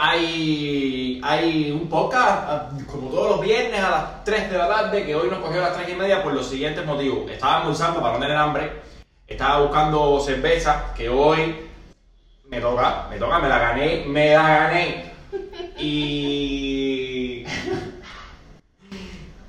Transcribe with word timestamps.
hay, 0.00 1.20
hay 1.24 1.70
un 1.70 1.88
podcast, 1.88 2.44
ah, 2.46 2.70
como 2.86 3.10
todos 3.10 3.30
los 3.30 3.40
viernes 3.40 3.80
a 3.80 3.90
las 3.90 4.24
3 4.24 4.50
de 4.50 4.58
la 4.58 4.68
tarde, 4.68 5.04
que 5.04 5.14
hoy 5.14 5.28
nos 5.28 5.40
cogió 5.40 5.60
a 5.60 5.68
las 5.68 5.76
3 5.76 5.90
y 5.90 5.94
media 5.94 6.22
por 6.22 6.32
los 6.32 6.46
siguientes 6.46 6.84
motivos. 6.84 7.30
Estaba 7.30 7.58
almorzando 7.58 8.00
para 8.00 8.14
no 8.14 8.20
tener 8.20 8.36
hambre, 8.36 8.72
estaba 9.26 9.60
buscando 9.62 10.20
cerveza, 10.20 10.92
que 10.96 11.08
hoy 11.08 11.56
me 12.48 12.60
toca, 12.60 13.06
me 13.10 13.16
toca, 13.16 13.38
me 13.38 13.48
la 13.48 13.58
gané, 13.58 14.04
me 14.06 14.34
la 14.34 14.42
gané. 14.42 15.04
Y... 15.78 17.44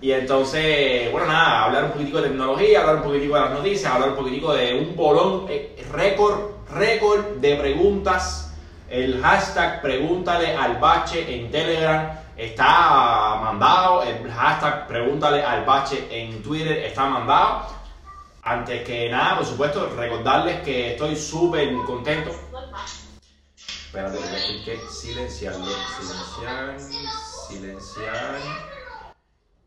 Y 0.02 0.12
entonces, 0.14 1.12
bueno, 1.12 1.28
nada, 1.28 1.66
hablar 1.66 1.84
un 1.86 1.92
poquitico 1.92 2.18
de 2.22 2.30
tecnología, 2.30 2.80
hablar 2.80 2.96
un 2.98 3.04
poquitico 3.04 3.36
de 3.36 3.42
las 3.42 3.52
noticias, 3.52 3.94
hablar 3.94 4.10
un 4.10 4.16
poquitico 4.16 4.52
de 4.52 4.80
un 4.80 4.96
bolón, 4.96 5.46
eh, 5.48 5.76
récord, 5.92 6.40
récord 6.74 7.38
de 7.38 7.56
preguntas. 7.56 8.51
El 8.92 9.22
hashtag 9.22 9.82
pregúntale 9.82 10.54
al 10.54 10.76
bache 10.78 11.34
en 11.34 11.50
Telegram 11.50 12.12
está 12.36 13.40
mandado, 13.42 14.04
el 14.04 14.30
hashtag 14.30 14.86
pregúntale 14.86 15.42
al 15.42 15.64
bache 15.64 16.10
en 16.12 16.44
Twitter 16.44 16.78
está 16.80 17.06
mandado. 17.06 17.68
Antes 18.44 18.84
que 18.84 19.10
nada, 19.10 19.38
por 19.38 19.46
supuesto, 19.46 19.90
recordarles 19.96 20.60
que 20.64 20.92
estoy 20.92 21.16
súper 21.16 21.74
contento. 21.86 22.32
Espérate, 23.56 24.18
decir 24.18 24.66
que 24.66 24.78
silenciarlo, 24.90 25.66
silenciar, 25.98 26.80
silenciar 27.48 28.40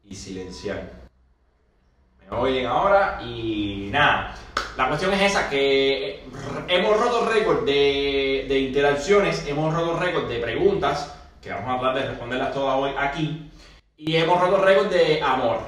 y 0.05 0.15
silenciar. 0.15 1.04
Oyen 2.39 2.67
ahora 2.67 3.21
y 3.23 3.89
nada. 3.91 4.35
La 4.77 4.89
cuestión 4.89 5.13
es 5.13 5.23
esa, 5.23 5.49
que 5.49 6.25
hemos 6.69 7.01
roto 7.01 7.27
récord 7.27 7.65
de, 7.65 8.59
interacciones, 8.59 9.47
hemos 9.47 9.73
roto 9.73 9.99
récord 10.01 10.29
de 10.29 10.41
preguntas, 10.41 11.15
que 11.41 11.51
vamos 11.51 11.77
a 11.77 11.81
tratar 11.81 12.03
de 12.03 12.09
responderlas 12.11 12.53
todas 12.53 12.77
hoy 12.77 12.91
aquí, 12.99 13.51
y 13.97 14.17
hemos 14.17 14.41
roto 14.41 14.59
récord 14.65 14.89
de 14.89 15.23
amor. 15.23 15.61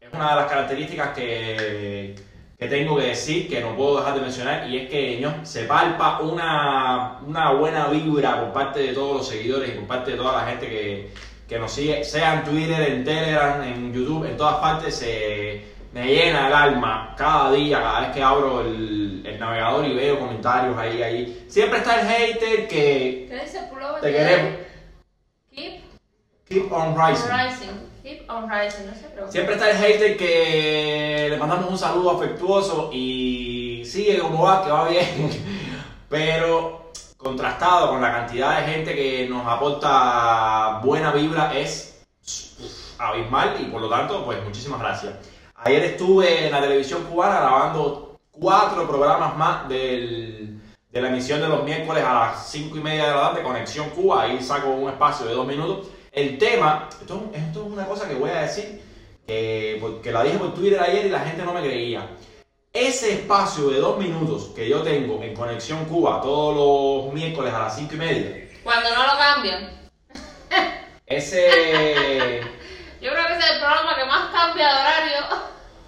Es 0.00 0.12
una 0.12 0.30
de 0.30 0.36
las 0.36 0.46
características 0.46 1.14
que, 1.14 2.16
que 2.58 2.66
tengo 2.66 2.96
que 2.96 3.06
decir, 3.06 3.48
que 3.48 3.60
no 3.60 3.76
puedo 3.76 3.98
dejar 3.98 4.14
de 4.14 4.20
mencionar, 4.22 4.68
y 4.68 4.76
es 4.76 4.90
que 4.90 5.20
ño, 5.20 5.44
se 5.44 5.64
palpa 5.64 6.18
una, 6.20 7.20
una 7.24 7.52
buena 7.52 7.86
vibra 7.86 8.40
por 8.40 8.52
parte 8.52 8.80
de 8.80 8.92
todos 8.92 9.18
los 9.18 9.28
seguidores 9.28 9.68
y 9.68 9.78
por 9.78 9.86
parte 9.86 10.10
de 10.12 10.16
toda 10.16 10.42
la 10.42 10.50
gente 10.50 10.68
que, 10.68 11.10
que 11.48 11.58
nos 11.60 11.70
sigue, 11.70 12.02
sea 12.02 12.34
en 12.34 12.44
Twitter, 12.44 12.80
en 12.90 13.04
Telegram, 13.04 13.62
en 13.62 13.92
YouTube, 13.92 14.24
en 14.24 14.36
todas 14.36 14.56
partes, 14.56 14.96
se 14.96 15.77
me 15.98 16.06
llena 16.06 16.46
el 16.48 16.54
alma 16.54 17.14
cada 17.16 17.52
día, 17.52 17.80
cada 17.80 18.00
vez 18.00 18.10
que 18.10 18.22
abro 18.22 18.60
el, 18.60 19.22
el 19.26 19.38
navegador 19.38 19.84
y 19.84 19.94
veo 19.94 20.18
comentarios 20.18 20.76
ahí, 20.78 21.02
ahí. 21.02 21.46
Siempre 21.48 21.78
está 21.78 22.00
el 22.00 22.06
hater 22.06 22.68
que 22.68 23.28
te 24.00 24.12
queremos. 24.12 24.60
Keep 25.50 25.88
Keep 26.48 26.72
on 26.72 26.80
on 26.80 26.96
rising. 26.96 27.28
rising. 27.28 27.88
Keep 28.02 28.30
on 28.30 28.48
rising, 28.48 28.86
no 28.86 28.94
se 28.94 29.08
preocupe. 29.08 29.32
Siempre 29.32 29.54
está 29.54 29.70
el 29.70 29.76
hater 29.76 30.16
que 30.16 31.26
le 31.30 31.36
mandamos 31.36 31.70
un 31.70 31.78
saludo 31.78 32.12
afectuoso 32.12 32.90
y 32.92 33.82
sigue 33.84 34.18
como 34.18 34.44
va, 34.44 34.64
que 34.64 34.70
va 34.70 34.88
bien. 34.88 35.30
Pero 36.08 36.90
contrastado 37.18 37.90
con 37.90 38.00
la 38.00 38.12
cantidad 38.12 38.60
de 38.60 38.72
gente 38.72 38.94
que 38.94 39.28
nos 39.28 39.46
aporta 39.46 40.80
buena 40.82 41.12
vibra 41.12 41.52
es 41.54 42.02
abismal 42.98 43.56
y 43.60 43.64
por 43.64 43.82
lo 43.82 43.90
tanto, 43.90 44.24
pues 44.24 44.42
muchísimas 44.44 44.80
gracias. 44.80 45.14
Ayer 45.64 45.84
estuve 45.84 46.46
en 46.46 46.52
la 46.52 46.60
televisión 46.60 47.04
cubana 47.04 47.40
grabando 47.40 48.18
cuatro 48.30 48.86
programas 48.88 49.36
más 49.36 49.68
del- 49.68 50.60
de 50.90 51.02
la 51.02 51.08
emisión 51.08 51.40
de 51.40 51.48
los 51.48 51.64
miércoles 51.64 52.02
a 52.04 52.14
las 52.14 52.48
cinco 52.50 52.76
y 52.78 52.80
media 52.80 53.06
de 53.08 53.14
la 53.14 53.20
tarde, 53.20 53.42
Conexión 53.42 53.90
Cuba, 53.90 54.22
ahí 54.22 54.40
saco 54.42 54.68
un 54.70 54.88
espacio 54.88 55.26
de 55.26 55.34
dos 55.34 55.46
minutos. 55.46 55.88
El 56.12 56.38
tema, 56.38 56.88
esto, 57.00 57.30
esto 57.34 57.66
es 57.66 57.72
una 57.72 57.86
cosa 57.86 58.08
que 58.08 58.14
voy 58.14 58.30
a 58.30 58.42
decir, 58.42 58.80
que, 59.26 59.76
porque 59.80 60.10
la 60.10 60.22
dije 60.24 60.38
por 60.38 60.54
Twitter 60.54 60.80
ayer 60.80 61.06
y 61.06 61.10
la 61.10 61.20
gente 61.20 61.44
no 61.44 61.52
me 61.52 61.60
creía. 61.60 62.08
Ese 62.72 63.12
espacio 63.14 63.68
de 63.68 63.80
dos 63.80 63.98
minutos 63.98 64.50
que 64.54 64.68
yo 64.68 64.82
tengo 64.82 65.22
en 65.22 65.34
Conexión 65.34 65.84
Cuba 65.86 66.20
todos 66.22 67.04
los 67.04 67.12
miércoles 67.14 67.52
a 67.52 67.58
las 67.64 67.76
cinco 67.76 67.94
y 67.94 67.98
media, 67.98 68.48
Cuando 68.62 68.88
no 68.94 69.02
lo 69.06 69.18
cambian. 69.18 69.90
ese... 71.06 72.40
Yo 73.00 73.10
creo 73.12 73.26
que 73.26 73.32
ese 73.34 73.44
es 73.46 73.50
el 73.52 73.58
programa 73.60 73.94
que 73.96 74.04
más 74.04 74.30
cambia 74.32 74.68
de 74.68 74.74
horario 74.80 75.20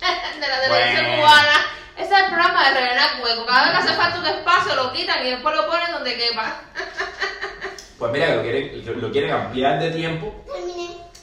de 0.41 0.49
la 0.49 0.61
televisión 0.61 1.05
Bueno. 1.07 1.17
cubana. 1.23 1.67
Ese 1.97 2.15
es 2.15 2.21
el 2.21 2.27
programa 2.27 2.69
de 2.69 2.75
rellenar 2.81 3.09
hueco. 3.23 3.47
Cada 3.47 3.63
vez 3.65 3.73
que 3.73 3.79
hace 3.79 3.95
falta 3.97 4.19
un 4.21 4.27
espacio 4.27 4.75
lo 4.77 4.93
quitan 4.93 5.27
y 5.27 5.31
después 5.31 5.55
lo 5.57 5.67
ponen 5.67 5.93
donde 5.93 6.17
quepa. 6.17 6.61
Pues 7.99 8.13
mira, 8.13 8.29
que 8.29 8.37
lo 8.37 8.43
quieren, 8.43 9.01
lo 9.03 9.13
quieren 9.13 9.31
ampliar 9.31 9.79
de 9.79 9.91
tiempo 9.91 10.43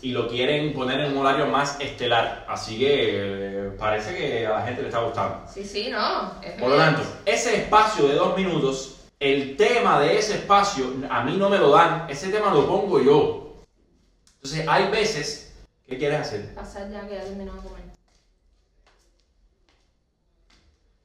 y 0.04 0.12
lo 0.12 0.28
quieren 0.28 0.74
poner 0.76 1.00
en 1.00 1.18
un 1.18 1.26
horario 1.26 1.48
más 1.48 1.76
estelar. 1.80 2.46
Así 2.48 2.78
que 2.78 3.10
eh, 3.16 3.72
parece 3.80 4.16
que 4.16 4.46
a 4.46 4.52
la 4.60 4.62
gente 4.62 4.84
le 4.84 4.90
está 4.90 5.00
gustando. 5.00 5.42
Sí, 5.52 5.64
sí, 5.66 5.90
no. 5.90 6.36
es 6.40 6.52
Por 6.52 6.70
lo 6.70 6.78
tanto, 6.78 7.02
ese 7.26 7.56
espacio 7.56 8.08
de 8.08 8.14
dos 8.14 8.38
minutos, 8.38 8.98
el 9.20 9.58
tema 9.58 10.00
de 10.02 10.20
ese 10.20 10.36
espacio, 10.36 10.94
a 11.10 11.24
mí 11.24 11.36
no 11.36 11.50
me 11.50 11.58
lo 11.58 11.72
dan, 11.72 12.06
ese 12.08 12.30
tema 12.30 12.54
lo 12.54 12.68
pongo 12.68 13.02
yo. 13.02 13.56
Entonces, 14.36 14.68
hay 14.68 14.88
veces, 14.92 15.47
¿qué 15.88 15.98
quieres 15.98 16.20
hacer? 16.20 16.54
Pasar 16.54 16.92
ya 16.92 17.08
que 17.08 17.16
ya 17.16 17.24
terminó 17.24 17.54
de 17.54 17.62
comer. 17.62 17.84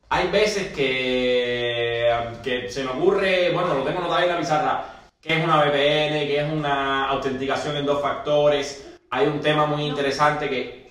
Hay 0.09 0.31
veces 0.31 0.72
que, 0.75 2.10
que 2.43 2.70
se 2.70 2.84
me 2.84 2.91
ocurre, 2.91 3.50
bueno, 3.53 3.75
lo 3.75 3.84
tengo 3.84 4.00
anotado 4.00 4.20
ahí 4.20 4.25
en 4.25 4.31
la 4.34 4.38
pizarra, 4.38 4.84
que 5.20 5.38
es 5.38 5.44
una 5.44 5.62
VPN, 5.62 6.26
que 6.26 6.41
es 6.41 6.53
una 6.53 7.09
autenticación 7.09 7.76
en 7.78 7.87
dos 7.87 8.03
factores. 8.03 8.98
Hay 9.10 9.26
un 9.26 9.41
tema 9.41 9.65
muy 9.65 9.84
interesante 9.84 10.50
que... 10.50 10.88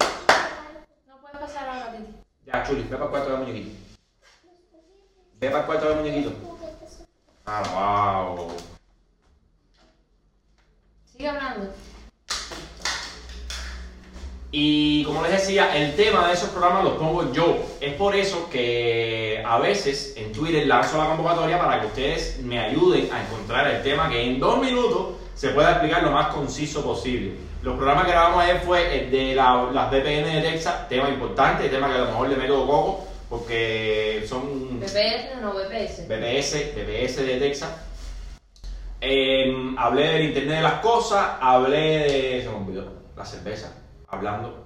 No 1.08 1.18
puedes 1.22 1.38
pasar 1.38 1.70
ahora, 1.70 1.92
Titi. 1.92 2.16
Ya, 2.48 2.64
Chuli, 2.64 2.84
ve 2.84 2.90
para 2.90 3.04
el 3.06 3.10
cuarto 3.12 3.30
del 3.30 3.40
muñequito. 3.40 3.78
Ve 5.40 5.48
para 5.50 5.60
el 5.60 5.66
cuarto 5.66 5.90
del 5.90 5.98
muñequito. 5.98 6.32
Ah, 7.46 8.34
wow. 8.36 8.52
Sigue 11.06 11.30
hablando. 11.30 11.72
Y 14.54 15.04
como 15.06 15.22
les 15.24 15.32
decía, 15.32 15.76
el 15.78 15.96
tema 15.96 16.28
de 16.28 16.34
esos 16.34 16.50
programas 16.50 16.84
los 16.84 16.94
pongo 16.94 17.32
yo. 17.32 17.58
Es 17.80 17.94
por 17.94 18.16
eso 18.16 18.50
que 18.50 19.42
a 19.46 19.58
veces 19.60 20.14
en 20.18 20.32
Twitter 20.34 20.68
lanzo 20.68 20.98
la 20.98 21.08
convocatoria 21.08 21.58
para 21.58 21.80
que 21.80 21.88
ustedes 21.88 22.40
me 22.44 22.60
ayuden 22.60 23.10
a 23.14 23.22
encontrar 23.24 23.68
el 23.68 23.82
tema 23.82 24.10
que 24.10 24.22
en 24.22 24.40
dos 24.40 24.60
minutos 24.60 25.16
se 25.36 25.50
pueda 25.50 25.72
explicar 25.72 26.04
lo 26.04 26.12
más 26.12 26.28
conciso 26.34 26.84
posible. 26.84 27.34
Los 27.64 27.76
programas 27.78 28.06
que 28.06 28.12
grabamos 28.12 28.44
ayer 28.44 28.60
fue 28.66 29.04
el 29.06 29.12
de 29.12 29.36
la- 29.36 29.70
las 29.72 29.90
VPN 29.90 30.36
de 30.36 30.42
Texas, 30.42 30.90
tema 30.90 31.08
importante, 31.10 31.70
tema 31.70 31.88
que 31.88 31.96
a 31.96 32.00
lo 32.00 32.06
mejor 32.08 32.28
le 32.30 32.36
meto 32.36 32.68
coco, 32.68 33.08
porque 33.30 34.26
son 34.28 34.80
BPS, 34.82 35.40
no 35.42 35.54
BPS. 35.54 36.08
BBS, 36.08 36.74
BBS 36.76 37.24
de 37.24 37.38
Texas. 37.40 37.70
Em, 39.00 39.78
hablé 39.80 40.08
del 40.10 40.26
Internet 40.26 40.58
de 40.58 40.62
las 40.62 40.74
Cosas, 40.82 41.26
hablé 41.40 41.80
de. 42.00 42.42
Se 42.44 42.50
me 42.50 42.56
olvidó, 42.56 42.92
la 43.16 43.26
cerveza, 43.26 43.74
hablando. 44.12 44.66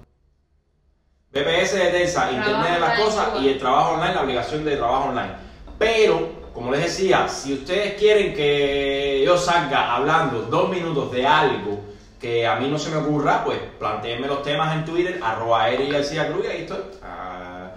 BBS 1.32 1.76
de 1.76 1.86
Texas, 1.90 2.32
Internet 2.32 2.74
de 2.74 2.80
las 2.80 3.00
Cosas 3.00 3.28
y 3.40 3.48
el 3.48 3.58
trabajo 3.58 3.92
online, 3.92 4.14
la 4.14 4.22
obligación 4.22 4.64
de 4.64 4.76
trabajo 4.76 5.08
online. 5.10 5.32
Pero, 5.78 6.30
como 6.54 6.72
les 6.72 6.84
decía, 6.84 7.28
si 7.28 7.54
ustedes 7.54 7.94
quieren 7.94 8.34
que 8.34 9.22
yo 9.24 9.36
salga 9.36 9.94
hablando 9.94 10.42
dos 10.42 10.70
minutos 10.70 11.12
de 11.12 11.26
algo 11.26 11.80
que 12.20 12.46
a 12.46 12.56
mí 12.56 12.68
no 12.68 12.78
se 12.78 12.90
me 12.90 12.96
ocurra, 12.96 13.44
pues 13.44 13.58
planteenme 13.78 14.26
los 14.26 14.42
temas 14.42 14.74
en 14.74 14.84
Twitter, 14.84 15.20
arroba 15.22 15.68
Eri 15.68 15.90
García 15.90 16.28
Cruz 16.28 16.46
y 16.46 16.48
ahí 16.48 16.62
estoy. 16.62 16.78
Ah, 17.02 17.72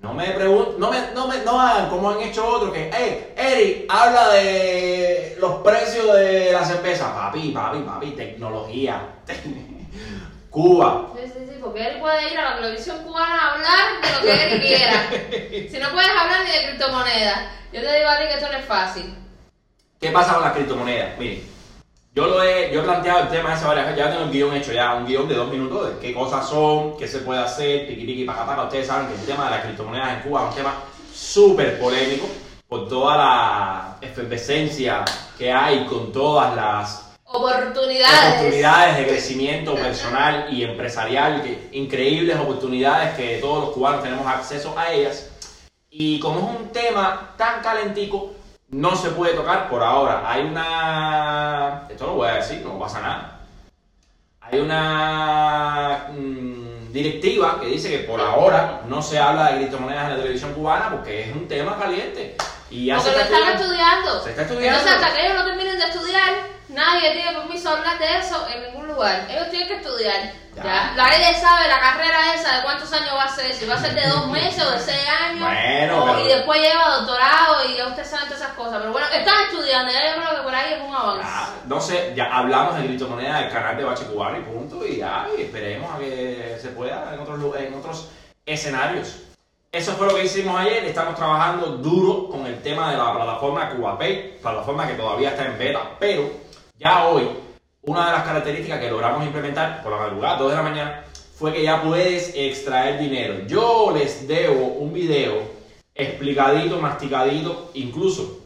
no 0.00 0.12
me 0.12 0.26
pregunten, 0.30 0.78
no 0.78 0.90
me, 0.90 0.98
no 1.14 1.26
me, 1.26 1.38
no 1.42 1.60
hagan 1.60 1.88
como 1.88 2.10
han 2.10 2.20
hecho 2.20 2.46
otros 2.46 2.72
que, 2.72 2.90
hey, 2.92 3.32
Eric, 3.36 3.86
habla 3.88 4.28
de 4.34 5.36
los 5.40 5.56
precios 5.62 6.14
de 6.14 6.52
la 6.52 6.64
cerveza. 6.64 7.14
Papi, 7.14 7.52
papi, 7.52 7.78
papi, 7.80 8.10
tecnología. 8.10 9.00
Cuba. 10.58 11.06
Sí, 11.14 11.22
sí, 11.32 11.46
sí, 11.48 11.58
porque 11.62 11.86
él 11.86 12.00
puede 12.00 12.32
ir 12.32 12.36
a 12.36 12.50
la 12.50 12.56
televisión 12.56 13.04
cubana 13.04 13.36
a 13.36 13.54
hablar 13.54 14.00
de 14.02 14.12
lo 14.12 14.20
que 14.20 14.54
él 14.54 14.60
quiera. 14.60 15.08
si 15.70 15.78
no 15.78 15.90
puedes 15.90 16.10
hablar 16.10 16.44
ni 16.44 16.50
de 16.50 16.66
criptomonedas. 16.66 17.40
Yo 17.72 17.80
te 17.80 17.96
digo 17.96 18.08
a 18.08 18.18
ti 18.18 18.24
que 18.26 18.34
esto 18.34 18.48
no 18.50 18.58
es 18.58 18.64
fácil. 18.64 19.14
¿Qué 20.00 20.10
pasa 20.10 20.34
con 20.34 20.42
las 20.42 20.54
criptomonedas? 20.54 21.16
Miren, 21.16 21.44
yo 22.12 22.26
lo 22.26 22.42
he, 22.42 22.72
yo 22.72 22.80
he 22.80 22.82
planteado 22.82 23.20
el 23.20 23.28
tema 23.28 23.54
ese 23.54 23.66
varias 23.66 23.86
veces, 23.86 24.00
ya 24.00 24.10
tengo 24.10 24.24
el 24.24 24.30
guion 24.32 24.56
hecho 24.56 24.72
ya, 24.72 24.94
un 24.94 25.06
guion 25.06 25.28
de 25.28 25.36
dos 25.36 25.48
minutos 25.48 25.94
de 25.94 26.00
qué 26.00 26.12
cosas 26.12 26.48
son, 26.48 26.96
qué 26.96 27.06
se 27.06 27.20
puede 27.20 27.40
hacer, 27.40 27.86
piqui 27.86 28.04
piqui, 28.04 28.24
paca 28.24 28.44
paca. 28.44 28.64
Ustedes 28.64 28.88
saben 28.88 29.06
que 29.06 29.14
el 29.14 29.26
tema 29.26 29.44
de 29.44 29.50
las 29.50 29.60
criptomonedas 29.60 30.14
en 30.14 30.20
Cuba 30.22 30.40
es 30.40 30.48
un 30.48 30.54
tema 30.56 30.74
súper 31.14 31.78
polémico 31.78 32.26
por 32.66 32.88
toda 32.88 33.16
la 33.16 33.96
efervescencia 34.00 35.04
que 35.38 35.52
hay 35.52 35.84
con 35.84 36.10
todas 36.10 36.56
las 36.56 37.07
Oportunidades. 37.30 38.40
oportunidades 38.40 38.96
de 38.96 39.06
crecimiento 39.06 39.74
personal 39.74 40.46
y 40.50 40.64
empresarial, 40.64 41.42
que, 41.42 41.68
increíbles 41.72 42.38
oportunidades 42.38 43.14
que 43.16 43.36
todos 43.38 43.64
los 43.66 43.74
cubanos 43.74 44.02
tenemos 44.02 44.26
acceso 44.26 44.74
a 44.78 44.90
ellas. 44.92 45.28
Y 45.90 46.18
como 46.20 46.38
es 46.38 46.60
un 46.60 46.72
tema 46.72 47.34
tan 47.36 47.60
calentico, 47.60 48.32
no 48.70 48.96
se 48.96 49.10
puede 49.10 49.34
tocar 49.34 49.68
por 49.68 49.82
ahora. 49.82 50.22
Hay 50.30 50.42
una... 50.42 51.86
Esto 51.90 52.06
lo 52.06 52.12
voy 52.14 52.28
a 52.28 52.34
decir, 52.36 52.62
no 52.64 52.78
pasa 52.78 53.00
nada. 53.00 53.40
Hay 54.40 54.60
una 54.60 56.06
mm, 56.10 56.92
directiva 56.92 57.60
que 57.60 57.66
dice 57.66 57.90
que 57.90 57.98
por 58.04 58.20
ahora 58.20 58.80
no 58.86 59.02
se 59.02 59.18
habla 59.18 59.52
de 59.52 59.58
criptomonedas 59.58 60.04
en 60.04 60.10
la 60.16 60.22
televisión 60.22 60.54
cubana 60.54 60.90
porque 60.90 61.28
es 61.28 61.36
un 61.36 61.46
tema 61.46 61.78
caliente. 61.78 62.36
Y 62.70 62.90
Porque 62.90 63.10
lo 63.10 63.18
está 63.18 63.22
están 63.36 63.52
estudiando. 63.54 63.64
estudiando. 63.64 64.24
Se 64.24 64.30
está 64.30 64.42
estudiando. 64.42 64.78
Entonces, 64.78 64.96
hasta 65.02 65.14
que 65.14 65.26
ellos 65.26 65.38
no 65.38 65.44
terminen 65.44 65.78
de 65.78 65.84
estudiar, 65.84 66.34
nadie 66.68 67.12
tiene 67.12 67.32
permiso 67.38 67.70
de 67.70 67.76
hablar 67.78 67.98
de 67.98 68.18
eso 68.18 68.46
en 68.54 68.62
ningún 68.64 68.88
lugar. 68.88 69.26
Ellos 69.30 69.50
tienen 69.50 69.68
que 69.68 69.74
estudiar. 69.76 70.32
Ya. 70.56 70.64
Ya. 70.64 70.92
Nadie 70.96 71.34
sabe 71.34 71.68
la 71.68 71.78
carrera 71.78 72.34
esa 72.34 72.56
de 72.56 72.62
cuántos 72.64 72.92
años 72.92 73.14
va 73.14 73.24
a 73.24 73.28
ser, 73.28 73.52
si 73.54 73.64
va 73.66 73.74
a 73.74 73.78
ser 73.80 73.94
de 73.94 74.08
dos 74.08 74.26
meses 74.28 74.64
o 74.64 74.70
de 74.72 74.80
seis 74.80 75.06
años. 75.08 75.40
Bueno, 75.48 76.02
o- 76.02 76.06
pero- 76.06 76.20
Y 76.24 76.28
después 76.28 76.60
lleva 76.60 76.96
doctorado 76.96 77.64
y 77.68 77.76
ya 77.76 77.86
usted 77.86 78.04
sabe 78.04 78.24
todas 78.24 78.40
esas 78.40 78.52
cosas. 78.54 78.78
Pero 78.80 78.90
bueno, 78.92 79.06
están 79.12 79.34
estudiando, 79.48 79.92
ya 79.92 80.00
yo 80.16 80.20
creo 80.22 80.36
que 80.36 80.42
por 80.42 80.54
ahí 80.54 80.72
es 80.74 80.80
un 80.80 80.94
avance. 80.94 81.22
Ya, 81.24 81.48
no 81.66 81.80
sé, 81.80 82.12
ya 82.16 82.24
hablamos 82.36 82.76
de 82.76 82.86
criptomonedas 82.86 83.40
del 83.42 83.52
canal 83.52 83.76
de 83.76 83.84
Bache 83.84 84.04
Cubano 84.06 84.38
y 84.38 84.42
punto, 84.42 84.84
y 84.84 84.96
ya, 84.96 85.26
y 85.38 85.42
esperemos 85.42 85.94
a 85.94 85.98
que 85.98 86.58
se 86.60 86.68
pueda 86.70 87.14
en 87.14 87.20
otros, 87.20 87.56
en 87.56 87.74
otros 87.74 88.08
escenarios. 88.44 89.16
Eso 89.70 89.92
fue 89.92 90.06
lo 90.08 90.14
que 90.16 90.24
hicimos 90.24 90.58
ayer, 90.58 90.84
estamos 90.86 91.14
trabajando 91.14 91.66
duro 91.76 92.28
con 92.30 92.46
el 92.46 92.60
tema 92.62 92.90
de 92.90 92.96
la 92.96 93.12
plataforma 93.14 93.68
CubaPay, 93.70 94.38
plataforma 94.40 94.88
que 94.88 94.94
todavía 94.94 95.28
está 95.30 95.44
en 95.44 95.58
beta, 95.58 95.80
pero 96.00 96.30
ya 96.78 97.08
hoy, 97.08 97.28
una 97.82 98.06
de 98.06 98.12
las 98.12 98.22
características 98.22 98.80
que 98.80 98.90
logramos 98.90 99.24
implementar 99.24 99.82
por 99.82 99.92
la 99.92 99.98
madrugada, 99.98 100.38
2 100.38 100.50
de 100.50 100.56
la 100.56 100.62
mañana, 100.62 101.04
fue 101.36 101.52
que 101.52 101.62
ya 101.62 101.82
puedes 101.82 102.32
extraer 102.34 102.98
dinero. 102.98 103.46
Yo 103.46 103.92
les 103.96 104.26
debo 104.28 104.66
un 104.66 104.92
video 104.92 105.40
explicadito, 105.94 106.80
masticadito, 106.80 107.70
incluso 107.74 108.40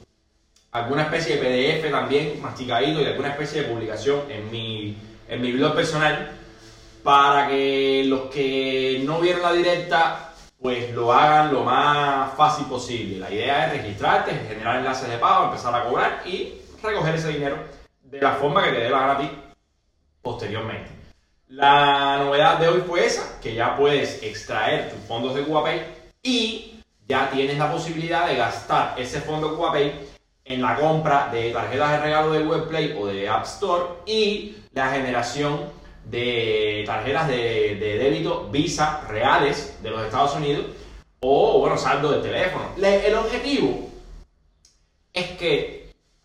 alguna 0.70 1.02
especie 1.02 1.36
de 1.36 1.80
PDF 1.80 1.90
también 1.90 2.40
masticadito 2.40 3.02
y 3.02 3.04
alguna 3.04 3.28
especie 3.28 3.62
de 3.62 3.68
publicación 3.68 4.20
en 4.30 4.50
mi, 4.50 4.96
en 5.28 5.40
mi 5.42 5.52
blog 5.52 5.74
personal 5.74 6.32
para 7.02 7.48
que 7.48 8.04
los 8.06 8.22
que 8.30 9.02
no 9.04 9.20
vieron 9.20 9.42
la 9.42 9.52
directa 9.52 10.32
pues 10.60 10.94
lo 10.94 11.12
hagan 11.12 11.52
lo 11.52 11.64
más 11.64 12.34
fácil 12.36 12.66
posible. 12.66 13.18
La 13.18 13.30
idea 13.30 13.66
es 13.66 13.82
registrarte, 13.82 14.32
generar 14.48 14.76
enlaces 14.76 15.10
de 15.10 15.18
pago, 15.18 15.46
empezar 15.46 15.74
a 15.74 15.84
cobrar 15.84 16.22
y 16.24 16.54
recoger 16.82 17.16
ese 17.16 17.28
dinero 17.28 17.81
de 18.12 18.20
la 18.20 18.32
forma 18.34 18.62
que 18.64 18.72
te 18.72 18.80
dé 18.80 18.90
la 18.90 19.00
gana 19.00 19.12
a 19.12 19.18
ti 19.18 19.30
posteriormente. 20.20 20.90
La 21.48 22.18
novedad 22.18 22.58
de 22.58 22.68
hoy 22.68 22.82
fue 22.86 23.06
esa, 23.06 23.40
que 23.40 23.54
ya 23.54 23.76
puedes 23.76 24.22
extraer 24.22 24.90
tus 24.90 25.00
fondos 25.06 25.34
de 25.34 25.42
CubaPay 25.42 25.82
y 26.22 26.74
ya 27.08 27.30
tienes 27.30 27.58
la 27.58 27.70
posibilidad 27.72 28.26
de 28.26 28.36
gastar 28.36 28.94
ese 28.98 29.20
fondo 29.20 29.56
CubaPay 29.56 29.92
en 30.44 30.62
la 30.62 30.76
compra 30.76 31.28
de 31.32 31.50
tarjetas 31.52 31.90
de 31.92 31.98
regalo 32.00 32.32
de 32.32 32.44
Google 32.44 32.62
Play 32.66 32.96
o 32.98 33.06
de 33.06 33.28
App 33.28 33.44
Store 33.44 33.84
y 34.06 34.56
la 34.72 34.90
generación 34.90 35.70
de 36.04 36.82
tarjetas 36.86 37.28
de, 37.28 37.76
de 37.76 37.98
débito 37.98 38.48
Visa 38.50 39.02
reales 39.08 39.78
de 39.82 39.90
los 39.90 40.02
Estados 40.02 40.34
Unidos 40.36 40.66
o, 41.20 41.60
bueno, 41.60 41.76
saldo 41.78 42.10
de 42.12 42.22
teléfono. 42.28 42.64
Le- 42.76 43.06
el 43.06 43.14
objetivo 43.14 43.88
es 45.12 45.26
que 45.38 45.81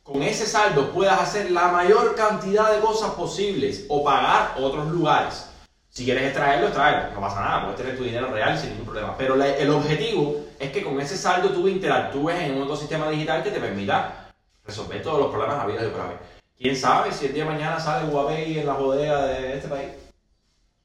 con 0.08 0.24
ese 0.24 0.46
saldo 0.46 0.92
puedas 0.92 1.20
hacer 1.20 1.52
la 1.52 1.68
mayor 1.68 2.16
cantidad 2.16 2.72
de 2.72 2.80
cosas 2.80 3.12
posibles 3.12 3.86
o 3.90 4.04
pagar 4.06 4.56
otros 4.58 4.88
lugares. 4.88 5.50
Si 5.90 6.06
quieres 6.06 6.24
extraerlo, 6.24 6.68
extraerlo, 6.68 7.14
no 7.14 7.20
pasa 7.22 7.42
nada, 7.42 7.62
puedes 7.64 7.78
tener 7.78 7.98
tu 7.98 8.04
dinero 8.06 8.28
real 8.32 8.58
sin 8.58 8.70
ningún 8.70 8.86
problema. 8.86 9.16
Pero 9.18 9.36
la- 9.36 9.50
el 9.58 9.70
objetivo 9.70 10.46
es 10.60 10.72
que 10.72 10.82
con 10.84 11.02
ese 11.02 11.18
saldo 11.18 11.50
tú 11.50 11.68
interactúes 11.68 12.40
en 12.40 12.56
un 12.56 12.64
ecosistema 12.64 13.10
digital 13.10 13.44
que 13.44 13.52
te 13.52 13.60
permita 13.60 14.32
resolver 14.66 15.02
todos 15.02 15.20
los 15.20 15.30
problemas 15.30 15.60
habidos 15.60 15.84
y 15.84 15.90
por 15.90 16.02
haber. 16.02 16.18
¿Quién 16.58 16.76
sabe 16.78 17.12
si 17.12 17.26
el 17.26 17.34
día 17.34 17.44
de 17.44 17.50
mañana 17.52 17.78
sale 17.80 18.08
Huawei 18.08 18.60
en 18.60 18.66
la 18.66 18.74
bodega 18.74 19.26
de 19.26 19.56
este 19.58 19.68
país? 19.68 19.90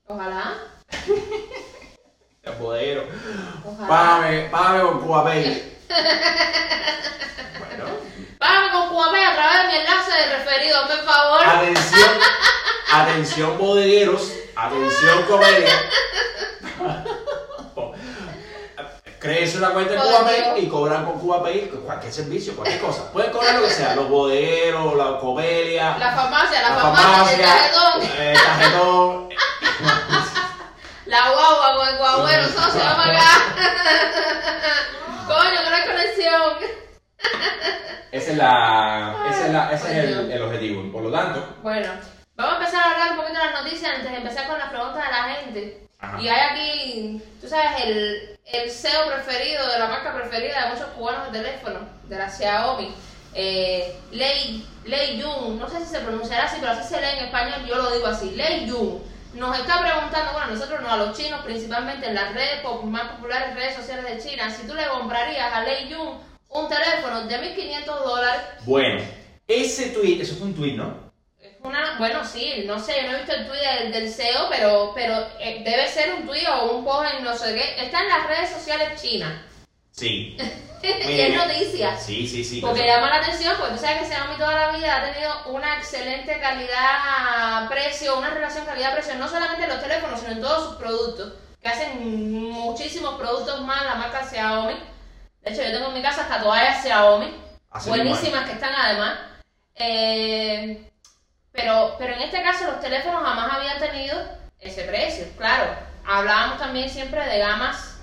Ojalá. 0.09 0.55
El 2.43 2.55
bodeguero. 2.55 3.05
Ojalá. 3.65 3.89
Págame, 3.89 4.49
págame 4.51 4.83
con 4.83 5.09
Huawei. 5.09 5.63
con 8.73 8.89
Cuapé 8.89 9.25
a 9.25 9.35
través 9.35 9.63
de 9.63 9.69
mi 9.69 9.77
enlace 9.79 10.13
de 10.13 10.39
referido, 10.39 10.87
por 10.87 11.05
favor. 11.05 11.47
atención, 11.47 12.11
atención 12.93 13.59
bodegueros, 13.59 14.33
atención 14.57 15.23
comedia. 15.25 15.71
Crees 19.19 19.55
una 19.55 19.71
cuenta 19.71 19.95
en 19.95 20.01
CubaPay 20.01 20.65
y 20.65 20.69
cobran 20.69 21.05
con 21.05 21.21
CubaPay 21.21 21.69
cualquier 21.87 22.13
servicio, 22.13 22.57
cualquier 22.57 22.81
cosa. 22.81 23.13
Pueden 23.13 23.31
cobrar 23.31 23.55
lo 23.55 23.63
que 23.63 23.71
sea, 23.71 23.95
los 23.95 24.09
bodegueros, 24.09 24.97
la 24.97 25.21
comedia, 25.21 25.97
La 25.97 26.11
farmacia, 26.11 26.61
la, 26.61 26.71
la 26.71 26.77
farmacia, 26.77 27.37
el 27.37 27.41
tarjetón, 27.43 28.03
eh, 28.19 28.35
la 31.07 31.31
guagua 31.31 31.77
con 31.77 31.89
el 31.89 31.99
guagüero, 31.99 32.45
socio, 32.49 32.81
vamos 32.83 33.07
acá. 33.07 33.55
Coño, 35.29 35.71
no 35.71 35.77
hay 35.77 35.87
conexión. 35.87 36.53
Esa 38.13 38.31
es 38.33 38.37
la, 38.37 39.27
esa 39.31 39.47
es 39.47 39.53
la, 39.53 39.73
ese 39.73 39.99
es 39.99 40.19
el, 40.31 40.43
objetivo. 40.43 40.93
Por 40.93 41.05
lo 41.05 41.11
tanto, 41.11 41.57
Bueno, 41.63 41.89
vamos 42.37 42.53
a 42.53 42.59
empezar 42.59 42.83
a 42.83 42.91
hablar 42.91 43.11
un 43.13 43.17
poquito 43.17 43.39
de 43.39 43.45
las 43.47 43.65
noticias 43.65 43.91
antes 43.91 44.11
de 44.11 44.19
empezar 44.19 44.47
con 44.47 44.59
las 44.59 44.69
preguntas 44.69 45.03
de 45.03 45.11
la 45.11 45.35
gente. 45.35 45.89
Ajá. 45.99 46.21
Y 46.21 46.29
hay 46.29 46.41
aquí, 46.51 47.23
tú 47.41 47.49
sabes, 47.49 47.85
el, 47.87 48.39
el 48.45 48.71
CEO 48.71 49.07
preferido 49.07 49.67
de 49.67 49.79
la 49.79 49.89
marca 49.89 50.13
preferida 50.13 50.65
de 50.65 50.75
muchos 50.75 50.89
cubanos 50.89 51.33
de 51.33 51.39
teléfono, 51.39 51.79
de 52.05 52.19
la 52.19 52.29
Xiaomi, 52.29 52.95
eh, 53.35 53.97
Lei, 54.11 54.67
Lei 54.85 55.19
Yun, 55.19 55.59
no 55.59 55.67
sé 55.67 55.79
si 55.79 55.87
se 55.87 56.01
pronunciará 56.01 56.45
así, 56.45 56.59
pero 56.61 56.73
así 56.73 56.87
se 56.87 57.01
lee 57.01 57.19
en 57.19 57.25
español, 57.25 57.65
yo 57.67 57.77
lo 57.77 57.93
digo 57.93 58.09
así, 58.09 58.33
Lei 58.33 58.67
Yun, 58.67 59.03
nos 59.35 59.59
está 59.59 59.81
preguntando, 59.81 60.33
bueno, 60.33 60.49
nosotros 60.49 60.83
no, 60.83 60.93
a 60.93 60.99
los 60.99 61.17
chinos, 61.17 61.41
principalmente 61.43 62.09
en 62.09 62.15
las 62.15 62.35
redes 62.35 62.63
más 62.85 63.09
populares 63.13 63.55
redes 63.55 63.77
sociales 63.77 64.05
de 64.05 64.19
China, 64.19 64.51
si 64.51 64.67
tú 64.67 64.75
le 64.75 64.87
comprarías 64.89 65.51
a 65.51 65.63
Lei 65.63 65.89
Yun 65.89 66.32
un 66.53 66.69
teléfono 66.69 67.27
de 67.27 67.39
1.500 67.39 67.85
dólares, 67.85 68.43
bueno, 68.65 69.03
ese 69.47 69.89
tweet, 69.91 70.21
eso 70.21 70.37
fue 70.37 70.49
un 70.49 70.55
tweet, 70.55 70.75
¿no? 70.75 71.13
es 71.43 71.57
una, 71.63 71.99
bueno, 71.99 72.25
sí, 72.25 72.65
no 72.67 72.79
sé, 72.79 72.95
yo 73.03 73.11
no 73.11 73.17
he 73.17 73.21
visto 73.21 73.35
el 73.35 73.47
tweet 73.47 73.61
del, 73.61 73.93
del 73.93 74.13
CEO, 74.13 74.47
pero, 74.49 74.93
pero 74.95 75.27
eh, 75.41 75.63
debe 75.65 75.89
ser 75.89 76.15
un 76.15 76.27
tweet 76.27 76.47
o 76.49 76.77
un 76.77 76.85
post 76.85 77.15
en 77.15 77.25
no 77.25 77.37
sé 77.37 77.55
qué. 77.55 77.85
Está 77.85 78.03
en 78.03 78.09
las 78.09 78.27
redes 78.29 78.51
sociales 78.51 79.01
chinas. 79.01 79.41
Sí. 79.91 80.37
y 80.83 81.21
es 81.21 81.37
noticia. 81.37 81.97
Sí, 81.99 82.27
sí, 82.29 82.45
sí. 82.45 82.61
Porque 82.61 82.87
llama 82.87 83.09
la 83.09 83.17
atención, 83.19 83.55
porque 83.59 83.75
tú 83.75 83.81
sabes 83.81 84.01
que 84.01 84.07
Xiaomi 84.07 84.37
toda 84.37 84.55
la 84.55 84.77
vida 84.77 84.97
ha 84.97 85.13
tenido 85.13 85.33
una 85.47 85.79
excelente 85.79 86.39
calidad-precio, 86.41 88.19
una 88.19 88.31
relación 88.31 88.65
calidad-precio, 88.65 89.15
no 89.17 89.29
solamente 89.29 89.65
en 89.65 89.71
los 89.71 89.81
teléfonos, 89.81 90.21
sino 90.21 90.33
en 90.33 90.41
todos 90.41 90.69
sus 90.69 90.77
productos, 90.77 91.33
que 91.61 91.69
hacen 91.69 92.51
muchísimos 92.51 93.17
productos 93.17 93.61
más 93.63 93.85
la 93.85 93.95
marca 93.97 94.29
Xiaomi. 94.29 94.75
De 95.43 95.51
hecho, 95.51 95.63
yo 95.63 95.73
tengo 95.73 95.89
en 95.89 95.95
mi 95.95 96.03
casa 96.03 96.23
hasta 96.23 96.41
toallas 96.41 96.83
Xiaomi, 96.83 97.35
Así 97.71 97.89
buenísimas 97.89 98.45
que 98.45 98.53
están 98.53 98.73
además. 98.75 99.19
Eh, 99.75 100.91
pero, 101.51 101.97
pero 101.99 102.15
en 102.15 102.23
este 102.23 102.43
caso 102.43 102.65
los 102.67 102.81
teléfonos 102.81 103.23
jamás 103.23 103.53
habían 103.53 103.79
tenido 103.79 104.17
ese 104.61 104.85
precio, 104.85 105.27
claro. 105.37 105.65
Hablábamos 106.07 106.59
también 106.59 106.89
siempre 106.89 107.27
de 107.27 107.39
gamas 107.39 107.99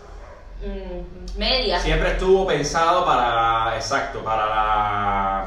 mm, 0.61 1.39
medias. 1.39 1.81
Siempre 1.81 2.11
estuvo 2.11 2.45
pensado 2.45 3.05
para, 3.05 3.75
exacto, 3.75 4.23
para 4.23 4.45
la, 4.45 5.45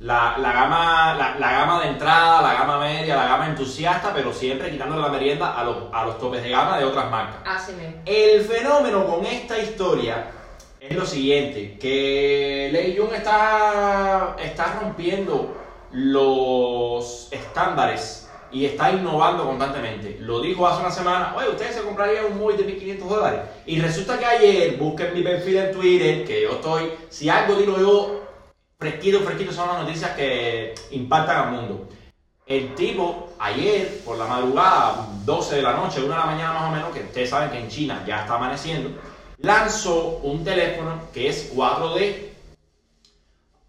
la, 0.00 0.38
la 0.38 0.52
gama, 0.52 1.14
la, 1.14 1.38
la 1.38 1.52
gama 1.52 1.80
de 1.80 1.88
entrada, 1.88 2.42
la 2.42 2.54
gama 2.54 2.78
media, 2.78 3.16
la 3.16 3.26
gama 3.26 3.46
entusiasta, 3.46 4.12
pero 4.12 4.32
siempre 4.34 4.70
quitándole 4.70 5.00
la 5.00 5.08
merienda 5.08 5.58
a 5.58 5.64
los, 5.64 5.76
a 5.92 6.04
los 6.04 6.18
topes 6.18 6.42
de 6.42 6.50
gama 6.50 6.76
de 6.76 6.84
otras 6.84 7.10
marcas. 7.10 7.36
Así 7.46 7.72
mismo. 7.72 8.02
El 8.04 8.44
fenómeno 8.44 9.06
con 9.06 9.24
esta 9.24 9.58
historia 9.58 10.26
es 10.88 10.96
lo 10.96 11.06
siguiente, 11.06 11.76
que 11.78 12.68
Lei 12.72 12.96
Jun 12.96 13.14
está, 13.14 14.36
está 14.42 14.80
rompiendo 14.80 15.54
los 15.92 17.28
estándares 17.30 18.28
y 18.50 18.66
está 18.66 18.90
innovando 18.90 19.44
constantemente. 19.44 20.16
Lo 20.20 20.40
dijo 20.40 20.66
hace 20.66 20.80
una 20.80 20.90
semana, 20.90 21.34
oye, 21.36 21.50
ustedes 21.50 21.76
se 21.76 21.82
comprarían 21.82 22.26
un 22.32 22.38
móvil 22.38 22.56
de 22.56 22.66
1.500 22.66 22.98
dólares. 22.98 23.40
Y 23.64 23.80
resulta 23.80 24.18
que 24.18 24.26
ayer, 24.26 24.76
busquen 24.76 25.14
mi 25.14 25.22
perfil 25.22 25.56
en 25.58 25.72
Twitter, 25.72 26.24
que 26.24 26.42
yo 26.42 26.52
estoy, 26.52 26.92
si 27.08 27.28
algo 27.28 27.54
digo 27.54 27.78
yo, 27.78 28.22
fresquito, 28.78 29.20
fresquito, 29.20 29.52
son 29.52 29.68
las 29.68 29.84
noticias 29.84 30.10
que 30.16 30.74
impactan 30.90 31.46
al 31.46 31.52
mundo. 31.52 31.88
El 32.44 32.74
tipo, 32.74 33.28
ayer, 33.38 34.00
por 34.04 34.18
la 34.18 34.26
madrugada, 34.26 35.06
12 35.24 35.56
de 35.56 35.62
la 35.62 35.74
noche, 35.74 36.00
1 36.00 36.08
de 36.08 36.18
la 36.18 36.26
mañana 36.26 36.52
más 36.52 36.72
o 36.72 36.74
menos, 36.74 36.90
que 36.92 37.00
ustedes 37.00 37.30
saben 37.30 37.50
que 37.50 37.58
en 37.58 37.68
China 37.68 38.02
ya 38.04 38.22
está 38.22 38.34
amaneciendo, 38.34 38.90
lanzó 39.42 40.20
un 40.22 40.44
teléfono 40.44 41.00
que 41.12 41.28
es 41.28 41.54
4D. 41.54 42.28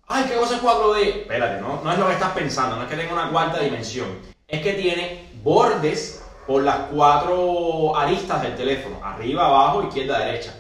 Ay, 0.08 0.26
¿qué 0.28 0.36
cosa 0.36 0.56
es 0.56 0.62
4D? 0.62 1.22
Espérate, 1.22 1.62
no, 1.62 1.92
es 1.92 2.00
lo 2.00 2.08
que 2.08 2.14
estás 2.14 2.32
pensando, 2.32 2.76
no 2.76 2.84
es 2.84 2.90
que 2.90 2.96
tenga 2.96 3.14
una 3.14 3.30
cuarta 3.30 3.60
dimensión. 3.60 4.08
Es 4.48 4.62
que 4.62 4.74
tiene 4.74 5.30
bordes 5.44 6.24
por 6.46 6.62
las 6.62 6.78
cuatro 6.92 7.98
aristas 7.98 8.44
del 8.44 8.56
teléfono, 8.56 9.00
arriba, 9.04 9.48
abajo, 9.48 9.84
izquierda, 9.84 10.20
derecha. 10.20 10.54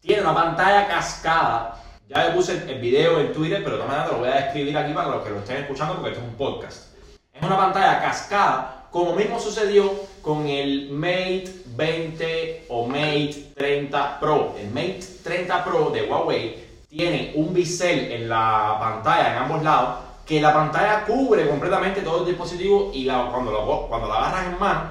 Tiene 0.00 0.22
una 0.22 0.34
pantalla 0.34 0.86
cascada, 0.86 1.80
Ya 2.06 2.24
le 2.24 2.34
puse 2.34 2.52
el 2.52 2.80
video 2.80 3.18
en 3.18 3.32
Twitter, 3.32 3.64
pero 3.64 3.76
de 3.76 3.82
todas 3.82 3.88
maneras 3.88 4.12
lo 4.12 4.18
voy 4.18 4.28
a 4.28 4.42
describir 4.42 4.76
aquí 4.76 4.92
para 4.92 5.08
los 5.08 5.24
que 5.24 5.30
lo 5.30 5.38
estén 5.38 5.62
escuchando 5.62 5.94
porque 5.94 6.10
esto 6.10 6.22
es 6.22 6.28
un 6.28 6.36
podcast. 6.36 6.94
Es 7.32 7.42
una 7.42 7.56
pantalla 7.56 8.00
cascada, 8.02 8.86
como 8.90 9.14
mismo 9.14 9.40
sucedió 9.40 9.90
con 10.20 10.46
el 10.46 10.90
Mate 10.90 11.63
20 11.76 12.66
o 12.68 12.86
Mate 12.86 13.52
30 13.56 14.20
Pro. 14.20 14.54
El 14.58 14.68
Mate 14.70 15.00
30 15.22 15.64
Pro 15.64 15.90
de 15.90 16.02
Huawei 16.02 16.64
tiene 16.88 17.32
un 17.34 17.52
bisel 17.52 18.12
en 18.12 18.28
la 18.28 18.76
pantalla 18.78 19.32
en 19.32 19.38
ambos 19.42 19.62
lados 19.62 19.96
que 20.24 20.40
la 20.40 20.54
pantalla 20.54 21.04
cubre 21.04 21.48
completamente 21.48 22.00
todo 22.00 22.20
el 22.20 22.26
dispositivo 22.26 22.90
y 22.94 23.04
la- 23.04 23.28
cuando, 23.30 23.50
lo, 23.52 23.86
cuando 23.88 24.08
la 24.08 24.14
agarras 24.14 24.46
en 24.46 24.58
mano, 24.58 24.82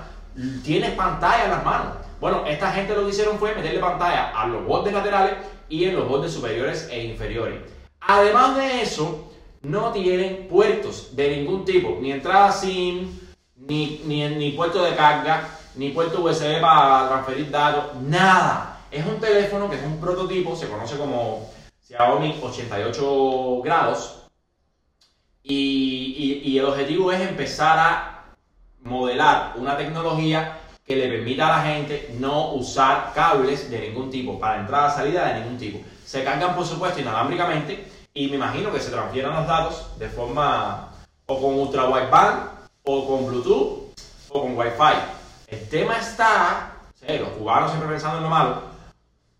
tienes 0.63 0.92
pantalla 0.92 1.46
en 1.46 1.52
las 1.52 1.66
manos. 1.66 1.94
Bueno, 2.20 2.44
esta 2.46 2.72
gente 2.72 2.94
lo 2.96 3.04
que 3.04 3.10
hicieron 3.10 3.38
fue 3.40 3.56
meterle 3.56 3.80
pantalla 3.80 4.30
a 4.30 4.48
los 4.48 4.66
bordes 4.66 4.94
laterales 4.94 5.34
y 5.70 5.86
en 5.86 5.96
los 5.96 6.08
bordes 6.08 6.32
superiores 6.32 6.88
e 6.92 7.04
inferiores. 7.06 7.56
Además 8.02 8.56
de 8.58 8.82
eso, 8.82 9.32
no 9.63 9.92
tienen 9.92 10.48
puertos 10.50 11.16
de 11.16 11.38
ningún 11.38 11.66
tipo, 11.66 11.98
ni 12.00 12.12
entrada 12.12 12.52
SIM, 12.52 13.10
ni, 13.58 14.02
ni, 14.06 14.52
puerto 14.52 14.84
de 14.84 14.96
carga, 14.96 15.50
ni 15.75 15.89
puerto 15.89 16.22
USB 16.24 16.62
para 16.62 17.08
transferir 17.10 17.50
datos, 17.51 17.96
nada. 18.01 18.80
Es 18.92 19.06
un 19.06 19.20
teléfono 19.20 19.70
que 19.70 19.77
es 19.77 19.84
un 19.84 20.00
prototipo, 20.00 20.56
se 20.56 20.68
conoce 20.70 20.98
como 20.98 21.50
Xiaomi 21.88 22.39
88 22.42 23.62
grados. 23.63 24.20
Y, 25.44 26.42
y- 26.46 26.58
el 26.58 26.65
objetivo 26.65 27.12
es 27.12 27.20
empezar 27.22 27.77
a 27.80 28.24
modelar 28.82 29.53
una 29.58 29.75
tecnología 29.75 30.60
que 30.86 30.96
le 30.96 31.08
permita 31.10 31.48
a 31.48 31.58
la 31.58 31.63
gente 31.74 32.15
no 32.20 32.51
usar 32.53 33.12
cables 33.13 33.70
de 33.70 33.80
ningún 33.89 34.10
tipo, 34.10 34.39
para 34.39 34.60
entrada 34.62 34.89
salida 34.92 35.27
de 35.27 35.39
ningún 35.39 35.58
tipo. 35.58 35.80
Se 36.06 36.24
cargan, 36.24 36.56
por 36.56 36.65
supuesto, 36.65 37.00
inalámbricamente 37.01 37.88
y 38.13 38.27
me 38.27 38.36
imagino 38.36 38.72
que 38.72 38.80
se 38.80 38.92
transfieran 38.92 39.34
los 39.36 39.48
datos 39.48 39.98
de 39.98 40.08
forma 40.10 40.89
o 41.25 41.42
con 41.42 41.56
ultra 41.56 41.88
wideband, 41.88 42.50
o 42.84 43.08
con 43.08 43.25
Bluetooth, 43.25 43.94
o 44.30 44.42
con 44.42 44.58
Wi-Fi. 44.58 45.23
El 45.54 45.70
tema 45.70 46.00
está, 46.00 46.72
los 47.08 47.30
cubanos 47.30 47.70
siempre 47.70 47.92
pensando 47.92 48.18
en 48.18 48.24
lo 48.24 48.30
malo, 48.30 48.64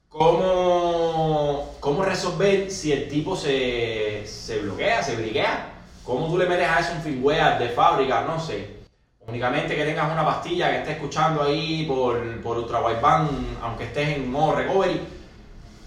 cómo, 0.10 1.76
cómo 1.80 2.04
resolver 2.04 2.70
si 2.70 2.92
el 2.92 3.10
tipo 3.10 3.36
se, 3.36 4.22
se 4.28 4.60
bloquea, 4.60 5.02
se 5.02 5.16
briguea. 5.16 5.72
¿Cómo 6.06 6.28
tú 6.28 6.38
le 6.38 6.46
metes 6.46 6.68
a 6.68 6.82
eso 6.82 6.92
un 6.94 7.02
firmware 7.02 7.58
de 7.58 7.70
fábrica? 7.70 8.22
No 8.26 8.40
sé. 8.40 8.84
Únicamente 9.26 9.76
que 9.76 9.86
tengas 9.86 10.12
una 10.12 10.24
pastilla 10.24 10.70
que 10.70 10.78
estés 10.80 10.96
escuchando 10.98 11.42
ahí 11.42 11.86
por, 11.88 12.42
por 12.42 12.60
ultra 12.60 12.80
aunque 13.64 13.86
estés 13.86 14.10
en 14.10 14.32
modo 14.32 14.58
recovery. 14.58 15.02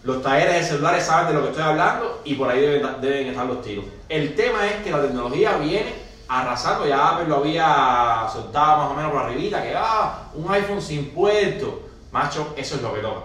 Los 0.03 0.23
talleres 0.23 0.55
de 0.55 0.65
celulares 0.65 1.05
saben 1.05 1.29
de 1.29 1.35
lo 1.35 1.43
que 1.43 1.51
estoy 1.51 1.63
hablando 1.63 2.23
y 2.25 2.35
por 2.35 2.51
ahí 2.51 2.61
deben, 2.61 3.01
deben 3.01 3.29
estar 3.29 3.47
los 3.47 3.63
tiros. 3.63 3.85
El 4.09 4.35
tema 4.35 4.67
es 4.67 4.83
que 4.83 4.91
la 4.91 5.03
tecnología 5.03 5.57
viene 5.59 6.06
arrasando, 6.29 6.87
ya 6.87 7.11
Apple 7.11 7.29
lo 7.29 7.37
había 7.37 8.27
soltado 8.33 8.79
más 8.79 8.91
o 8.91 8.95
menos 8.95 9.13
por 9.13 9.23
arribita, 9.23 9.63
que 9.63 9.75
ah, 9.77 10.25
un 10.35 10.51
iPhone 10.53 10.83
sin 10.83 11.11
puerto. 11.11 11.83
Macho, 12.13 12.55
eso 12.57 12.77
es 12.77 12.83
lo 12.83 12.95
que 12.95 13.01
toca. 13.01 13.21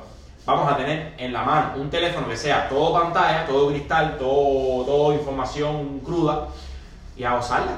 Vamos 0.46 0.72
a 0.72 0.76
tener 0.76 1.14
en 1.18 1.32
la 1.32 1.44
mano 1.44 1.74
un 1.78 1.90
teléfono 1.90 2.28
que 2.28 2.36
sea 2.36 2.68
todo 2.68 3.00
pantalla, 3.00 3.46
todo 3.46 3.70
cristal, 3.70 4.18
todo, 4.18 4.86
todo 4.86 5.14
información 5.14 6.00
cruda 6.00 6.48
y 7.16 7.24
a 7.24 7.36
gozarla. 7.36 7.74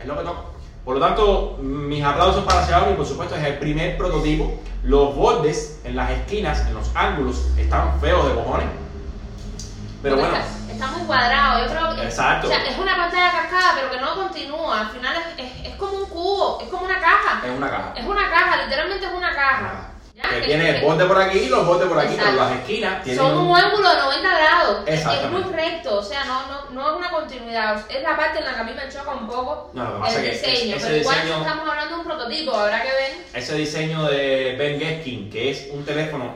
Es 0.00 0.06
lo 0.06 0.16
que 0.16 0.24
toca. 0.24 0.40
Por 0.84 0.98
lo 0.98 1.04
tanto, 1.04 1.58
mis 1.60 2.02
aplausos 2.04 2.44
para 2.44 2.64
Xiaomi, 2.64 2.94
por 2.94 3.04
supuesto, 3.04 3.34
es 3.34 3.44
el 3.44 3.58
primer 3.58 3.96
prototipo. 3.98 4.60
Los 4.84 5.16
bordes 5.16 5.80
en 5.84 5.96
las 5.96 6.10
esquinas, 6.10 6.64
en 6.66 6.74
los 6.74 6.90
ángulos, 6.94 7.48
están 7.58 8.00
feos 8.00 8.26
de 8.28 8.34
cojones. 8.34 8.66
Pero 10.00 10.16
bueno, 10.16 10.36
Está, 10.36 10.72
está 10.72 10.86
muy 10.96 11.06
cuadrado. 11.06 11.45
Exacto. 12.16 12.46
O 12.46 12.50
sea, 12.50 12.64
es 12.66 12.78
una 12.78 12.96
pantalla 12.96 13.30
cascada, 13.32 13.72
pero 13.76 13.90
que 13.90 14.00
no 14.00 14.14
continúa. 14.14 14.80
Al 14.80 14.88
final 14.90 15.16
es, 15.36 15.44
es, 15.44 15.66
es 15.68 15.74
como 15.76 15.92
un 15.98 16.06
cubo, 16.06 16.58
es 16.62 16.68
como 16.68 16.84
una 16.86 16.98
caja. 17.00 17.42
es 17.46 17.56
una 17.56 17.70
caja. 17.70 17.92
Es 17.96 18.04
una 18.06 18.30
caja, 18.30 18.64
literalmente 18.64 19.06
es 19.06 19.12
una 19.12 19.34
caja. 19.34 19.90
¿Ya? 20.14 20.22
Que 20.30 20.40
Que- 20.40 20.46
tiene 20.46 20.78
el 20.78 20.82
borde 20.82 21.04
por 21.04 21.20
aquí 21.20 21.38
y 21.40 21.48
los 21.50 21.66
bordes 21.66 21.86
por 21.88 21.98
aquí, 21.98 22.14
Exacto. 22.14 22.32
pero 22.38 22.48
las 22.48 22.58
esquinas 22.60 23.02
tienen 23.04 23.22
Son 23.22 23.36
un 23.36 23.54
ángulo 23.54 23.90
de 23.90 23.96
90 24.00 24.28
grados. 24.38 24.78
Es- 24.86 25.30
muy 25.30 25.42
recto, 25.42 25.98
o 25.98 26.02
sea, 26.02 26.24
no, 26.24 26.40
no, 26.46 26.70
no 26.70 26.90
es 26.92 26.96
una 26.96 27.10
continuidad. 27.10 27.84
Es 27.90 28.02
la 28.02 28.16
parte 28.16 28.38
en 28.38 28.46
la 28.46 28.54
que 28.54 28.60
a 28.60 28.64
mí 28.64 28.72
me 28.72 28.88
choca 28.88 29.10
un 29.12 29.26
poco 29.26 29.70
No, 29.74 30.06
el 30.06 30.30
diseño. 30.30 30.76
pero 30.80 30.96
igual 30.96 31.16
diseño- 31.22 31.38
estamos 31.42 31.68
hablando 31.68 31.94
de 31.96 32.00
un 32.00 32.06
prototipo, 32.06 32.54
habrá 32.54 32.82
que 32.82 32.88
ver. 32.92 33.12
ese 33.34 33.54
diseño 33.56 34.04
de 34.04 34.56
Ben 34.58 34.80
Geskin, 34.80 35.28
que 35.30 35.50
es 35.50 35.68
un 35.70 35.84
teléfono 35.84 36.32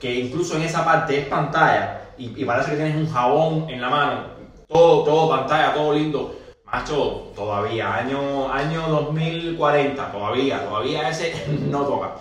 que 0.00 0.12
incluso 0.16 0.56
en 0.56 0.62
esa 0.62 0.84
parte 0.84 1.20
es 1.20 1.26
pantalla 1.28 2.00
y, 2.18 2.42
y 2.42 2.44
parece 2.44 2.72
que 2.72 2.76
tienes 2.78 2.96
un 2.96 3.08
jabón 3.12 3.70
en 3.70 3.80
la 3.80 3.88
mano, 3.88 4.24
todo, 4.72 5.04
todo 5.04 5.28
pantalla, 5.30 5.74
todo 5.74 5.92
lindo. 5.94 6.36
Macho, 6.64 7.32
todavía, 7.36 7.94
año, 7.94 8.50
año 8.50 8.88
2040, 8.88 10.10
todavía, 10.12 10.64
todavía 10.66 11.08
ese 11.10 11.34
no 11.68 11.82
toca. 11.84 12.12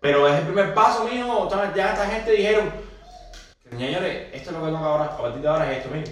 Pero 0.00 0.28
es 0.28 0.34
el 0.36 0.42
primer 0.46 0.72
paso, 0.74 1.04
mijo. 1.10 1.48
Ya 1.74 1.92
esta 1.92 2.06
gente 2.06 2.30
dijeron, 2.32 2.70
señores, 3.68 4.28
esto 4.32 4.50
es 4.50 4.56
lo 4.56 4.64
que 4.64 4.70
toca 4.70 4.84
ahora, 4.84 5.04
a 5.06 5.16
partir 5.16 5.42
de 5.42 5.48
ahora 5.48 5.72
es 5.72 5.78
esto, 5.78 5.90
mijo. 5.94 6.06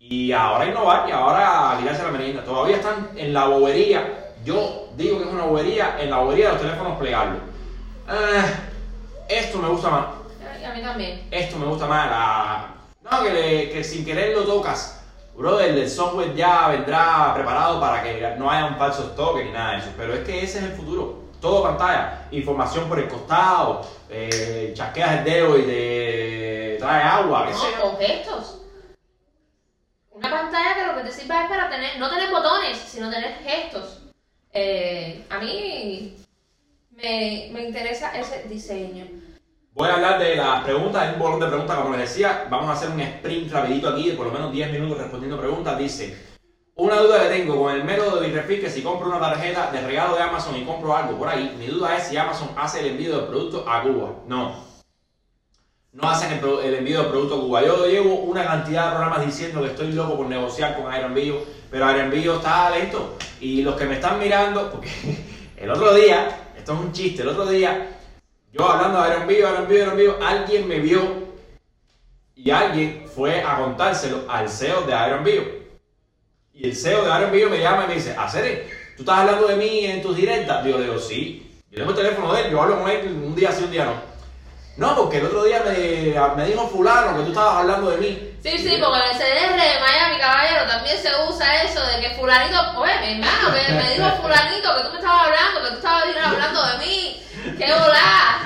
Y 0.00 0.32
ahora 0.32 0.64
innovar 0.66 1.06
y 1.08 1.12
ahora 1.12 1.76
tirarse 1.78 2.02
la 2.04 2.10
merienda. 2.12 2.42
Todavía 2.44 2.76
están 2.76 3.10
en 3.16 3.34
la 3.34 3.46
bobería. 3.46 4.32
Yo 4.44 4.88
digo 4.96 5.18
que 5.18 5.24
es 5.24 5.30
una 5.30 5.44
bobería 5.44 5.96
en 6.00 6.08
la 6.10 6.18
bobería 6.20 6.46
de 6.46 6.52
los 6.52 6.60
teléfonos 6.62 6.98
plegables. 6.98 7.42
Eh, 8.08 8.44
esto 9.28 9.58
me 9.58 9.68
gusta 9.68 9.90
más. 9.90 10.06
Y 10.62 10.64
a 10.64 10.72
mí 10.72 10.80
también. 10.80 11.28
Esto 11.30 11.58
me 11.58 11.66
gusta 11.66 11.86
más. 11.86 12.08
La... 12.08 12.74
No, 13.10 13.22
que, 13.22 13.30
le- 13.34 13.70
que 13.70 13.84
sin 13.84 14.04
querer 14.04 14.34
lo 14.34 14.44
tocas. 14.44 14.97
Brother, 15.38 15.78
el 15.78 15.88
software 15.88 16.34
ya 16.34 16.66
vendrá 16.66 17.32
preparado 17.32 17.78
para 17.78 18.02
que 18.02 18.34
no 18.36 18.50
haya 18.50 18.66
un 18.66 18.76
falso 18.76 19.04
stock 19.04 19.36
ni 19.36 19.52
nada 19.52 19.72
de 19.74 19.78
eso. 19.78 19.90
Pero 19.96 20.14
es 20.14 20.24
que 20.26 20.42
ese 20.42 20.58
es 20.58 20.64
el 20.64 20.72
futuro. 20.72 21.28
Todo 21.40 21.62
pantalla, 21.62 22.26
información 22.32 22.88
por 22.88 22.98
el 22.98 23.06
costado, 23.06 23.86
eh, 24.10 24.72
chasqueas 24.74 25.18
el 25.18 25.24
dedo 25.24 25.56
y 25.56 25.62
te 25.62 26.76
trae 26.80 27.04
agua. 27.04 27.48
No, 27.52 27.86
o 27.86 27.96
gestos. 27.96 28.62
Una 30.10 30.28
pantalla 30.28 30.74
que 30.74 30.86
lo 30.88 30.96
que 30.96 31.08
te 31.08 31.12
sirva 31.12 31.44
es 31.44 31.48
para 31.48 31.70
tener, 31.70 31.96
no 32.00 32.10
tener 32.10 32.32
botones, 32.32 32.76
sino 32.76 33.08
tener 33.08 33.38
gestos. 33.44 34.00
Eh, 34.52 35.24
a 35.30 35.38
mí 35.38 36.16
me, 36.90 37.50
me 37.52 37.62
interesa 37.62 38.18
ese 38.18 38.48
diseño. 38.48 39.06
Voy 39.74 39.88
a 39.88 39.94
hablar 39.94 40.18
de 40.18 40.34
las 40.34 40.64
preguntas, 40.64 41.02
hay 41.02 41.14
un 41.14 41.20
bolón 41.20 41.40
de 41.40 41.46
preguntas, 41.46 41.76
como 41.76 41.96
les 41.96 42.08
decía, 42.08 42.46
vamos 42.50 42.68
a 42.68 42.72
hacer 42.72 42.90
un 42.90 43.00
sprint 43.00 43.52
rapidito 43.52 43.88
aquí 43.88 44.10
de 44.10 44.16
por 44.16 44.26
lo 44.26 44.32
menos 44.32 44.50
10 44.50 44.72
minutos 44.72 44.98
respondiendo 44.98 45.38
preguntas. 45.38 45.78
Dice, 45.78 46.18
una 46.74 46.96
duda 47.00 47.22
que 47.22 47.28
tengo 47.28 47.62
con 47.62 47.74
el 47.74 47.84
método 47.84 48.20
de 48.20 48.28
Birrefit 48.28 48.60
que 48.60 48.70
si 48.70 48.82
compro 48.82 49.08
una 49.08 49.20
tarjeta 49.20 49.70
de 49.70 49.80
regalo 49.80 50.16
de 50.16 50.22
Amazon 50.22 50.56
y 50.56 50.64
compro 50.64 50.96
algo 50.96 51.18
por 51.18 51.28
ahí, 51.28 51.54
mi 51.58 51.66
duda 51.66 51.96
es 51.96 52.04
si 52.04 52.16
Amazon 52.16 52.50
hace 52.56 52.80
el 52.80 52.86
envío 52.86 53.16
del 53.16 53.26
producto 53.26 53.64
a 53.68 53.82
Cuba. 53.82 54.14
No. 54.26 54.64
No 55.92 56.08
hacen 56.08 56.32
el, 56.32 56.74
envío 56.74 57.02
del 57.02 57.10
producto 57.10 57.36
a 57.36 57.40
Cuba. 57.40 57.64
Yo 57.64 57.86
llevo 57.86 58.14
una 58.14 58.44
cantidad 58.44 58.86
de 58.86 58.90
programas 58.96 59.26
diciendo 59.26 59.60
que 59.62 59.68
estoy 59.68 59.92
loco 59.92 60.16
por 60.16 60.26
negociar 60.26 60.76
con 60.76 60.92
Aeroenvío, 60.92 61.36
pero 61.70 61.86
Aeroenvío 61.86 62.36
está 62.36 62.70
lento. 62.70 63.16
Y 63.40 63.62
los 63.62 63.74
que 63.76 63.86
me 63.86 63.94
están 63.94 64.18
mirando, 64.18 64.70
porque 64.70 64.90
el 65.56 65.70
otro 65.70 65.94
día, 65.94 66.52
esto 66.56 66.74
es 66.74 66.78
un 66.78 66.92
chiste, 66.92 67.22
el 67.22 67.28
otro 67.28 67.46
día 67.46 67.97
yo 68.58 68.68
hablando 68.68 69.00
de 69.00 69.08
Aeroenvío, 69.08 69.46
Aeroenvío, 69.46 69.78
Aeroenvío, 69.78 70.18
alguien 70.26 70.66
me 70.66 70.80
vio 70.80 71.28
y 72.34 72.50
alguien 72.50 73.06
fue 73.14 73.40
a 73.40 73.56
contárselo 73.58 74.24
al 74.28 74.48
CEO 74.48 74.82
de 74.82 74.94
Aeroenvío. 74.94 75.42
Y 76.52 76.64
el 76.68 76.74
CEO 76.74 77.04
de 77.04 77.12
Aeroenvío 77.12 77.50
me 77.50 77.60
llama 77.60 77.84
y 77.84 77.88
me 77.88 77.94
dice, 77.94 78.16
Acere, 78.18 78.68
¿tú 78.96 79.02
estás 79.02 79.18
hablando 79.18 79.46
de 79.46 79.56
mí 79.56 79.84
en 79.86 80.02
tus 80.02 80.16
directas? 80.16 80.64
Yo 80.64 80.78
digo, 80.78 80.98
sí. 80.98 81.62
Yo 81.70 81.78
tengo 81.78 81.90
el 81.90 81.96
teléfono 81.96 82.32
de 82.32 82.42
él, 82.42 82.50
yo 82.50 82.60
hablo 82.60 82.80
con 82.80 82.90
él 82.90 83.06
un 83.24 83.34
día 83.36 83.52
sí, 83.52 83.62
un 83.62 83.70
día 83.70 83.84
no. 83.84 84.08
No, 84.76 84.96
porque 84.96 85.18
el 85.18 85.26
otro 85.26 85.44
día 85.44 85.62
me, 85.64 86.14
me 86.36 86.48
dijo 86.48 86.66
fulano 86.68 87.16
que 87.16 87.24
tú 87.24 87.28
estabas 87.28 87.58
hablando 87.58 87.90
de 87.90 87.98
mí. 87.98 88.34
Sí, 88.42 88.58
sí, 88.58 88.80
porque 88.82 88.98
en 88.98 89.04
el 89.04 89.16
CDR 89.16 89.52
de 89.52 89.80
Miami, 89.80 90.18
caballero, 90.18 90.66
también 90.66 90.96
se 90.98 91.10
usa 91.28 91.62
eso 91.62 91.80
de 91.86 92.00
que 92.00 92.14
fulanito, 92.16 92.58
oye, 92.76 92.92
mi 93.02 93.12
hermano, 93.12 93.54
que 93.54 93.72
me 93.72 93.94
dijo 93.94 94.22
fulanito 94.22 94.76
que 94.76 94.82
tú 94.82 94.90
me 94.92 94.98
estabas 94.98 95.26
hablando, 95.26 95.62
que 95.62 95.68
tú 95.70 95.76
estabas 95.76 96.04
hablando 96.24 96.66
de 96.66 96.78
mí. 96.78 97.22
¡Qué 97.58 97.72
volá! 97.72 98.40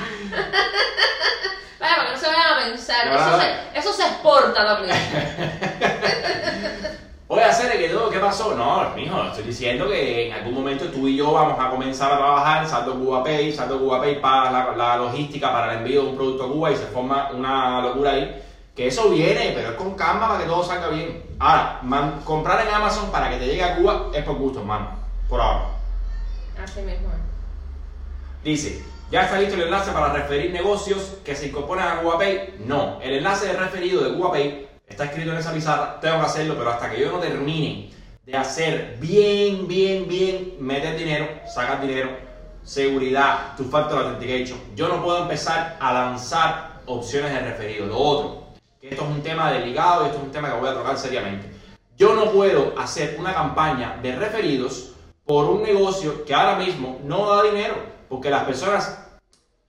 Vaya, 1.80 1.96
para 1.96 2.06
que 2.06 2.12
no 2.12 2.18
se 2.18 2.26
vayan 2.26 2.52
a 2.52 2.58
pensar, 2.64 3.06
eso 3.08 3.40
se, 3.40 3.78
eso 3.78 3.92
se 3.92 4.02
exporta 4.02 4.64
también. 4.64 4.96
Oye, 7.28 7.44
Acere, 7.44 7.78
¿qué, 7.78 7.88
todo? 7.88 8.10
¿qué 8.10 8.18
pasó? 8.18 8.54
No, 8.54 8.90
mijo, 8.94 9.22
estoy 9.24 9.44
diciendo 9.44 9.88
que 9.88 10.26
en 10.26 10.34
algún 10.34 10.52
momento 10.52 10.84
tú 10.90 11.08
y 11.08 11.16
yo 11.16 11.32
vamos 11.32 11.58
a 11.58 11.70
comenzar 11.70 12.12
a 12.12 12.18
trabajar 12.18 12.68
Saldo 12.68 12.94
Cuba 12.98 13.24
Pay, 13.24 13.50
Saldo 13.54 13.78
Cuba 13.78 14.00
Pay 14.02 14.20
para 14.20 14.50
la, 14.50 14.72
la 14.76 14.96
logística, 14.98 15.50
para 15.50 15.72
el 15.72 15.78
envío 15.78 16.02
de 16.02 16.08
un 16.10 16.16
producto 16.16 16.44
a 16.44 16.48
Cuba 16.48 16.70
y 16.70 16.76
se 16.76 16.84
forma 16.86 17.30
una 17.30 17.80
locura 17.80 18.10
ahí. 18.10 18.42
Que 18.76 18.88
eso 18.88 19.08
viene, 19.08 19.52
pero 19.54 19.70
es 19.70 19.74
con 19.76 19.94
calma 19.94 20.28
para 20.28 20.40
que 20.40 20.46
todo 20.46 20.62
salga 20.62 20.88
bien. 20.88 21.22
Ahora, 21.38 21.78
man- 21.82 22.20
comprar 22.24 22.66
en 22.66 22.74
Amazon 22.74 23.10
para 23.10 23.30
que 23.30 23.36
te 23.36 23.46
llegue 23.46 23.64
a 23.64 23.76
Cuba 23.76 24.08
es 24.12 24.24
por 24.24 24.34
gusto, 24.36 24.60
hermano. 24.60 24.90
Por 25.26 25.40
ahora. 25.40 25.68
Así 26.62 26.80
mismo. 26.82 27.08
Dice, 28.44 28.82
¿ya 29.10 29.22
está 29.22 29.38
listo 29.38 29.54
el 29.54 29.62
enlace 29.62 29.92
para 29.92 30.12
referir 30.12 30.50
negocios 30.50 31.18
que 31.24 31.36
se 31.36 31.46
incorporan 31.46 31.86
a 31.86 32.00
CubaPay? 32.00 32.56
No, 32.66 33.00
el 33.00 33.14
enlace 33.14 33.46
de 33.46 33.52
referido 33.52 34.02
de 34.02 34.16
CubaPay 34.16 34.68
está 34.88 35.04
escrito 35.04 35.30
en 35.30 35.38
esa 35.38 35.52
pizarra, 35.52 36.00
tengo 36.00 36.18
que 36.18 36.26
hacerlo, 36.26 36.54
pero 36.58 36.70
hasta 36.70 36.90
que 36.90 37.00
yo 37.00 37.12
no 37.12 37.18
termine 37.18 37.90
de 38.26 38.36
hacer 38.36 38.96
bien, 38.98 39.68
bien, 39.68 40.08
bien, 40.08 40.56
meter 40.58 40.98
dinero, 40.98 41.28
sacar 41.46 41.80
dinero, 41.80 42.10
seguridad, 42.64 43.56
tu 43.56 43.64
factor 43.64 44.04
authentication, 44.04 44.58
yo 44.74 44.88
no 44.88 45.02
puedo 45.04 45.22
empezar 45.22 45.76
a 45.78 45.92
lanzar 45.92 46.80
opciones 46.86 47.32
de 47.32 47.40
referido. 47.40 47.86
Lo 47.86 47.96
otro, 47.96 48.48
que 48.80 48.88
esto 48.88 49.04
es 49.04 49.08
un 49.08 49.22
tema 49.22 49.52
delicado 49.52 50.02
y 50.02 50.06
esto 50.06 50.18
es 50.18 50.24
un 50.24 50.32
tema 50.32 50.52
que 50.52 50.58
voy 50.58 50.68
a 50.68 50.74
tocar 50.74 50.98
seriamente. 50.98 51.48
Yo 51.96 52.14
no 52.16 52.32
puedo 52.32 52.74
hacer 52.76 53.16
una 53.20 53.32
campaña 53.32 54.00
de 54.02 54.16
referidos 54.16 54.94
por 55.24 55.44
un 55.44 55.62
negocio 55.62 56.24
que 56.24 56.34
ahora 56.34 56.56
mismo 56.56 56.98
no 57.04 57.28
da 57.28 57.44
dinero, 57.44 57.92
porque 58.12 58.28
las 58.28 58.44
personas 58.44 59.06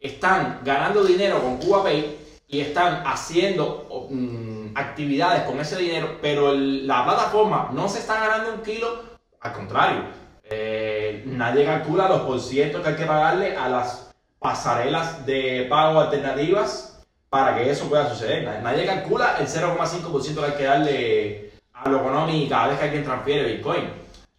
están 0.01 0.59
ganando 0.65 1.01
dinero 1.05 1.41
con 1.41 1.55
CubaPay 1.59 2.17
y 2.49 2.59
están 2.59 3.01
haciendo 3.07 3.87
mm, 4.11 4.75
actividades 4.75 5.43
con 5.43 5.61
ese 5.61 5.77
dinero, 5.77 6.17
pero 6.21 6.53
la 6.53 7.05
plataforma 7.05 7.69
no 7.71 7.87
se 7.87 7.99
está 7.99 8.19
ganando 8.19 8.55
un 8.55 8.61
kilo, 8.61 9.01
al 9.39 9.53
contrario, 9.53 10.01
eh, 10.43 11.23
nadie 11.25 11.63
calcula 11.63 12.09
los 12.09 12.23
porcientos 12.23 12.81
que 12.81 12.89
hay 12.89 12.95
que 12.97 13.05
pagarle 13.05 13.55
a 13.55 13.69
las 13.69 14.13
pasarelas 14.39 15.25
de 15.25 15.65
pago 15.69 16.01
alternativas 16.01 17.01
para 17.29 17.55
que 17.55 17.71
eso 17.71 17.87
pueda 17.87 18.09
suceder. 18.09 18.43
Nadie 18.61 18.85
calcula 18.85 19.37
el 19.39 19.47
0,5% 19.47 20.35
que 20.35 20.45
hay 20.45 20.57
que 20.57 20.63
darle 20.65 21.51
a 21.71 21.87
lo 21.87 21.99
económico 21.99 22.49
cada 22.49 22.67
vez 22.67 22.77
que 22.77 22.83
alguien 22.83 23.05
transfiere 23.05 23.53
Bitcoin. 23.53 23.89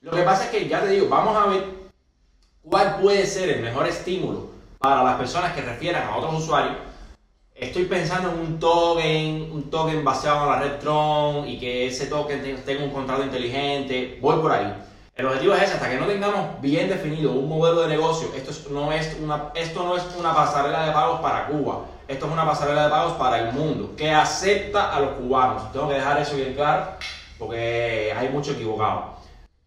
Lo 0.02 0.11
que 0.11 0.23
pasa 0.25 0.44
es 0.44 0.50
que, 0.50 0.68
ya 0.68 0.82
te 0.82 0.88
digo, 0.88 1.08
vamos 1.08 1.34
a 1.34 1.49
ver 1.49 1.84
cuál 2.68 2.97
puede 3.00 3.26
ser 3.26 3.50
el 3.50 3.62
mejor 3.62 3.87
estímulo 3.87 4.49
para 4.78 5.02
las 5.02 5.16
personas 5.16 5.52
que 5.52 5.61
refieran 5.61 6.09
a 6.09 6.16
otros 6.16 6.42
usuarios. 6.42 6.76
Estoy 7.54 7.85
pensando 7.85 8.30
en 8.30 8.38
un 8.40 8.59
token, 8.59 9.50
un 9.52 9.71
token 9.71 10.04
basado 10.04 10.44
en 10.44 10.50
la 10.50 10.59
red 10.59 10.80
Tron 10.80 11.47
y 11.47 11.59
que 11.59 11.87
ese 11.87 12.06
token 12.06 12.62
tenga 12.64 12.85
un 12.85 12.90
contrato 12.90 13.23
inteligente. 13.23 14.18
Voy 14.21 14.40
por 14.40 14.50
ahí. 14.50 14.75
El 15.14 15.26
objetivo 15.26 15.54
es 15.54 15.62
ese, 15.62 15.75
hasta 15.75 15.88
que 15.88 15.97
no 15.97 16.06
tengamos 16.06 16.61
bien 16.61 16.88
definido 16.88 17.30
un 17.30 17.49
modelo 17.49 17.83
de 17.83 17.88
negocio, 17.88 18.30
esto 18.35 18.50
no 18.71 18.90
es 18.90 19.16
una, 19.23 19.52
esto 19.54 19.85
no 19.85 19.97
es 19.97 20.02
una 20.18 20.35
pasarela 20.35 20.87
de 20.87 20.92
pagos 20.92 21.21
para 21.21 21.47
Cuba, 21.47 21.85
esto 22.09 22.26
es 22.26 22.33
una 22.33 22.44
pasarela 22.44 22.83
de 22.85 22.90
pagos 22.90 23.12
para 23.12 23.38
el 23.38 23.52
mundo, 23.52 23.94
que 23.97 24.11
acepta 24.11 24.92
a 24.92 24.99
los 24.99 25.12
cubanos. 25.12 25.71
Tengo 25.71 25.88
que 25.88 25.94
dejar 25.94 26.21
eso 26.21 26.35
bien 26.35 26.54
claro 26.54 26.88
porque 27.38 28.12
hay 28.16 28.28
mucho 28.30 28.52
equivocado. 28.52 29.13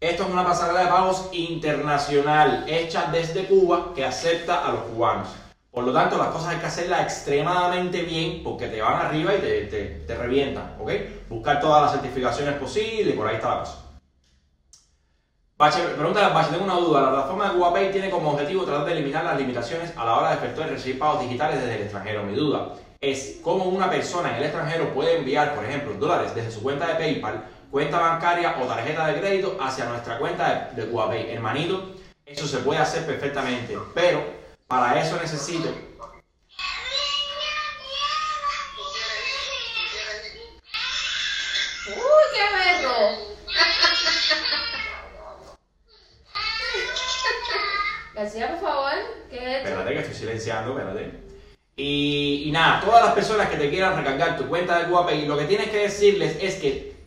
Esto 0.00 0.22
es 0.22 0.30
una 0.30 0.44
pasarela 0.44 0.84
de 0.84 0.90
pagos 0.90 1.28
internacional 1.32 2.64
hecha 2.68 3.08
desde 3.10 3.46
Cuba 3.46 3.92
que 3.96 4.04
acepta 4.04 4.64
a 4.64 4.70
los 4.70 4.82
cubanos. 4.82 5.26
Por 5.72 5.82
lo 5.82 5.92
tanto, 5.92 6.16
las 6.16 6.28
cosas 6.28 6.50
hay 6.50 6.58
que 6.58 6.66
hacerlas 6.66 7.00
extremadamente 7.00 8.02
bien 8.02 8.44
porque 8.44 8.68
te 8.68 8.80
van 8.80 9.04
arriba 9.04 9.34
y 9.34 9.38
te, 9.38 9.62
te, 9.62 9.84
te 10.06 10.14
revientan, 10.14 10.76
¿ok? 10.78 10.92
Buscar 11.28 11.60
todas 11.60 11.82
las 11.82 11.92
certificaciones 11.92 12.54
posibles 12.54 13.16
por 13.16 13.26
ahí 13.26 13.36
está 13.36 13.50
la 13.50 13.58
cosa. 13.58 13.84
Bache, 15.56 15.82
pregunta 15.82 16.28
Bache, 16.28 16.50
tengo 16.52 16.64
una 16.64 16.76
duda. 16.76 17.00
La 17.02 17.10
plataforma 17.10 17.48
de 17.48 17.54
CubaPay 17.56 17.90
tiene 17.90 18.10
como 18.10 18.30
objetivo 18.30 18.64
tratar 18.64 18.86
de 18.86 18.92
eliminar 18.92 19.24
las 19.24 19.36
limitaciones 19.36 19.92
a 19.96 20.04
la 20.04 20.16
hora 20.16 20.28
de 20.28 20.36
efectuar 20.36 20.68
y 20.68 20.70
recibir 20.74 21.00
pagos 21.00 21.22
digitales 21.22 21.60
desde 21.60 21.74
el 21.74 21.82
extranjero. 21.82 22.22
Mi 22.22 22.36
duda 22.36 22.74
es 23.00 23.40
cómo 23.42 23.64
una 23.64 23.90
persona 23.90 24.30
en 24.30 24.36
el 24.36 24.44
extranjero 24.44 24.94
puede 24.94 25.18
enviar, 25.18 25.56
por 25.56 25.64
ejemplo, 25.64 25.94
dólares 25.94 26.36
desde 26.36 26.52
su 26.52 26.62
cuenta 26.62 26.86
de 26.86 26.94
PayPal 26.94 27.57
cuenta 27.70 27.98
bancaria 27.98 28.56
o 28.60 28.66
tarjeta 28.66 29.06
de 29.06 29.20
crédito 29.20 29.56
hacia 29.60 29.84
nuestra 29.86 30.18
cuenta 30.18 30.70
de, 30.74 30.86
de 30.86 31.32
Hermanito, 31.32 31.94
eso 32.24 32.46
se 32.46 32.58
puede 32.58 32.80
hacer 32.80 33.06
perfectamente, 33.06 33.78
pero 33.94 34.22
para 34.66 35.00
eso 35.00 35.18
necesito 35.20 35.68
¡Uy, 41.88 41.94
qué! 42.34 42.42
García, 48.14 48.48
por 48.48 48.60
favor, 48.60 48.92
¿qué 49.30 49.58
Espérate 49.58 49.92
que 49.92 50.00
estoy 50.00 50.14
silenciando, 50.14 50.76
espérate. 50.76 51.12
Y, 51.76 52.42
y, 52.46 52.50
nada, 52.50 52.80
todas 52.80 53.04
las 53.04 53.14
personas 53.14 53.48
que 53.48 53.56
te 53.56 53.70
quieran 53.70 53.96
recargar 53.96 54.36
tu 54.36 54.48
cuenta 54.48 54.80
de 54.80 54.86
Guapay, 54.86 55.26
lo 55.26 55.38
que 55.38 55.44
tienes 55.44 55.70
que 55.70 55.78
decirles 55.78 56.36
es 56.40 56.56
que 56.56 56.97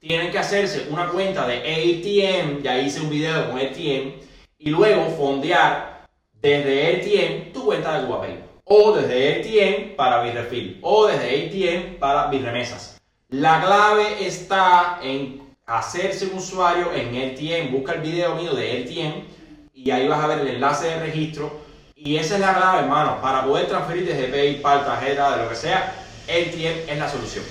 tienen 0.00 0.30
que 0.30 0.38
hacerse 0.38 0.86
una 0.90 1.08
cuenta 1.08 1.46
de 1.46 1.58
ATM, 1.58 2.62
ya 2.62 2.78
hice 2.78 3.00
un 3.00 3.10
video 3.10 3.50
con 3.50 3.58
ATM, 3.58 4.12
y 4.58 4.70
luego 4.70 5.06
fondear 5.10 6.06
desde 6.32 6.96
ATM 6.96 7.52
tu 7.52 7.64
cuenta 7.64 7.98
de 7.98 8.06
GuaPay. 8.06 8.44
O 8.64 8.92
desde 8.92 9.40
ATM 9.40 9.96
para 9.96 10.22
Birrefil. 10.22 10.78
O 10.82 11.06
desde 11.06 11.46
ATM 11.46 11.98
para 11.98 12.26
Birremesas. 12.26 13.00
La 13.30 13.62
clave 13.62 14.26
está 14.26 15.00
en 15.02 15.56
hacerse 15.66 16.26
un 16.26 16.38
usuario 16.38 16.92
en 16.92 17.08
ATM. 17.08 17.72
Busca 17.72 17.94
el 17.94 18.00
video 18.00 18.34
mío 18.34 18.54
de 18.54 18.82
ATM 18.82 19.24
y 19.72 19.90
ahí 19.90 20.06
vas 20.06 20.22
a 20.22 20.26
ver 20.26 20.40
el 20.40 20.48
enlace 20.48 20.86
de 20.86 21.00
registro. 21.00 21.60
Y 21.96 22.16
esa 22.16 22.34
es 22.34 22.40
la 22.40 22.54
clave, 22.54 22.80
hermano. 22.80 23.20
Para 23.20 23.44
poder 23.44 23.66
transferir 23.66 24.06
desde 24.06 24.28
PayPal, 24.28 24.84
tarjeta, 24.84 25.36
de 25.36 25.42
lo 25.42 25.48
que 25.48 25.56
sea, 25.56 25.94
ATM 26.28 26.90
es 26.90 26.98
la 26.98 27.08
solución. 27.08 27.44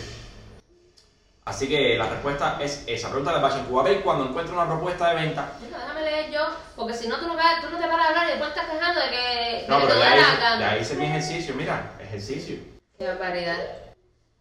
Así 1.48 1.70
que 1.70 1.98
la 1.98 2.10
respuesta 2.10 2.58
es 2.60 2.84
esa. 2.86 3.08
Pregunta 3.08 3.34
de 3.34 3.40
Bachen 3.40 3.64
Cubabel 3.64 4.02
cuando 4.02 4.26
encuentra 4.26 4.54
una 4.54 4.68
propuesta 4.68 5.12
de 5.12 5.16
venta. 5.16 5.50
déjame 5.62 6.02
leer 6.02 6.30
yo, 6.30 6.42
porque 6.76 6.94
si 6.94 7.08
no 7.08 7.18
tú 7.20 7.26
no, 7.26 7.36
tú 7.36 7.70
no 7.72 7.78
te 7.78 7.88
paras 7.88 8.06
a 8.06 8.10
hablar 8.10 8.28
y 8.28 8.32
después 8.32 8.50
estás 8.50 8.66
quejando 8.66 9.00
de 9.00 9.10
que, 9.10 9.66
no, 9.70 9.80
pero 9.80 9.98
ya, 9.98 10.18
hice, 10.18 10.60
ya 10.60 10.78
hice 10.78 10.96
mi 10.96 11.06
ejercicio, 11.06 11.56
mira, 11.56 11.92
ejercicio. 12.02 12.58
Qué 13.00 13.08
barbaridad. 13.08 13.58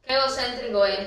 Qué 0.04 0.14
egocéntrico 0.14 0.84
es. 0.84 0.98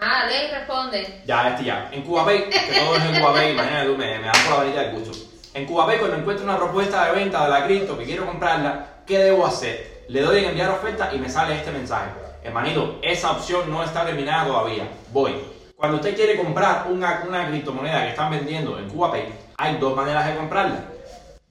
Ah, 0.00 0.26
lee 0.28 0.46
y 0.46 0.50
responde. 0.52 1.22
Ya, 1.26 1.48
este 1.48 1.64
ya. 1.64 1.90
En 1.90 2.02
CubaPay, 2.02 2.48
que 2.48 2.58
todo 2.78 2.96
es 2.96 3.04
en 3.04 3.20
CubaPay, 3.20 3.50
imagínate 3.50 3.86
tú, 3.88 3.96
me, 3.96 4.18
me 4.20 4.26
das 4.26 4.38
por 4.38 4.50
la 4.52 4.56
varilla 4.58 4.82
del 4.82 4.92
gusto. 4.92 5.28
En 5.54 5.66
CubaPay, 5.66 5.98
cuando 5.98 6.18
encuentro 6.18 6.44
una 6.44 6.56
propuesta 6.56 7.06
de 7.06 7.18
venta 7.18 7.42
de 7.42 7.50
la 7.50 7.64
cripto 7.64 7.98
que 7.98 8.04
quiero 8.04 8.26
comprarla, 8.26 8.86
¿qué 9.04 9.18
debo 9.18 9.44
hacer? 9.44 10.04
Le 10.06 10.20
doy 10.20 10.38
en 10.38 10.50
enviar 10.50 10.70
oferta 10.70 11.10
y 11.12 11.18
me 11.18 11.28
sale 11.28 11.56
este 11.56 11.72
mensaje. 11.72 12.21
Hermanito, 12.44 12.98
esa 13.02 13.32
opción 13.32 13.70
no 13.70 13.84
está 13.84 14.04
terminada 14.04 14.46
todavía. 14.46 14.88
Voy. 15.12 15.34
Cuando 15.76 15.98
usted 15.98 16.14
quiere 16.16 16.36
comprar 16.36 16.86
una, 16.90 17.24
una 17.26 17.48
criptomoneda 17.48 18.02
que 18.02 18.10
están 18.10 18.30
vendiendo 18.30 18.78
en 18.78 18.88
CubaPay, 18.88 19.26
hay 19.56 19.76
dos 19.76 19.94
maneras 19.94 20.26
de 20.26 20.36
comprarla. 20.36 20.84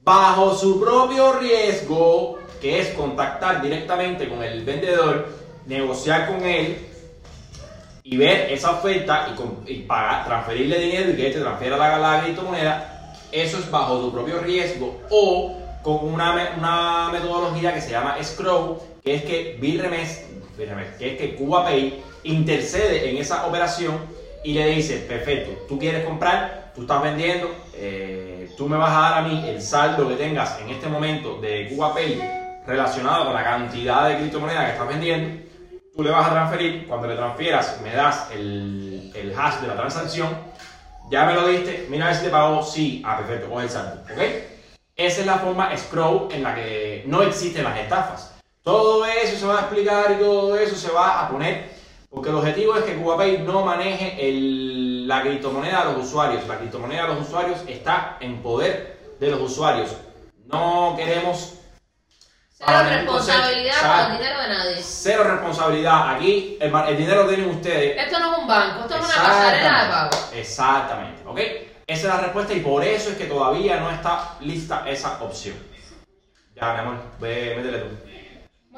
Bajo 0.02 0.54
su 0.54 0.80
propio 0.80 1.34
riesgo, 1.34 2.38
que 2.60 2.80
es 2.80 2.88
contactar 2.90 3.62
directamente 3.62 4.28
con 4.28 4.42
el 4.42 4.64
vendedor, 4.64 5.28
negociar 5.66 6.26
con 6.26 6.44
él 6.44 6.86
y 8.02 8.16
ver 8.16 8.52
esa 8.52 8.72
oferta 8.72 9.34
y, 9.66 9.80
pagar, 9.80 10.24
transferirle 10.24 10.78
dinero 10.78 11.10
y 11.10 11.16
que 11.16 11.30
te 11.30 11.40
transfiera 11.40 11.76
la, 11.76 11.98
la 11.98 12.22
criptomoneda, 12.22 13.14
eso 13.30 13.58
es 13.58 13.70
bajo 13.70 13.98
tu 13.98 14.12
propio 14.12 14.40
riesgo 14.40 15.00
o 15.10 15.56
con 15.82 16.04
una, 16.04 16.54
una 16.58 17.08
metodología 17.12 17.74
que 17.74 17.80
se 17.80 17.90
llama 17.90 18.16
Scroll, 18.22 18.78
que 19.04 19.14
es 19.14 19.24
que 19.24 19.56
Bill 19.60 19.80
Remes 19.80 20.31
que 20.56 21.12
es 21.12 21.18
que 21.18 21.34
CubaPay 21.36 22.02
intercede 22.24 23.10
en 23.10 23.16
esa 23.16 23.46
operación 23.46 23.98
y 24.44 24.54
le 24.54 24.66
dice, 24.68 24.98
perfecto, 24.98 25.66
tú 25.68 25.78
quieres 25.78 26.04
comprar, 26.04 26.72
tú 26.74 26.82
estás 26.82 27.02
vendiendo, 27.02 27.48
eh, 27.74 28.50
tú 28.56 28.68
me 28.68 28.76
vas 28.76 28.90
a 28.90 29.00
dar 29.00 29.18
a 29.18 29.22
mí 29.22 29.48
el 29.48 29.62
saldo 29.62 30.08
que 30.08 30.16
tengas 30.16 30.60
en 30.60 30.70
este 30.70 30.88
momento 30.88 31.40
de 31.40 31.68
CubaPay 31.68 32.20
relacionado 32.66 33.24
con 33.24 33.34
la 33.34 33.44
cantidad 33.44 34.08
de 34.08 34.16
criptomonedas 34.16 34.66
que 34.66 34.72
estás 34.72 34.88
vendiendo, 34.88 35.42
tú 35.94 36.02
le 36.02 36.10
vas 36.10 36.28
a 36.28 36.32
transferir, 36.32 36.86
cuando 36.86 37.06
le 37.06 37.16
transfieras 37.16 37.80
me 37.82 37.92
das 37.92 38.28
el, 38.32 39.12
el 39.14 39.38
hash 39.38 39.60
de 39.60 39.68
la 39.68 39.76
transacción, 39.76 40.28
ya 41.10 41.26
me 41.26 41.34
lo 41.34 41.46
diste, 41.46 41.86
mira 41.90 42.06
a 42.06 42.08
ver 42.08 42.16
si 42.16 42.24
te 42.24 42.30
pago, 42.30 42.62
sí, 42.62 43.02
ah, 43.04 43.18
perfecto, 43.18 43.50
con 43.50 43.62
el 43.62 43.68
saldo, 43.68 44.02
¿ok? 44.10 44.22
Esa 44.96 45.20
es 45.20 45.26
la 45.26 45.38
forma 45.38 45.76
Scroll 45.76 46.32
en 46.32 46.42
la 46.42 46.54
que 46.54 47.04
no 47.06 47.22
existen 47.22 47.64
las 47.64 47.78
estafas. 47.78 48.31
Todo 48.62 49.04
eso 49.04 49.36
se 49.36 49.46
va 49.46 49.56
a 49.56 49.60
explicar 49.62 50.12
y 50.12 50.22
todo 50.22 50.56
eso 50.56 50.76
se 50.76 50.92
va 50.92 51.20
a 51.20 51.28
poner, 51.28 51.72
porque 52.08 52.28
el 52.28 52.36
objetivo 52.36 52.76
es 52.76 52.84
que 52.84 52.94
CubaPay 52.94 53.38
no 53.38 53.64
maneje 53.64 54.16
la 55.06 55.22
criptomoneda 55.22 55.86
de 55.86 55.92
los 55.94 56.06
usuarios. 56.06 56.46
La 56.46 56.58
criptomoneda 56.58 57.02
de 57.02 57.08
los 57.08 57.26
usuarios 57.26 57.58
está 57.66 58.18
en 58.20 58.40
poder 58.40 59.16
de 59.18 59.30
los 59.30 59.40
usuarios. 59.40 59.90
No 60.46 60.94
queremos... 60.96 61.54
Cero 62.52 62.84
responsabilidad 62.88 63.74
con 63.80 64.12
el 64.12 64.18
dinero 64.18 64.40
de 64.40 64.48
nadie. 64.48 64.76
Cero 64.80 65.24
responsabilidad. 65.24 66.14
Aquí 66.14 66.56
el, 66.60 66.96
dinero 66.96 67.24
lo 67.24 67.28
tienen 67.28 67.50
ustedes. 67.50 67.98
Esto 67.98 68.20
no 68.20 68.32
es 68.32 68.38
un 68.38 68.46
banco, 68.46 68.82
esto 68.82 68.94
es 68.94 69.00
una 69.00 69.28
pasarela 69.28 69.84
de 69.84 69.90
pago. 69.90 70.10
Exactamente, 70.32 71.22
¿ok? 71.26 71.38
Esa 71.84 72.00
es 72.00 72.04
la 72.04 72.20
respuesta 72.20 72.52
y 72.52 72.60
por 72.60 72.84
eso 72.84 73.10
es 73.10 73.16
que 73.16 73.24
todavía 73.24 73.80
no 73.80 73.90
está 73.90 74.36
lista 74.40 74.84
esa 74.86 75.20
opción. 75.20 75.56
Ya, 76.54 76.74
mi 76.74 76.78
amor, 76.78 77.02
ve, 77.18 77.54
métele 77.56 77.78
tú. 77.78 78.11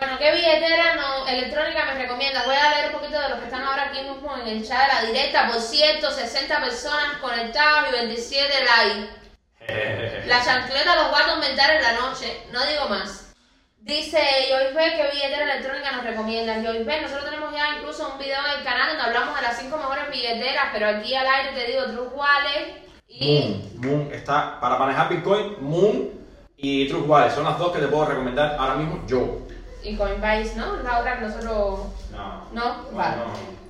Bueno, 0.05 0.19
¿qué 0.19 0.33
billetera 0.33 0.97
no, 0.97 1.27
electrónica 1.27 1.87
me 1.87 1.95
recomiendas? 1.95 2.45
Voy 2.45 2.55
a 2.55 2.75
leer 2.75 2.87
un 2.89 3.01
poquito 3.01 3.19
de 3.19 3.29
los 3.31 3.39
que 3.39 3.47
están 3.47 3.63
ahora 3.63 3.85
aquí 3.85 4.03
mismo 4.03 4.37
en 4.37 4.49
el 4.49 4.69
chat 4.69 4.87
de 4.87 4.95
la 4.95 5.03
directa. 5.11 5.49
Por 5.51 5.63
cierto, 5.63 6.11
60 6.11 6.61
personas 6.61 7.17
conectadas 7.23 7.89
y 7.89 7.93
27 7.93 8.53
likes. 8.65 10.27
la 10.27 10.45
chancleta 10.45 10.95
los 10.97 11.11
voy 11.11 11.23
a 11.23 11.35
comentar 11.35 11.71
en 11.71 11.83
la 11.83 11.93
noche, 11.93 12.43
no 12.53 12.67
digo 12.67 12.87
más. 12.91 13.35
Dice 13.79 14.19
Joyce 14.51 14.75
¿qué 14.75 15.09
billetera 15.11 15.55
electrónica 15.55 15.93
nos 15.93 16.05
recomiendas? 16.05 16.63
Joyce 16.63 17.01
nosotros 17.01 17.25
tenemos 17.25 17.55
ya 17.55 17.77
incluso 17.79 18.07
un 18.13 18.19
video 18.19 18.41
en 18.45 18.59
el 18.59 18.65
canal 18.65 18.89
donde 18.89 19.05
hablamos 19.05 19.37
de 19.37 19.43
las 19.43 19.59
5 19.59 19.75
mejores 19.75 20.11
billeteras, 20.11 20.67
pero 20.71 20.87
aquí 20.87 21.15
al 21.15 21.27
aire 21.27 21.53
te 21.55 21.67
digo 21.67 21.85
True 21.87 22.09
Wallet 22.09 22.85
y... 23.09 23.39
Moon, 23.41 23.81
Moon 23.81 24.13
está 24.13 24.61
para 24.61 24.77
manejar 24.77 25.09
Bitcoin, 25.09 25.57
Moon 25.61 26.11
y 26.59 26.89
True 26.89 27.01
Wallet. 27.01 27.31
Son 27.31 27.45
las 27.45 27.59
dos 27.59 27.73
que 27.73 27.81
te 27.81 27.89
puedo 27.89 28.05
recomendar 28.05 28.57
ahora 28.59 28.75
mismo 28.75 29.03
yo. 29.07 29.45
Y 29.85 29.97
Coinbase, 29.97 30.55
¿no? 30.57 30.77
La 30.77 30.99
otra 31.01 31.19
que 31.19 31.27
nosotros... 31.27 31.81
No. 32.11 32.49
¿No? 32.53 32.83
Vale. 32.93 33.17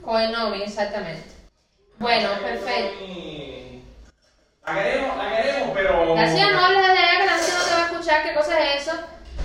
Coinomi, 0.02 0.62
exactamente. 0.62 1.28
Bueno, 1.98 2.28
perfecto. 2.42 3.04
La 4.66 4.74
queremos, 4.74 5.16
la 5.16 5.36
queremos, 5.36 5.70
pero. 5.74 6.14
García, 6.14 6.50
no 6.52 6.64
hables 6.64 6.82
de 6.88 6.94
que 6.94 7.26
la 7.26 7.32
gente 7.38 7.52
no 7.52 7.64
te 7.64 7.70
va 7.74 7.82
a 7.82 7.84
escuchar. 7.90 8.22
¿Qué 8.22 8.34
cosa 8.34 8.58
es 8.60 8.82
eso? 8.82 8.92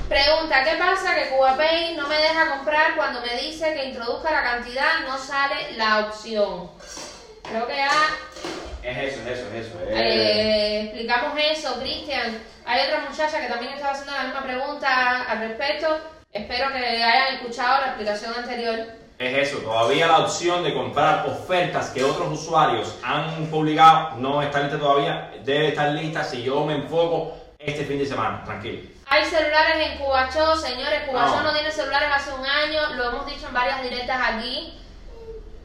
Pregunta, 0.07 0.63
¿qué 0.63 0.75
pasa 0.77 1.13
que 1.15 1.29
CubaPay 1.29 1.95
no 1.95 2.07
me 2.07 2.15
deja 2.17 2.49
comprar 2.57 2.95
cuando 2.95 3.21
me 3.21 3.35
dice 3.41 3.73
que 3.73 3.85
introduzca 3.85 4.31
la 4.31 4.43
cantidad, 4.43 5.01
no 5.07 5.17
sale 5.17 5.73
la 5.77 5.99
opción? 5.99 6.71
Creo 7.43 7.67
que 7.67 7.75
ya 7.75 7.89
Es 8.81 8.97
eso, 9.13 9.21
es 9.29 9.39
eso, 9.39 9.47
es 9.53 9.67
eso. 9.67 9.79
es- 9.79 9.95
eh, 9.95 10.81
explicamos 10.85 11.33
eso, 11.39 11.79
Cristian. 11.79 12.41
Hay 12.65 12.87
otra 12.87 13.01
muchacha 13.09 13.39
que 13.39 13.47
también 13.47 13.73
estaba 13.73 13.91
haciendo 13.93 14.13
la 14.13 14.23
misma 14.23 14.43
pregunta 14.43 15.21
al 15.29 15.39
respecto. 15.39 15.99
Espero 16.31 16.71
que 16.71 16.77
hayan 16.77 17.35
escuchado 17.35 17.81
la 17.81 17.87
explicación 17.87 18.33
anterior. 18.35 18.79
Es 19.17 19.49
eso, 19.49 19.57
todavía 19.59 20.07
la 20.07 20.19
opción 20.19 20.63
de 20.63 20.73
comprar 20.73 21.27
ofertas 21.27 21.89
que 21.89 22.03
otros 22.03 22.31
usuarios 22.31 22.95
han 23.03 23.47
publicado 23.47 24.11
no 24.17 24.41
está 24.41 24.61
lista 24.61 24.79
todavía, 24.79 25.31
debe 25.43 25.69
estar 25.69 25.89
lista 25.89 26.23
si 26.23 26.43
yo 26.43 26.63
me 26.65 26.75
enfoco 26.75 27.33
este 27.57 27.83
fin 27.83 27.97
de 27.97 28.05
semana, 28.05 28.43
tranquilo. 28.45 28.79
Hay 29.07 29.25
celulares 29.25 29.87
en 29.91 29.97
Cubachó, 29.97 30.55
señores. 30.55 31.01
Cubachó 31.09 31.37
No. 31.37 31.43
no 31.43 31.53
tiene 31.53 31.71
celulares 31.71 32.09
hace 32.13 32.31
un 32.31 32.45
año, 32.45 32.93
lo 32.95 33.09
hemos 33.09 33.25
dicho 33.25 33.47
en 33.47 33.53
varias 33.53 33.81
directas 33.81 34.19
aquí. 34.23 34.75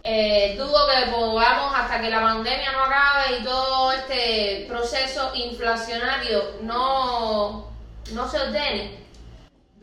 Eh, 0.03 0.55
dudo 0.59 0.87
que 0.89 1.11
podamos, 1.13 1.73
hasta 1.79 2.01
que 2.01 2.11
la 2.11 2.21
pandemia 2.23 2.73
no 2.73 2.85
acabe 2.85 3.39
y 3.39 3.45
todo 3.45 3.93
este 3.93 4.65
proceso 4.69 5.31
inflacionario 5.35 6.43
no, 6.63 7.71
no 8.13 8.29
se 8.29 8.41
ordene, 8.41 9.04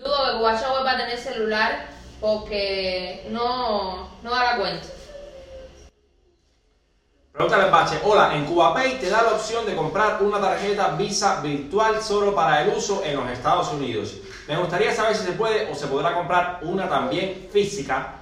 dudo 0.03 0.31
que 0.31 0.37
Cubachó 0.37 0.71
vuelva 0.71 0.91
a 0.91 0.97
tener 0.97 1.17
celular 1.17 1.87
porque 2.19 3.27
no, 3.29 4.09
no 4.23 4.31
da 4.31 4.43
la 4.43 4.57
cuenta. 4.57 4.87
Pregúntale 7.31 7.63
al 7.63 7.71
bache, 7.71 7.97
hola, 8.03 8.35
en 8.35 8.45
CubaPay 8.45 8.99
te 8.99 9.09
da 9.09 9.21
la 9.21 9.35
opción 9.35 9.65
de 9.65 9.73
comprar 9.73 10.21
una 10.21 10.41
tarjeta 10.41 10.89
Visa 10.97 11.39
virtual 11.41 12.01
solo 12.01 12.35
para 12.35 12.61
el 12.61 12.75
uso 12.75 13.03
en 13.05 13.15
los 13.15 13.29
Estados 13.29 13.71
Unidos. 13.71 14.17
Me 14.47 14.57
gustaría 14.57 14.93
saber 14.93 15.15
si 15.15 15.25
se 15.25 15.31
puede 15.31 15.71
o 15.71 15.75
se 15.75 15.87
podrá 15.87 16.13
comprar 16.13 16.59
una 16.63 16.89
también 16.89 17.47
física 17.51 18.15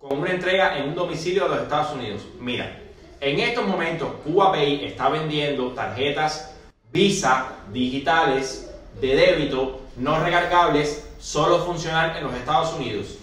con 0.00 0.18
una 0.18 0.32
entrega 0.32 0.76
en 0.76 0.88
un 0.88 0.94
domicilio 0.96 1.44
de 1.44 1.50
los 1.50 1.62
Estados 1.62 1.92
Unidos. 1.92 2.22
Mira, 2.40 2.80
en 3.20 3.38
estos 3.38 3.64
momentos 3.64 4.08
CubaPay 4.24 4.84
está 4.84 5.08
vendiendo 5.08 5.72
tarjetas 5.72 6.54
Visa 6.90 7.48
digitales 7.70 8.74
de 9.00 9.14
débito 9.14 9.82
no 9.98 10.18
recargables, 10.20 11.07
solo 11.18 11.58
funcional 11.64 12.16
en 12.16 12.24
los 12.24 12.34
Estados 12.34 12.72
Unidos. 12.74 13.16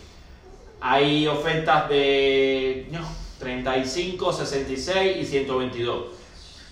Hay 0.82 1.28
ofertas 1.28 1.90
de 1.90 2.88
no, 2.92 3.00
35, 3.40 4.34
66 4.34 5.18
y 5.18 5.26
122. 5.26 6.06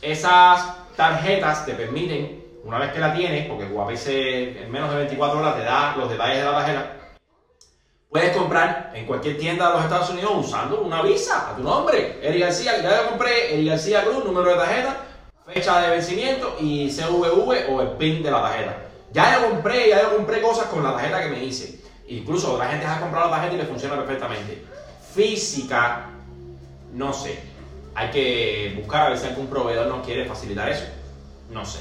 Esas 0.01 0.73
tarjetas 0.95 1.65
te 1.65 1.73
permiten, 1.73 2.43
una 2.63 2.77
vez 2.79 2.91
que 2.93 2.99
la 2.99 3.13
tienes, 3.13 3.47
porque 3.47 3.65
Huawei 3.65 3.97
se- 3.97 4.63
en 4.63 4.71
menos 4.71 4.89
de 4.91 4.97
24 4.97 5.39
horas 5.39 5.55
te 5.55 5.63
da 5.63 5.95
los 5.97 6.09
detalles 6.09 6.37
de 6.39 6.43
la 6.45 6.51
tarjeta, 6.51 6.91
puedes 8.09 8.35
comprar 8.37 8.91
en 8.93 9.05
cualquier 9.05 9.37
tienda 9.37 9.67
de 9.69 9.73
los 9.75 9.83
Estados 9.83 10.09
Unidos 10.11 10.31
usando 10.35 10.81
una 10.81 11.01
visa 11.01 11.51
a 11.51 11.55
tu 11.55 11.63
nombre. 11.63 12.19
Eric 12.21 12.41
García, 12.41 12.81
ya 12.81 13.01
lo 13.03 13.09
compré, 13.09 13.53
Eric 13.55 13.69
García 13.69 14.03
Cruz, 14.03 14.23
número 14.23 14.51
de 14.51 14.55
tarjeta, 14.57 14.97
fecha 15.51 15.81
de 15.81 15.89
vencimiento 15.89 16.55
y 16.59 16.89
CVV 16.91 17.67
o 17.69 17.81
el 17.81 17.87
PIN 17.97 18.21
de 18.23 18.31
la 18.31 18.41
tarjeta. 18.41 18.77
Ya 19.13 19.39
yo 19.39 19.49
compré, 19.49 19.89
ya 19.89 20.01
yo 20.01 20.15
compré 20.15 20.41
cosas 20.41 20.65
con 20.65 20.83
la 20.83 20.93
tarjeta 20.93 21.21
que 21.21 21.29
me 21.29 21.43
hice. 21.43 21.79
Incluso 22.07 22.53
otra 22.53 22.67
gente 22.67 22.85
ha 22.87 22.99
comprado 22.99 23.29
la 23.29 23.35
tarjeta 23.35 23.53
y 23.53 23.57
le 23.57 23.65
funciona 23.65 23.95
perfectamente. 23.95 24.65
Física, 25.13 26.09
no 26.91 27.13
sé. 27.13 27.39
Hay 27.93 28.09
que 28.09 28.73
buscar 28.75 29.05
a 29.05 29.09
ver 29.09 29.19
si 29.19 29.27
algún 29.27 29.47
proveedor 29.47 29.85
nos 29.85 30.03
quiere 30.03 30.25
facilitar 30.25 30.67
eso. 30.67 30.85
No 31.51 31.63
sé. 31.63 31.79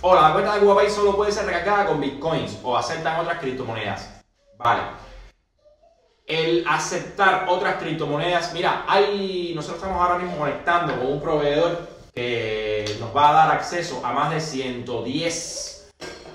Hola, 0.00 0.22
la 0.22 0.32
cuenta 0.32 0.58
de 0.58 0.66
Huawei 0.66 0.90
solo 0.90 1.14
puede 1.14 1.30
ser 1.30 1.46
recargada 1.46 1.86
con 1.86 2.00
bitcoins 2.00 2.58
o 2.64 2.76
aceptan 2.76 3.20
otras 3.20 3.38
criptomonedas. 3.38 4.10
Vale. 4.58 4.82
El 6.26 6.64
aceptar 6.68 7.46
otras 7.48 7.76
criptomonedas, 7.76 8.52
mira, 8.52 8.84
hay, 8.88 9.52
nosotros 9.54 9.80
estamos 9.80 10.02
ahora 10.02 10.18
mismo 10.18 10.38
conectando 10.38 10.96
con 10.96 11.06
un 11.06 11.20
proveedor 11.20 11.88
que 12.14 12.96
nos 12.98 13.14
va 13.16 13.30
a 13.30 13.32
dar 13.32 13.56
acceso 13.56 14.04
a 14.04 14.12
más 14.12 14.30
de 14.30 14.40
110 14.40 15.69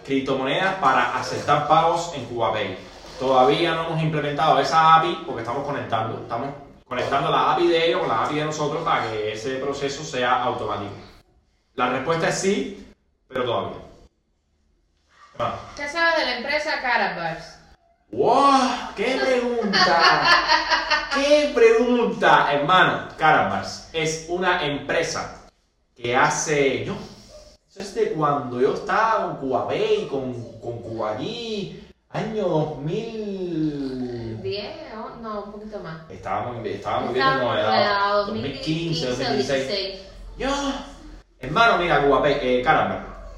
criptomonedas 0.06 0.76
para 0.76 1.18
aceptar 1.18 1.68
pagos 1.68 2.14
en 2.16 2.26
CubaPay. 2.26 2.78
Todavía 3.20 3.76
no 3.76 3.88
hemos 3.88 4.02
implementado 4.02 4.60
esa 4.60 4.96
API 4.96 5.24
porque 5.26 5.42
estamos 5.42 5.66
conectando. 5.66 6.22
Estamos 6.22 6.50
conectando 6.88 7.32
la 7.32 7.54
API 7.54 7.68
de 7.68 7.88
ellos 7.88 8.00
con 8.02 8.10
la 8.10 8.24
API 8.24 8.36
de 8.36 8.46
nosotros 8.46 8.84
para 8.84 9.10
que 9.10 9.34
ese 9.34 9.56
proceso 9.56 10.04
sea 10.04 10.44
automático. 10.44 10.94
La 11.76 11.90
respuesta 11.90 12.30
es 12.30 12.40
sí, 12.40 12.94
pero 13.28 13.46
todavía. 13.46 13.78
Ah. 15.40 15.56
¿Qué 15.76 15.90
sabes 15.90 16.18
de 16.18 16.26
la 16.26 16.38
empresa 16.38 16.82
Carabars? 16.82 17.60
¡Wow! 18.12 18.94
¡Qué 18.96 19.20
pregunta! 19.22 20.22
¡Qué 21.14 21.52
pregunta! 21.54 22.48
Hermano, 22.54 23.10
Carabars 23.18 23.90
es 23.92 24.28
una 24.30 24.66
empresa 24.66 25.48
que 25.96 26.16
hace. 26.16 26.86
No, 26.86 26.96
eso 27.76 27.82
es 27.84 27.94
de 27.96 28.12
cuando 28.14 28.62
yo 28.62 28.74
estaba 28.74 29.26
con 29.26 29.36
CubaPay, 29.38 30.08
con, 30.08 30.34
con 30.62 30.80
Cuballí, 30.80 31.84
año 32.10 32.48
2000. 32.48 34.42
10, 34.42 34.66
o- 34.96 35.22
no, 35.22 35.44
un 35.44 35.52
poquito 35.52 35.80
más. 35.80 36.10
Estábamos, 36.10 36.66
estábamos 36.66 37.14
viendo 37.14 37.54
la 37.54 38.24
2015, 38.28 39.06
2015 39.06 39.06
o 39.06 39.10
2016. 39.10 39.68
16. 39.68 40.02
Yo, 40.38 40.50
hermano, 41.40 41.78
mira, 41.80 42.06
Guapé, 42.06 42.60
eh, 42.60 42.62
Caramba. 42.62 43.30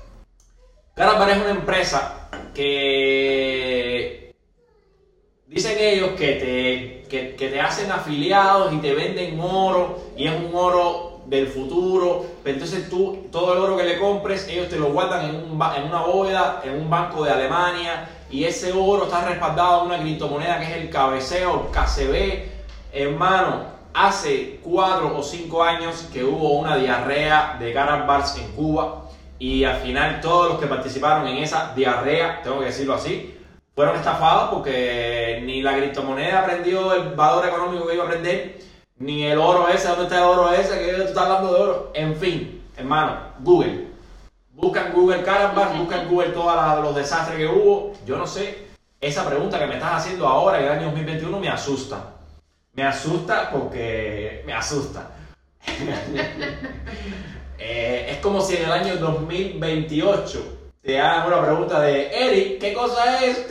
Caramba 0.94 1.32
es 1.32 1.38
una 1.38 1.50
empresa 1.52 2.30
que 2.54 4.36
dicen 5.48 5.78
ellos 5.80 6.12
que 6.12 6.28
te, 6.34 7.08
que, 7.10 7.36
que 7.36 7.50
te 7.50 7.60
hacen 7.60 7.92
afiliados 7.92 8.72
y 8.74 8.78
te 8.78 8.94
venden 8.94 9.40
oro 9.40 10.00
y 10.16 10.28
es 10.28 10.34
un 10.40 10.52
oro 10.54 11.07
del 11.28 11.48
futuro. 11.48 12.26
Pero 12.44 12.56
entonces 12.56 12.90
tú, 12.90 13.28
todo 13.32 13.54
el 13.54 13.60
oro 13.60 13.78
que 13.78 13.84
le 13.84 14.00
compres, 14.00 14.48
ellos 14.48 14.70
te 14.70 14.78
lo 14.78 14.92
guardan 14.92 15.26
en, 15.26 15.52
una 15.52 16.02
bóveda, 16.02 16.62
en 16.64 16.80
un 16.82 16.90
banco 16.90 17.24
de 17.24 17.32
Alemania 17.32 18.10
y 18.30 18.44
ese 18.44 18.74
oro 18.74 19.06
está 19.06 19.26
respaldado 19.26 19.82
en 19.82 19.88
una 19.88 20.00
criptomoneda 20.00 20.60
que 20.60 20.66
es 20.66 20.82
el 20.82 20.90
cabeceo, 20.90 21.72
KCB. 21.72 22.58
Hermano, 22.94 23.66
hace 23.94 24.60
cuatro 24.64 25.18
o 25.18 25.24
cinco 25.24 25.64
años 25.64 26.08
que 26.12 26.24
hubo 26.24 26.60
una 26.60 26.78
diarrea 26.78 27.58
de 27.60 27.74
Carambars 27.74 28.38
en 28.38 28.52
Cuba 28.52 29.04
y 29.40 29.64
al 29.64 29.78
final 29.78 30.20
todos 30.22 30.50
los 30.50 30.60
que 30.60 30.68
participaron 30.68 31.28
en 31.28 31.38
esa 31.38 31.74
diarrea, 31.76 32.42
tengo 32.44 32.60
que 32.60 32.66
decirlo 32.66 32.96
así, 32.96 33.34
fueron 33.76 33.96
estafados 33.96 34.50
porque 34.52 35.42
ni 35.46 35.62
la 35.62 35.78
criptomoneda 35.78 36.40
aprendió 36.40 36.94
el 36.94 37.16
valor 37.16 37.46
económico 37.48 37.86
que 37.86 37.94
iba 37.94 38.04
a 38.04 38.08
aprender, 38.08 38.60
ni 39.00 39.24
el 39.26 39.38
oro 39.38 39.68
ese, 39.68 39.88
¿dónde 39.88 40.04
está 40.04 40.18
el 40.18 40.24
oro 40.24 40.52
ese? 40.52 40.80
Que 40.80 40.94
tú 40.94 41.02
estás 41.04 41.24
hablando 41.24 41.54
de 41.54 41.60
oro. 41.62 41.92
En 41.94 42.16
fin, 42.16 42.64
hermano, 42.76 43.18
Google. 43.40 43.88
Buscan 44.54 44.92
Google 44.92 45.24
Carambars, 45.24 45.78
buscan 45.78 46.08
Google 46.10 46.30
todos 46.30 46.84
los 46.84 46.96
desastres 46.96 47.38
que 47.38 47.48
hubo. 47.48 47.94
Yo 48.06 48.18
no 48.18 48.26
sé, 48.26 48.68
esa 49.00 49.28
pregunta 49.28 49.60
que 49.60 49.68
me 49.68 49.76
estás 49.76 50.04
haciendo 50.04 50.28
ahora 50.28 50.60
en 50.60 50.66
el 50.66 50.72
año 50.72 50.86
2021 50.86 51.40
me 51.40 51.50
asusta. 51.50 52.14
Me 52.74 52.84
asusta 52.84 53.52
porque 53.52 54.44
me 54.46 54.54
asusta. 54.54 55.12
Eh, 57.60 58.12
es 58.12 58.18
como 58.20 58.40
si 58.40 58.56
en 58.56 58.66
el 58.66 58.72
año 58.72 58.98
2028 58.98 60.60
te 60.84 61.02
hagan 61.02 61.26
una 61.26 61.44
pregunta 61.44 61.82
de 61.82 62.08
Eric, 62.16 62.60
¿qué 62.60 62.72
cosa 62.72 63.26
es? 63.26 63.48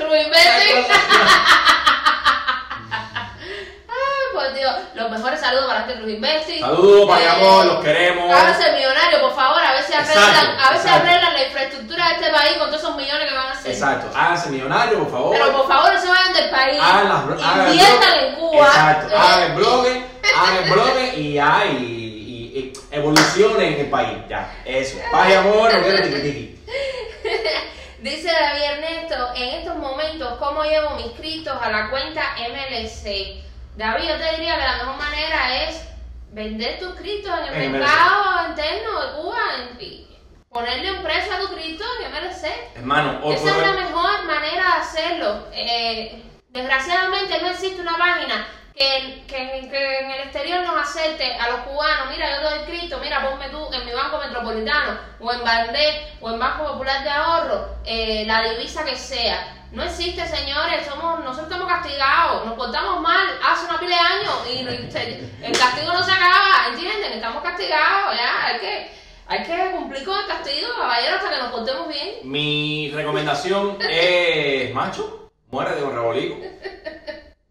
Los 4.96 5.10
mejores 5.10 5.38
saludos 5.40 5.66
para 5.66 5.80
la 5.80 5.86
gente 5.86 5.94
de 5.94 6.00
True 6.04 6.14
Investing. 6.14 6.60
Saludos, 6.60 7.06
para 7.06 7.22
Eh, 7.22 7.28
amor, 7.28 7.66
los 7.66 7.84
queremos. 7.84 8.32
Háganse 8.32 8.72
millonario, 8.72 9.20
por 9.20 9.34
favor, 9.34 9.62
a 9.62 9.72
ver 9.72 9.82
si 9.82 9.92
arreglan, 9.92 10.58
a 10.58 10.70
ver 10.70 10.80
si 10.80 10.88
arreglan 10.88 11.34
la 11.34 11.44
infraestructura 11.44 12.08
de 12.08 12.14
este 12.14 12.30
país 12.30 12.56
con 12.56 12.68
todos 12.70 12.82
esos 12.82 12.96
millones 12.96 13.28
que 13.28 13.34
van 13.34 13.46
a 13.46 13.52
hacer. 13.52 13.72
Exacto, 13.72 14.16
háganse 14.16 14.48
millonarios, 14.48 14.98
por 15.02 15.10
favor. 15.10 15.36
Pero 15.36 15.52
por 15.52 15.68
favor, 15.68 15.92
no 15.92 16.00
se 16.00 16.08
vayan 16.08 16.32
del 16.32 16.48
país. 16.50 16.82
hagan 16.82 17.68
Inviertan 17.68 18.18
en 18.20 18.34
Cuba. 18.36 18.66
Exacto, 18.66 19.14
Eh, 19.14 19.18
hagan 19.18 19.42
el 19.42 19.52
hagan 20.34 20.56
el 20.64 21.18
y 21.18 21.38
y 21.38 22.72
evolucionen 22.90 23.74
en 23.74 23.80
el 23.80 23.90
país. 23.90 24.18
Ya, 24.30 24.50
eso. 24.64 24.96
Paz 25.12 25.28
y 25.28 25.34
amor, 25.34 25.74
no 25.74 25.82
quiero 25.82 26.02
tiqui. 26.02 26.58
Dice 27.98 28.30
David 28.32 28.62
Ernesto, 28.62 29.34
en 29.34 29.48
estos 29.56 29.76
momentos, 29.76 30.38
¿cómo 30.38 30.64
llevo 30.64 30.90
mis 30.90 31.12
criptos 31.18 31.54
a 31.60 31.70
la 31.70 31.90
cuenta 31.90 32.22
MLC? 32.48 33.45
David, 33.76 34.08
yo 34.08 34.16
te 34.16 34.30
diría 34.36 34.56
que 34.56 34.64
la 34.64 34.76
mejor 34.78 34.96
manera 34.96 35.62
es 35.64 35.86
vender 36.30 36.78
tus 36.78 36.94
criptos 36.94 37.32
en 37.40 37.54
el 37.54 37.62
En 37.62 37.72
mercado 37.72 38.48
interno 38.48 39.00
de 39.02 39.12
Cuba 39.22 39.38
y 39.78 40.06
ponerle 40.50 40.92
un 40.92 41.02
precio 41.02 41.34
a 41.34 41.40
tu 41.40 41.48
cripto 41.54 41.84
en 42.02 42.10
MLC. 42.10 42.46
Hermano, 42.76 43.18
otro 43.22 43.32
Esa 43.32 43.50
es 43.50 43.66
la 43.66 43.72
mejor 43.72 44.24
manera 44.24 44.62
de 44.62 44.80
hacerlo. 44.80 45.46
Eh, 45.52 46.22
desgraciadamente 46.48 47.38
no 47.42 47.48
existe 47.48 47.82
una 47.82 47.98
página 47.98 48.46
que, 48.74 49.24
que- 49.26 49.68
que 49.70 49.98
en 50.00 50.10
el 50.10 50.20
exterior 50.22 50.60
nos 50.66 50.80
acepte 50.80 51.34
a 51.34 51.48
los 51.50 51.60
cubanos, 51.60 52.08
mira, 52.10 52.30
yo 52.30 52.48
te 52.48 52.54
doy 52.56 52.64
cripto, 52.66 52.98
mira, 52.98 53.28
ponme 53.28 53.48
tú 53.48 53.68
en 53.72 53.84
mi 53.86 53.92
banco 53.92 54.18
metropolitano, 54.18 54.98
o 55.20 55.32
en 55.32 55.44
Bandé, 55.44 56.12
o 56.20 56.30
en 56.30 56.38
Banco 56.38 56.66
Popular 56.72 57.02
de 57.02 57.10
Ahorro, 57.10 57.68
eh, 57.84 58.24
la 58.26 58.42
divisa 58.42 58.84
que 58.84 58.96
sea. 58.96 59.52
No 59.72 59.82
existe, 59.82 60.26
señores, 60.26 60.86
somos, 60.86 61.20
nosotros 61.20 61.48
estamos 61.50 61.68
castigados, 61.68 62.46
nos 62.46 62.54
portamos 62.54 63.00
mal 63.00 63.26
hace 63.44 63.66
una 63.66 63.78
pila 63.78 63.96
de 63.96 64.02
años 64.02 64.34
y 64.48 65.44
el 65.44 65.58
castigo 65.58 65.92
no 65.92 66.02
se 66.02 66.12
acaba, 66.12 66.68
¿entienden? 66.70 67.12
Estamos 67.12 67.42
castigados, 67.42 68.16
ya, 68.16 68.46
hay 68.46 68.60
que, 68.60 68.90
hay 69.26 69.42
que 69.42 69.72
cumplir 69.72 70.04
con 70.04 70.18
el 70.18 70.26
castigo, 70.26 70.68
caballero, 70.78 71.16
hasta 71.16 71.30
que 71.30 71.38
nos 71.38 71.50
portemos 71.50 71.88
bien. 71.88 72.14
Mi 72.22 72.90
recomendación 72.94 73.78
es, 73.80 74.72
macho, 74.72 75.30
muérete 75.50 75.80
con 75.80 75.94
rebolico. 75.94 76.36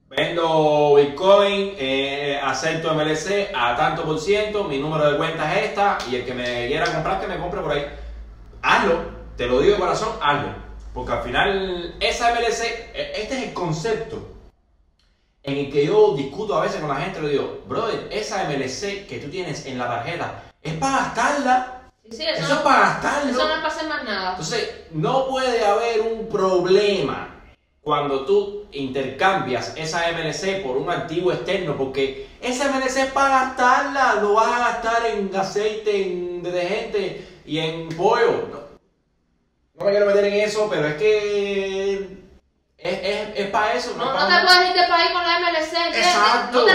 Vendo 0.08 0.96
Bitcoin, 0.96 1.76
eh, 1.78 2.40
acepto 2.42 2.94
MLC 2.94 3.52
a 3.54 3.76
tanto 3.76 4.04
por 4.04 4.20
ciento, 4.20 4.64
mi 4.64 4.80
número 4.80 5.12
de 5.12 5.18
cuenta 5.18 5.54
es 5.54 5.66
esta 5.70 5.98
y 6.10 6.16
el 6.16 6.26
que 6.26 6.34
me 6.34 6.68
quiera 6.68 6.86
comprar 6.86 7.20
que 7.20 7.28
me 7.28 7.38
compre 7.38 7.60
por 7.60 7.74
ahí. 7.74 7.86
Hazlo, 8.62 9.02
te 9.36 9.48
lo 9.48 9.60
digo 9.60 9.74
de 9.74 9.80
corazón, 9.80 10.18
hazlo. 10.22 10.66
Porque 10.96 11.12
al 11.12 11.22
final 11.24 11.96
esa 12.00 12.32
MLC, 12.32 12.64
e- 12.94 13.12
este 13.22 13.38
es 13.38 13.44
el 13.50 13.54
concepto 13.54 14.30
en 15.44 15.58
el 15.58 15.70
que 15.72 15.86
yo 15.86 16.14
discuto 16.16 16.56
a 16.58 16.62
veces 16.62 16.80
con 16.80 16.88
la 16.90 16.96
gente, 16.96 17.22
le 17.22 17.30
digo, 17.30 17.60
brother, 17.68 18.08
esa 18.10 18.46
MLC 18.46 19.06
que 19.06 19.20
tú 19.22 19.30
tienes 19.30 19.66
en 19.66 19.78
la 19.78 19.88
tarjeta 19.90 20.44
es 20.64 20.74
para 20.76 20.98
gastarla. 21.00 21.82
Sí, 22.10 22.24
eso, 22.24 22.40
Eso 22.46 22.50
no, 22.50 22.56
es 22.56 22.62
para 22.62 22.80
gastarlo. 22.80 23.30
eso 23.32 23.48
no 23.48 23.68
hacer 23.68 23.90
más 23.90 24.04
nada. 24.06 24.30
Entonces, 24.32 24.70
no 24.92 25.28
puede 25.28 25.66
haber 25.66 26.02
un 26.02 26.30
problema 26.30 27.42
cuando 27.82 28.26
tú 28.26 28.64
intercambias 28.72 29.74
esa 29.76 30.10
MLC 30.12 30.64
por 30.64 30.78
un 30.78 30.90
activo 30.90 31.32
externo, 31.32 31.76
porque 31.78 32.28
esa 32.42 32.70
MLC 32.72 32.98
es 33.02 33.12
para 33.12 33.42
gastarla, 33.48 34.20
no 34.22 34.34
vas 34.34 34.48
a 34.52 34.60
gastar 34.60 35.06
en 35.08 35.36
aceite, 35.36 36.04
en 36.08 36.42
detergente 36.42 37.28
y 37.46 37.60
en 37.60 37.90
pollo. 37.90 38.65
No, 39.78 39.84
no 39.84 39.86
me 39.86 39.92
quiero 39.92 40.06
meter 40.06 40.26
en 40.26 40.34
eso, 40.36 40.70
pero 40.70 40.88
es 40.88 40.96
que 40.96 42.26
es, 42.78 43.00
es, 43.02 43.28
es 43.36 43.50
para 43.50 43.74
eso. 43.74 43.94
No, 43.98 44.06
no 44.06 44.14
para 44.14 44.42
te 44.42 44.48
puedes 44.48 44.70
ir 44.70 44.76
del 44.76 44.90
país 44.90 45.12
con 45.12 45.24
la 45.24 45.40
MLC. 45.40 45.98
Exacto. 45.98 46.60
No, 46.60 46.66
te 46.66 46.74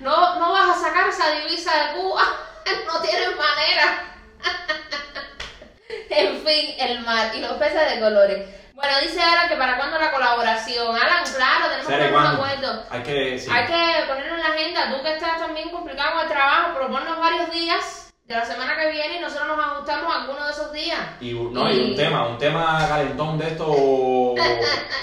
no, 0.00 0.38
no 0.38 0.52
vas 0.52 0.76
a 0.76 0.80
sacar 0.80 1.08
esa 1.08 1.30
divisa 1.30 1.72
de 1.72 1.92
Cuba, 1.94 2.22
no 2.86 3.00
tienes 3.00 3.30
manera. 3.36 4.04
en 6.10 6.46
fin, 6.46 6.74
el 6.78 7.00
mar 7.00 7.32
y 7.34 7.40
los 7.40 7.52
peces 7.52 7.94
de 7.94 8.00
colores. 8.00 8.48
Bueno, 8.74 8.92
dice 9.00 9.20
Alan 9.20 9.48
que 9.48 9.56
para 9.56 9.78
cuándo 9.78 9.98
la 9.98 10.12
colaboración. 10.12 10.94
Alan, 10.94 11.24
claro, 11.34 11.68
tenemos 11.68 11.86
que 11.86 11.94
¿Será 11.94 12.12
poner 12.12 12.30
un 12.30 12.36
acuerdo. 12.36 12.86
Hay 12.90 13.02
que 13.02 13.38
sí. 13.38 13.50
Hay 13.50 13.66
que 13.66 14.06
ponerlo 14.06 14.34
en 14.34 14.42
la 14.42 14.48
agenda. 14.48 14.90
Tú 14.90 15.02
que 15.02 15.14
estás 15.14 15.38
también 15.38 15.70
complicado 15.70 16.12
con 16.12 16.22
el 16.22 16.28
trabajo, 16.28 16.74
proponnos 16.74 17.18
varios 17.18 17.50
días 17.50 18.05
de 18.26 18.34
la 18.34 18.44
semana 18.44 18.76
que 18.76 18.90
viene 18.90 19.18
y 19.18 19.20
nosotros 19.20 19.46
nos 19.46 19.58
ajustamos 19.58 20.12
a 20.12 20.22
alguno 20.22 20.44
de 20.44 20.50
esos 20.50 20.72
días. 20.72 20.98
Y, 21.20 21.32
no, 21.32 21.70
y 21.70 21.90
un 21.90 21.96
tema, 21.96 22.26
un 22.26 22.38
tema 22.38 22.84
calentón 22.88 23.38
de 23.38 23.46
esto, 23.46 23.70
un, 23.70 24.38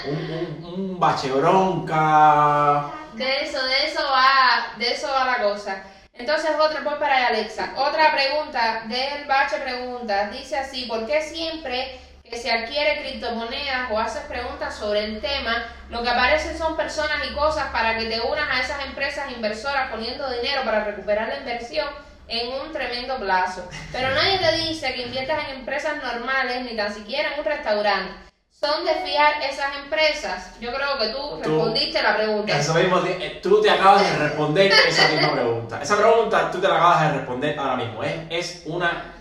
un, 0.08 0.64
un 0.64 1.00
bache 1.00 1.30
bronca. 1.30 2.90
De 3.14 3.42
eso, 3.42 3.64
de 3.64 3.86
eso 3.86 4.02
va, 4.02 4.76
de 4.76 4.92
eso 4.92 5.08
va 5.08 5.24
la 5.24 5.38
cosa. 5.42 5.82
Entonces 6.12 6.50
otra 6.60 6.82
pues 6.84 6.96
para 6.96 7.28
Alexa. 7.28 7.72
Otra 7.76 8.12
pregunta 8.12 8.84
del 8.86 9.24
Bache 9.26 9.56
preguntas. 9.56 10.30
Dice 10.30 10.56
así, 10.56 10.84
¿por 10.86 11.06
qué 11.06 11.22
siempre 11.22 11.98
que 12.22 12.36
se 12.36 12.50
adquiere 12.50 13.02
criptomonedas 13.02 13.90
o 13.90 13.98
haces 13.98 14.22
preguntas 14.22 14.74
sobre 14.76 15.04
el 15.04 15.20
tema, 15.20 15.66
lo 15.90 16.02
que 16.02 16.08
aparecen 16.08 16.56
son 16.56 16.76
personas 16.76 17.18
y 17.30 17.34
cosas 17.34 17.66
para 17.70 17.98
que 17.98 18.06
te 18.06 18.20
unas 18.20 18.48
a 18.50 18.62
esas 18.62 18.84
empresas 18.86 19.30
inversoras 19.30 19.90
poniendo 19.90 20.30
dinero 20.30 20.62
para 20.64 20.84
recuperar 20.84 21.28
la 21.28 21.38
inversión 21.38 21.86
en 22.28 22.52
un 22.52 22.72
tremendo 22.72 23.16
plazo? 23.18 23.68
Pero 23.92 24.10
nadie 24.14 24.38
te 24.38 24.52
dice 24.68 24.94
que 24.94 25.02
inviertas 25.02 25.48
en 25.48 25.56
empresas 25.60 26.02
normales 26.02 26.62
ni 26.62 26.76
tan 26.76 26.92
siquiera 26.94 27.32
en 27.34 27.40
un 27.40 27.44
restaurante. 27.44 28.12
¿Son 28.50 28.84
de 28.84 28.94
fiar 28.94 29.42
esas 29.42 29.76
empresas? 29.84 30.52
Yo 30.60 30.72
creo 30.72 30.96
que 30.98 31.08
tú, 31.08 31.18
Tú- 31.18 31.50
respondiste 31.50 32.02
la 32.02 32.16
pregunta. 32.16 32.58
Eso 32.58 32.72
mismo, 32.74 32.98
eh, 33.06 33.40
tú 33.42 33.60
te 33.60 33.68
acabas 33.70 34.08
de 34.10 34.16
responder 34.28 34.72
esa 34.88 35.08
misma 35.08 35.32
pregunta. 35.32 35.82
Esa 35.82 35.96
pregunta 35.98 36.50
tú 36.50 36.60
te 36.60 36.68
la 36.68 36.76
acabas 36.76 37.02
de 37.12 37.18
responder 37.18 37.58
ahora 37.58 37.76
mismo. 37.76 38.02
Es, 38.02 38.14
es 38.30 38.62
una. 38.66 39.12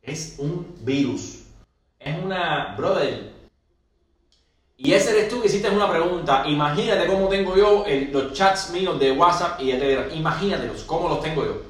Es 0.00 0.36
un 0.38 0.74
virus. 0.80 1.42
Es 1.98 2.16
una. 2.16 2.74
Brother. 2.78 3.32
Y 4.78 4.92
ese 4.94 5.10
eres 5.10 5.28
tú 5.28 5.40
que 5.40 5.48
hiciste 5.48 5.68
una 5.68 5.90
pregunta. 5.90 6.44
Imagínate 6.46 7.06
cómo 7.06 7.28
tengo 7.28 7.56
yo 7.56 7.84
el- 7.86 8.12
los 8.12 8.32
chats 8.34 8.70
míos 8.70 8.98
de 8.98 9.12
WhatsApp 9.12 9.60
y 9.60 9.72
de 9.72 9.78
Telegram. 9.78 10.08
Imagínatelos, 10.14 10.84
cómo 10.84 11.08
los 11.08 11.20
tengo 11.20 11.44
yo. 11.44 11.62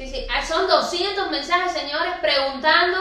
Sí, 0.00 0.08
sí, 0.08 0.26
ah, 0.34 0.42
son 0.42 0.66
200 0.66 1.30
mensajes, 1.30 1.72
señores, 1.72 2.14
preguntando 2.22 2.96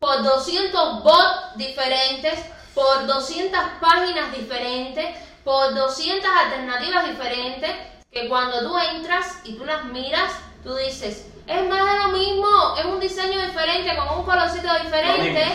por 0.00 0.24
200 0.24 1.04
bots 1.04 1.54
diferentes, 1.54 2.40
por 2.74 3.06
200 3.06 3.60
páginas 3.80 4.32
diferentes, 4.36 5.16
por 5.44 5.72
200 5.72 6.28
alternativas 6.28 7.06
diferentes, 7.06 7.70
que 8.10 8.28
cuando 8.28 8.62
tú 8.62 8.76
entras 8.76 9.42
y 9.44 9.52
tú 9.52 9.64
las 9.64 9.84
miras, 9.84 10.32
tú 10.64 10.74
dices, 10.74 11.28
es 11.46 11.68
más 11.68 11.88
de 11.88 11.98
lo 12.00 12.08
mismo, 12.18 12.48
es 12.76 12.84
un 12.84 12.98
diseño 12.98 13.46
diferente, 13.46 13.96
con 13.96 14.18
un 14.18 14.24
colorcito 14.24 14.76
diferente, 14.82 15.46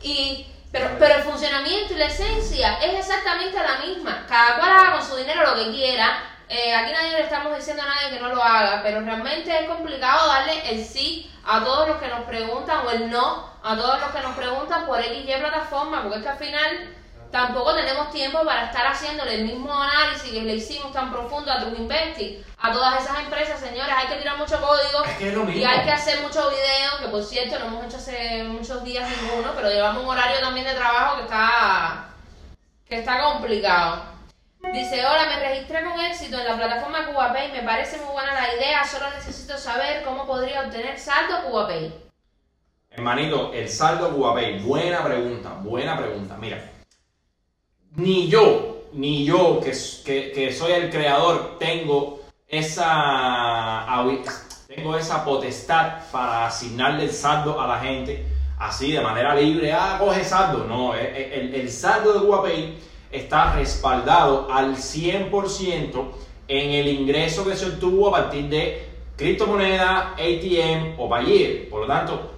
y... 0.00 0.46
Pero, 0.70 0.90
pero 0.98 1.14
el 1.16 1.22
funcionamiento 1.22 1.94
y 1.94 1.96
la 1.96 2.06
esencia 2.06 2.78
es 2.80 2.98
exactamente 2.98 3.56
la 3.56 3.78
misma. 3.84 4.26
Cada 4.28 4.58
cual 4.58 4.70
haga 4.72 4.92
con 4.92 5.08
su 5.08 5.16
dinero 5.16 5.42
lo 5.42 5.54
que 5.54 5.70
quiera. 5.70 6.35
Eh, 6.48 6.74
aquí 6.74 6.92
nadie 6.92 7.12
le 7.12 7.20
estamos 7.22 7.56
diciendo 7.56 7.82
a 7.82 7.86
nadie 7.86 8.16
que 8.16 8.22
no 8.22 8.28
lo 8.28 8.42
haga, 8.42 8.80
pero 8.82 9.00
realmente 9.00 9.58
es 9.58 9.68
complicado 9.68 10.28
darle 10.28 10.70
el 10.70 10.84
sí 10.84 11.30
a 11.44 11.64
todos 11.64 11.88
los 11.88 11.96
que 11.98 12.08
nos 12.08 12.20
preguntan 12.20 12.86
o 12.86 12.90
el 12.90 13.10
no 13.10 13.50
a 13.62 13.76
todos 13.76 14.00
los 14.00 14.10
que 14.10 14.20
nos 14.20 14.36
preguntan 14.36 14.86
por 14.86 15.00
X 15.00 15.24
y 15.24 15.40
plataforma, 15.40 16.02
porque 16.02 16.18
es 16.18 16.22
que 16.22 16.28
al 16.28 16.38
final 16.38 16.94
tampoco 17.32 17.74
tenemos 17.74 18.10
tiempo 18.12 18.44
para 18.44 18.66
estar 18.66 18.86
haciéndole 18.86 19.34
el 19.34 19.44
mismo 19.44 19.74
análisis 19.74 20.30
que 20.30 20.42
le 20.42 20.54
hicimos 20.54 20.92
tan 20.92 21.10
profundo 21.10 21.50
a 21.50 21.58
True 21.58 21.76
Investing, 21.78 22.44
a 22.60 22.72
todas 22.72 23.02
esas 23.02 23.18
empresas, 23.18 23.58
señores, 23.58 23.92
hay 23.96 24.06
que 24.06 24.16
tirar 24.16 24.38
mucho 24.38 24.60
código 24.60 25.04
Es 25.04 25.16
que 25.18 25.28
es 25.28 25.34
lo 25.34 25.42
mismo. 25.42 25.60
y 25.60 25.64
hay 25.64 25.84
que 25.84 25.90
hacer 25.90 26.20
muchos 26.20 26.48
videos, 26.48 26.94
que 27.00 27.08
por 27.08 27.24
cierto 27.24 27.58
no 27.58 27.66
hemos 27.66 27.86
hecho 27.86 27.96
hace 27.96 28.44
muchos 28.44 28.84
días 28.84 29.08
ninguno, 29.20 29.52
pero 29.56 29.68
llevamos 29.68 30.04
un 30.04 30.10
horario 30.10 30.38
también 30.40 30.66
de 30.66 30.74
trabajo 30.74 31.16
que 31.16 31.22
está, 31.22 32.08
que 32.88 32.98
está 33.00 33.20
complicado. 33.20 34.15
Dice, 34.72 35.06
hola, 35.06 35.26
me 35.28 35.48
registré 35.48 35.84
con 35.84 36.00
éxito 36.00 36.38
en 36.38 36.44
la 36.44 36.56
plataforma 36.56 37.06
CubaPay, 37.06 37.52
me 37.52 37.62
parece 37.62 37.98
muy 37.98 38.12
buena 38.12 38.34
la 38.34 38.54
idea, 38.54 38.84
solo 38.84 39.06
necesito 39.10 39.56
saber 39.56 40.02
cómo 40.04 40.26
podría 40.26 40.62
obtener 40.62 40.98
saldo 40.98 41.44
CubaPay. 41.44 41.92
Hermanito, 42.90 43.52
el 43.52 43.68
saldo 43.68 44.10
Guapay, 44.12 44.60
buena 44.60 45.04
pregunta, 45.04 45.50
buena 45.60 45.98
pregunta. 45.98 46.36
Mira, 46.38 46.62
ni 47.94 48.28
yo, 48.28 48.84
ni 48.92 49.24
yo 49.26 49.60
que, 49.60 50.32
que, 50.32 50.52
soy 50.52 50.72
el 50.72 50.90
creador, 50.90 51.58
tengo 51.58 52.20
esa, 52.48 53.84
tengo 54.66 54.96
esa 54.96 55.24
potestad 55.26 56.04
para 56.10 56.46
asignarle 56.46 57.04
el 57.04 57.12
saldo 57.12 57.60
a 57.60 57.66
la 57.66 57.80
gente 57.80 58.24
así 58.58 58.92
de 58.92 59.00
manera 59.02 59.34
libre. 59.34 59.72
Ah, 59.74 59.96
coge 60.00 60.24
saldo. 60.24 60.64
No, 60.64 60.94
el, 60.94 61.06
el- 61.14 61.54
el 61.54 61.70
saldo 61.70 62.14
de 62.14 62.20
Guapay 62.20 62.78
está 63.10 63.54
respaldado 63.54 64.48
al 64.50 64.76
100% 64.76 66.04
en 66.48 66.70
el 66.70 66.88
ingreso 66.88 67.44
que 67.44 67.56
se 67.56 67.66
obtuvo 67.66 68.08
a 68.08 68.12
partir 68.12 68.48
de 68.48 68.88
criptomoneda, 69.16 70.14
ATM 70.14 70.98
o 70.98 71.08
Payer. 71.08 71.68
Por 71.68 71.82
lo 71.82 71.86
tanto, 71.86 72.32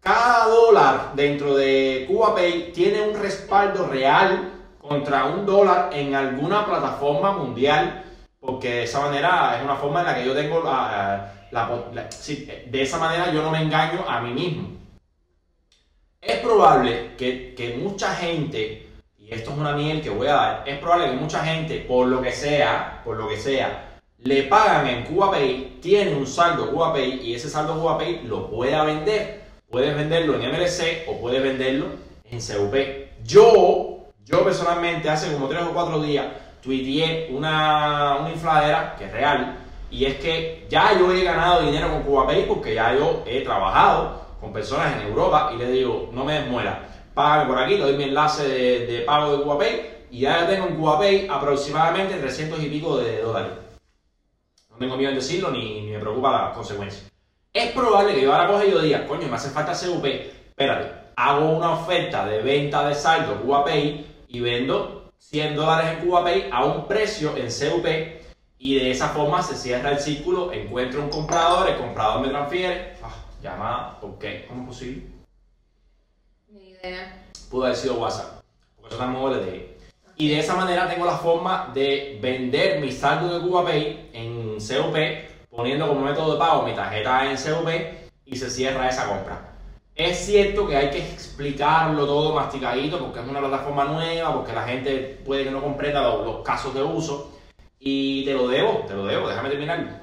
cada 0.00 0.46
dólar 0.46 1.12
dentro 1.14 1.54
de 1.54 2.04
CubaPay 2.06 2.72
tiene 2.72 3.00
un 3.00 3.18
respaldo 3.18 3.86
real 3.86 4.52
contra 4.78 5.24
un 5.24 5.46
dólar 5.46 5.90
en 5.92 6.14
alguna 6.14 6.66
plataforma 6.66 7.32
mundial, 7.32 8.04
porque 8.38 8.70
de 8.70 8.82
esa 8.84 9.00
manera 9.00 9.56
es 9.56 9.64
una 9.64 9.76
forma 9.76 10.00
en 10.00 10.06
la 10.06 10.14
que 10.14 10.26
yo 10.26 10.34
tengo 10.34 10.62
la, 10.62 11.32
de 11.50 12.82
esa 12.82 12.98
manera 12.98 13.32
yo 13.32 13.42
no 13.42 13.50
me 13.50 13.62
engaño 13.62 14.04
a 14.06 14.20
mí 14.20 14.32
mismo. 14.32 14.68
Es 16.20 16.38
probable 16.38 17.14
que, 17.16 17.54
que 17.54 17.76
mucha 17.76 18.14
gente, 18.14 18.83
esto 19.34 19.50
es 19.50 19.58
una 19.58 19.72
miel 19.72 20.00
que 20.00 20.10
voy 20.10 20.26
a 20.28 20.34
dar, 20.34 20.62
es 20.66 20.78
probable 20.78 21.10
que 21.10 21.16
mucha 21.16 21.44
gente, 21.44 21.84
por 21.86 22.06
lo 22.06 22.22
que 22.22 22.32
sea, 22.32 23.02
por 23.04 23.16
lo 23.16 23.28
que 23.28 23.36
sea, 23.36 23.98
le 24.18 24.44
pagan 24.44 24.86
en 24.86 25.04
CubaPay, 25.04 25.80
tiene 25.82 26.14
un 26.14 26.26
saldo 26.26 26.70
CubaPay 26.70 27.20
y 27.22 27.34
ese 27.34 27.50
saldo 27.50 27.78
CubaPay 27.78 28.22
lo 28.24 28.48
pueda 28.48 28.84
vender. 28.84 29.44
Puedes 29.70 29.94
venderlo 29.94 30.40
en 30.40 30.50
MLC 30.50 31.08
o 31.08 31.20
puedes 31.20 31.42
venderlo 31.42 31.86
en 32.30 32.38
CUP. 32.38 32.74
Yo, 33.24 34.06
yo 34.24 34.44
personalmente, 34.44 35.10
hace 35.10 35.32
como 35.32 35.48
3 35.48 35.62
o 35.64 35.74
4 35.74 36.00
días, 36.00 36.26
tuiteé 36.62 37.28
una, 37.32 38.16
una 38.20 38.30
infladera 38.30 38.94
que 38.96 39.06
es 39.06 39.12
real, 39.12 39.56
y 39.90 40.06
es 40.06 40.14
que 40.14 40.66
ya 40.70 40.98
yo 40.98 41.12
he 41.12 41.22
ganado 41.22 41.62
dinero 41.62 41.90
con 41.90 42.02
CubaPay 42.02 42.46
porque 42.46 42.74
ya 42.74 42.94
yo 42.94 43.22
he 43.26 43.42
trabajado 43.42 44.22
con 44.40 44.52
personas 44.52 44.94
en 44.96 45.08
Europa 45.08 45.52
y 45.54 45.58
les 45.58 45.72
digo, 45.72 46.10
no 46.12 46.24
me 46.24 46.40
desmuela, 46.40 46.80
págame 47.14 47.46
por 47.46 47.58
aquí, 47.62 47.76
le 47.76 47.84
doy 47.84 47.96
mi 47.96 48.04
enlace 48.04 48.48
de, 48.48 49.00
pago 49.02 49.36
de 49.36 49.42
CubaPay 49.42 49.90
y 50.10 50.20
ya 50.20 50.46
tengo 50.46 50.66
en 50.66 50.76
CubaPay 50.76 51.28
aproximadamente 51.30 52.16
300 52.16 52.62
y 52.62 52.68
pico 52.68 52.98
de 52.98 53.22
dólares. 53.22 53.52
No 54.70 54.76
tengo 54.76 54.96
miedo 54.96 55.10
en 55.10 55.16
decirlo 55.16 55.50
ni, 55.50 55.82
me 55.82 55.98
preocupa 55.98 56.32
las 56.32 56.56
consecuencias. 56.56 57.10
Es 57.52 57.70
probable 57.70 58.14
que 58.14 58.22
yo 58.22 58.34
ahora 58.34 58.48
coge 58.48 58.68
y 58.68 58.70
yo 58.72 58.80
diga, 58.80 59.06
coño, 59.06 59.28
me 59.28 59.36
hace 59.36 59.50
falta 59.50 59.72
CUP, 59.72 60.04
espérate, 60.04 61.12
hago 61.14 61.56
una 61.56 61.74
oferta 61.74 62.26
de 62.26 62.42
venta 62.42 62.88
de 62.88 62.94
saldo 62.96 63.40
CubaPay 63.42 64.06
y 64.28 64.40
vendo 64.40 65.12
100 65.18 65.54
dólares 65.54 65.92
en 65.92 66.04
CubaPay 66.04 66.50
a 66.50 66.64
un 66.64 66.88
precio 66.88 67.36
en 67.36 67.46
CUP 67.46 67.86
y 68.58 68.74
de 68.76 68.90
esa 68.90 69.08
forma 69.10 69.42
se 69.42 69.54
cierra 69.54 69.90
el 69.90 70.00
círculo, 70.00 70.52
encuentro 70.52 71.02
un 71.02 71.10
comprador, 71.10 71.68
el 71.68 71.76
comprador 71.76 72.22
me 72.22 72.28
transfiere, 72.28 72.94
ah, 73.02 73.14
llamada, 73.40 74.00
¿por 74.00 74.18
qué? 74.18 74.46
¿Cómo 74.48 74.62
es 74.62 74.68
posible? 74.68 75.13
Pudo 77.50 77.64
haber 77.64 77.76
sido 77.76 77.94
WhatsApp, 77.94 78.42
porque 78.76 78.94
eso 78.94 79.02
también 79.02 79.30
le 79.30 79.38
de 79.38 79.78
Y 80.16 80.28
de 80.28 80.40
esa 80.40 80.56
manera 80.56 80.88
tengo 80.88 81.06
la 81.06 81.16
forma 81.16 81.70
de 81.72 82.18
vender 82.20 82.80
mi 82.80 82.90
saldo 82.90 83.32
de 83.32 83.40
CubaPay 83.40 84.10
en 84.12 84.58
CUP, 84.58 84.96
poniendo 85.50 85.88
como 85.88 86.00
método 86.00 86.32
de 86.32 86.38
pago 86.38 86.62
mi 86.62 86.74
tarjeta 86.74 87.30
en 87.30 87.36
CUP 87.36 87.68
y 88.26 88.36
se 88.36 88.50
cierra 88.50 88.88
esa 88.88 89.08
compra. 89.08 89.40
Es 89.94 90.26
cierto 90.26 90.66
que 90.66 90.76
hay 90.76 90.90
que 90.90 90.98
explicarlo 90.98 92.04
todo 92.04 92.34
masticadito 92.34 92.98
porque 92.98 93.20
es 93.20 93.28
una 93.28 93.38
plataforma 93.38 93.84
nueva, 93.84 94.34
porque 94.34 94.52
la 94.52 94.64
gente 94.64 95.20
puede 95.24 95.44
que 95.44 95.52
no 95.52 95.62
comprenda 95.62 96.02
los, 96.02 96.26
los 96.26 96.42
casos 96.42 96.74
de 96.74 96.82
uso. 96.82 97.30
Y 97.78 98.24
te 98.24 98.32
lo 98.32 98.48
debo, 98.48 98.84
te 98.88 98.94
lo 98.94 99.04
debo, 99.04 99.28
déjame 99.28 99.50
terminar. 99.50 100.02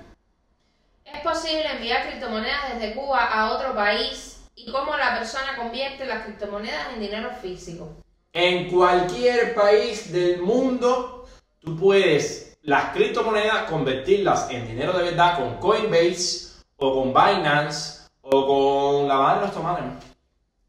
¿Es 1.04 1.20
posible 1.22 1.66
enviar 1.70 2.08
criptomonedas 2.08 2.74
desde 2.74 2.94
Cuba 2.94 3.26
a 3.26 3.52
otro 3.52 3.76
país? 3.76 4.41
¿Y 4.56 4.72
cómo 4.72 4.96
la 4.98 5.18
persona 5.18 5.56
convierte 5.58 6.06
las 6.06 6.26
criptomonedas 6.26 6.94
en 6.94 7.02
dinero 7.02 7.32
físico? 7.42 7.90
En 8.34 8.70
cualquier 8.70 9.54
país 9.54 10.12
del 10.12 10.42
mundo, 10.42 11.26
tú 11.60 11.78
puedes 11.78 12.58
las 12.62 12.94
criptomonedas 12.94 13.70
convertirlas 13.70 14.50
en 14.52 14.68
dinero 14.68 14.94
de 14.94 15.04
verdad 15.04 15.38
con 15.38 15.58
Coinbase 15.58 16.62
o 16.78 16.94
con 16.94 17.10
Binance 17.10 18.08
o 18.22 18.48
con 18.48 19.08
la 19.08 19.18
madre 19.18 19.50
tomates. 19.50 19.86
¿no? 19.86 20.12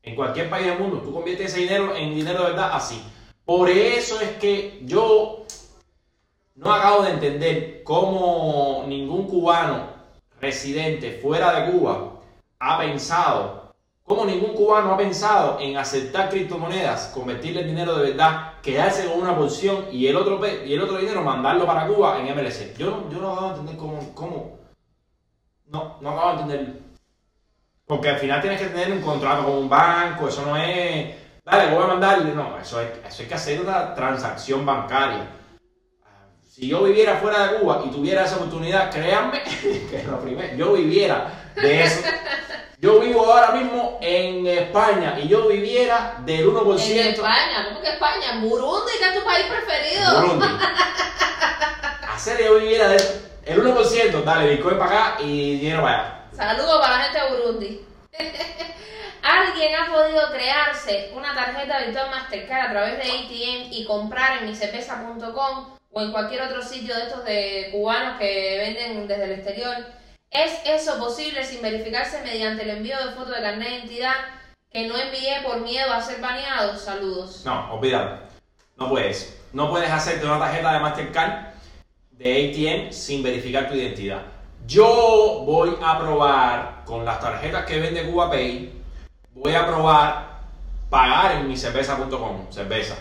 En 0.03 0.17
cualquier 0.17 0.51
país 0.51 0.67
del 0.67 0.79
mundo, 0.79 0.99
tú 0.99 1.13
conviertes 1.13 1.53
ese 1.53 1.61
dinero 1.61 1.95
en 1.95 2.15
dinero 2.15 2.45
de 2.45 2.51
verdad 2.51 2.71
así. 2.73 3.01
Por 3.45 3.69
eso 3.69 4.21
es 4.21 4.31
que 4.39 4.81
yo 4.85 5.45
no 6.55 6.73
acabo 6.73 7.03
de 7.03 7.11
entender 7.11 7.83
cómo 7.85 8.85
ningún 8.87 9.27
cubano 9.29 9.87
residente 10.41 11.21
fuera 11.23 11.61
de 11.61 11.73
Cuba 11.73 12.21
ha 12.59 12.79
pensado, 12.79 13.62
cómo 14.05 14.25
ningún 14.25 14.55
cubano 14.55 14.93
ha 14.93 14.97
pensado 14.97 15.59
en 15.61 15.77
aceptar 15.77 16.29
criptomonedas, 16.29 17.09
convertirle 17.15 17.61
en 17.61 17.69
dinero 17.69 17.97
de 17.97 18.11
verdad, 18.11 18.55
quedarse 18.63 19.07
con 19.07 19.21
una 19.21 19.37
porción 19.37 19.87
y 19.93 20.07
el 20.07 20.17
otro, 20.17 20.41
y 20.65 20.75
el 20.75 20.83
otro 20.83 20.99
dinero 20.99 21.23
mandarlo 21.23 21.67
para 21.67 21.87
Cuba 21.87 22.19
en 22.19 22.35
MLC. 22.35 22.77
Yo 22.77 23.09
yo 23.11 23.19
no 23.21 23.33
acabo 23.33 23.49
de 23.49 23.53
entender 23.55 23.77
cómo, 23.77 24.15
cómo, 24.15 24.59
no, 25.67 25.99
no 26.01 26.11
acabo 26.11 26.37
de 26.37 26.43
entenderlo. 26.43 26.75
Porque 27.87 28.09
al 28.09 28.19
final 28.19 28.41
tienes 28.41 28.61
que 28.61 28.69
tener 28.69 28.93
un 28.93 29.03
contrato 29.03 29.45
con 29.45 29.55
un 29.55 29.69
banco, 29.69 30.29
eso 30.29 30.45
no 30.47 30.57
es, 30.57 31.15
dale, 31.45 31.75
voy 31.75 31.85
a 31.85 31.89
mandarle, 31.89 32.35
no, 32.35 32.59
eso 32.59 32.81
es, 32.81 32.89
eso 33.07 33.23
hay 33.23 33.29
que 33.29 33.35
hacer 33.35 33.61
una 33.61 33.95
transacción 33.95 34.65
bancaria. 34.65 35.29
Si 36.49 36.69
yo 36.69 36.83
viviera 36.83 37.17
fuera 37.17 37.49
de 37.49 37.59
Cuba 37.59 37.83
y 37.85 37.91
tuviera 37.91 38.25
esa 38.25 38.37
oportunidad, 38.37 38.91
créanme 38.91 39.43
que 39.91 39.97
es 39.97 40.07
lo 40.07 40.21
primero, 40.21 40.55
yo 40.55 40.75
viviera 40.75 41.42
de 41.55 41.85
eso. 41.85 42.01
Yo 42.79 42.99
vivo 42.99 43.25
ahora 43.25 43.53
mismo 43.53 43.99
en 44.01 44.47
España 44.47 45.17
y 45.23 45.29
yo 45.29 45.47
viviera 45.47 46.17
del 46.25 46.49
1%. 46.49 46.91
En 46.91 47.07
España, 47.09 47.67
¿cómo 47.69 47.81
que 47.81 47.91
España? 47.91 48.41
Burundi, 48.41 48.93
que 48.99 49.05
es 49.05 49.15
tu 49.15 49.25
país 49.25 49.47
preferido. 49.47 50.21
Burundi. 50.21 50.47
Hacer 52.13 52.45
yo 52.45 52.57
viviera 52.57 52.89
del 52.89 53.01
el 53.45 53.63
1%, 53.63 54.25
dale, 54.25 54.51
Bitcoin 54.51 54.79
para 54.79 54.91
acá 54.91 55.23
y 55.23 55.59
dinero 55.59 55.83
para 55.83 55.99
allá. 55.99 56.25
Saludos 56.33 56.81
para 56.81 56.97
la 56.97 57.05
gente 57.05 57.21
de 57.21 57.31
Burundi. 57.31 57.87
¿Alguien 59.23 59.75
ha 59.77 59.93
podido 59.93 60.31
crearse 60.33 61.13
una 61.15 61.35
tarjeta 61.35 61.79
virtual 61.85 62.11
Mastercard 62.11 62.67
a 62.67 62.71
través 62.71 62.99
de 62.99 63.05
ATM 63.05 63.73
y 63.73 63.85
comprar 63.85 64.39
en 64.39 64.49
micepesa.com 64.49 65.77
o 65.93 66.01
en 66.01 66.13
cualquier 66.13 66.43
otro 66.43 66.63
sitio 66.63 66.95
de 66.95 67.03
estos 67.03 67.25
de 67.25 67.69
cubanos 67.73 68.19
que 68.19 68.59
venden 68.59 69.07
desde 69.07 69.25
el 69.25 69.33
exterior? 69.33 69.77
¿Es 70.33 70.61
eso 70.65 70.99
posible 70.99 71.45
sin 71.45 71.61
verificarse 71.61 72.23
mediante 72.23 72.63
el 72.63 72.71
envío 72.71 72.97
de 72.97 73.13
foto 73.13 73.33
de 73.33 73.43
carnet 73.43 73.69
de 73.69 73.75
identidad 73.75 74.15
que 74.71 74.89
no 74.89 74.97
envié 74.97 75.43
por 75.45 75.61
miedo 75.61 75.93
a 75.93 76.01
ser 76.01 76.23
baneado? 76.23 76.75
Saludos. 76.79 77.43
No, 77.45 77.75
olvídalo. 77.75 78.17
No 78.79 78.89
puedes. 78.89 79.39
No 79.53 79.69
puedes 79.69 79.91
hacerte 79.91 80.25
una 80.25 80.39
tarjeta 80.39 80.73
de 80.73 80.81
Mastercard 80.81 81.53
de 82.13 82.87
ATM 82.89 82.93
sin 82.93 83.23
verificar 83.23 83.69
tu 83.69 83.75
identidad. 83.75 84.23
Yo 84.67 85.43
voy 85.45 85.77
a 85.85 85.99
probar 85.99 86.83
con 86.87 87.05
las 87.05 87.21
tarjetas 87.21 87.67
que 87.67 87.81
vende 87.81 88.07
CubaPay, 88.07 88.73
voy 89.35 89.55
a 89.55 89.67
probar 89.67 90.41
pagar 90.89 91.33
en 91.33 91.49
mi 91.49 91.59
cerveza.com, 91.59 92.51
cerveza. 92.51 92.97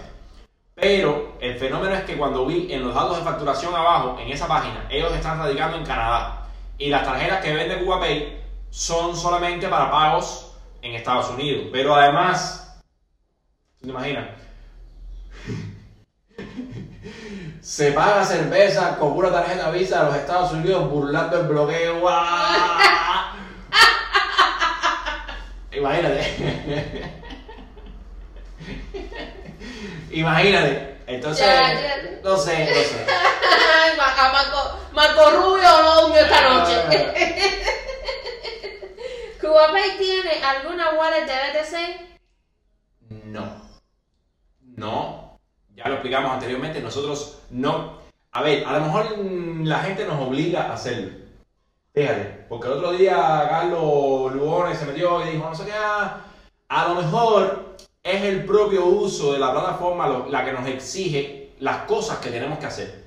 Pero 0.75 1.37
el 1.39 1.57
fenómeno 1.57 1.93
es 1.93 2.03
que 2.03 2.17
cuando 2.17 2.45
vi 2.45 2.73
en 2.73 2.83
los 2.83 2.93
datos 2.93 3.19
de 3.19 3.23
facturación 3.23 3.73
abajo, 3.73 4.19
en 4.19 4.29
esa 4.31 4.49
página, 4.49 4.85
ellos 4.89 5.13
están 5.13 5.39
radicando 5.39 5.77
en 5.77 5.85
Canadá. 5.85 6.40
Y 6.81 6.89
las 6.89 7.05
tarjetas 7.05 7.41
que 7.43 7.53
vende 7.53 7.77
CubaPay 7.77 8.41
son 8.71 9.15
solamente 9.15 9.67
para 9.67 9.91
pagos 9.91 10.55
en 10.81 10.95
Estados 10.95 11.29
Unidos. 11.29 11.67
Pero 11.71 11.93
además, 11.93 12.81
¿tú 13.79 13.85
te 13.85 13.91
imaginas? 13.91 14.29
Se 17.61 17.91
paga 17.91 18.25
cerveza 18.25 18.97
con 18.97 19.11
una 19.11 19.31
tarjeta 19.31 19.69
Visa 19.69 19.99
de 19.99 20.05
los 20.05 20.15
Estados 20.15 20.53
Unidos 20.53 20.89
burlando 20.89 21.41
el 21.41 21.47
bloqueo. 21.47 22.03
¡Ah! 22.09 23.35
Imagínate. 25.71 27.13
Imagínate. 30.09 30.97
Entonces, 31.05 31.45
Ya, 31.45 31.73
ya. 31.73 31.95
no 32.23 32.35
sé, 32.37 32.73
no 32.73 32.81
sé. 32.81 33.05
A 34.01 34.15
Marco, 34.93 35.31
Rubio 35.31 35.69
no 35.83 36.01
durmió 36.01 36.21
esta 36.21 36.49
noche. 36.49 36.75
¿CubaPay 39.41 39.97
tiene 39.97 40.31
alguna 40.43 40.91
wallet 40.91 41.25
de 41.25 41.33
BTC? 41.33 43.25
No. 43.25 43.61
No. 44.75 45.39
Ya 45.75 45.87
lo 45.87 45.93
explicamos 45.95 46.31
anteriormente. 46.31 46.81
Nosotros 46.81 47.39
no. 47.49 47.99
A 48.33 48.41
ver, 48.43 48.65
a 48.65 48.73
lo 48.73 48.85
mejor 48.85 49.17
la 49.65 49.79
gente 49.79 50.05
nos 50.05 50.19
obliga 50.27 50.63
a 50.63 50.73
hacerlo. 50.73 51.11
Fíjate, 51.93 52.45
porque 52.47 52.67
el 52.67 52.73
otro 52.73 52.91
día 52.93 53.47
Carlos 53.49 54.33
Lugones 54.33 54.77
se 54.77 54.85
metió 54.85 55.25
y 55.25 55.31
dijo, 55.31 55.49
no 55.49 55.55
sé 55.55 55.65
qué, 55.65 55.73
ah, 55.75 56.21
a 56.69 56.87
lo 56.87 56.95
mejor 56.95 57.75
es 58.01 58.21
el 58.23 58.45
propio 58.45 58.85
uso 58.85 59.33
de 59.33 59.39
la 59.39 59.51
plataforma 59.51 60.07
lo- 60.07 60.27
la 60.29 60.45
que 60.45 60.53
nos 60.53 60.65
exige 60.67 61.51
las 61.59 61.79
cosas 61.83 62.19
que 62.19 62.29
tenemos 62.29 62.59
que 62.59 62.65
hacer. 62.67 63.00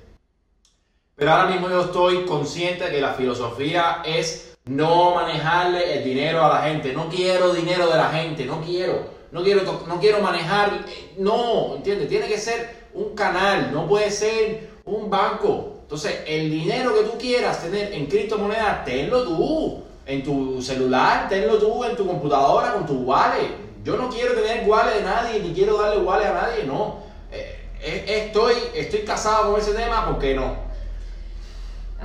Pero 1.15 1.31
ahora 1.31 1.47
mismo 1.47 1.69
yo 1.69 1.81
estoy 1.81 2.25
consciente 2.25 2.89
que 2.89 2.99
la 2.99 3.13
filosofía 3.13 4.01
es 4.05 4.57
no 4.65 5.15
manejarle 5.15 5.97
el 5.97 6.03
dinero 6.03 6.43
a 6.43 6.49
la 6.49 6.61
gente. 6.63 6.91
No 6.91 7.07
quiero 7.07 7.53
dinero 7.53 7.87
de 7.87 7.95
la 7.97 8.09
gente, 8.09 8.45
no 8.45 8.59
quiero. 8.61 9.15
No 9.31 9.43
quiero, 9.43 9.61
no 9.87 9.99
quiero 9.99 10.19
manejar. 10.19 10.85
eh, 10.87 11.13
No, 11.17 11.75
¿entiendes? 11.75 12.09
Tiene 12.09 12.27
que 12.27 12.37
ser 12.37 12.87
un 12.93 13.15
canal, 13.15 13.71
no 13.73 13.87
puede 13.87 14.11
ser 14.11 14.69
un 14.85 15.09
banco. 15.09 15.77
Entonces, 15.83 16.21
el 16.27 16.49
dinero 16.49 16.93
que 16.93 17.03
tú 17.03 17.17
quieras 17.17 17.61
tener 17.61 17.93
en 17.93 18.07
criptomonedas, 18.07 18.83
tenlo 18.85 19.23
tú. 19.23 19.83
En 20.05 20.21
tu 20.23 20.61
celular, 20.61 21.27
tenlo 21.29 21.57
tú 21.57 21.83
en 21.83 21.95
tu 21.95 22.05
computadora 22.05 22.73
con 22.73 22.85
tu 22.85 22.93
wallet. 23.03 23.55
Yo 23.83 23.95
no 23.97 24.09
quiero 24.09 24.33
tener 24.33 24.67
wallet 24.67 24.95
de 24.97 25.03
nadie, 25.03 25.39
ni 25.39 25.53
quiero 25.53 25.77
darle 25.77 26.01
wallet 26.03 26.27
a 26.27 26.33
nadie, 26.33 26.63
no. 26.65 26.97
Eh, 27.31 27.69
eh, 27.81 28.03
estoy, 28.25 28.53
estoy 28.75 28.99
casado 29.01 29.51
con 29.51 29.59
ese 29.61 29.73
tema 29.73 30.05
porque 30.05 30.33
no. 30.35 30.64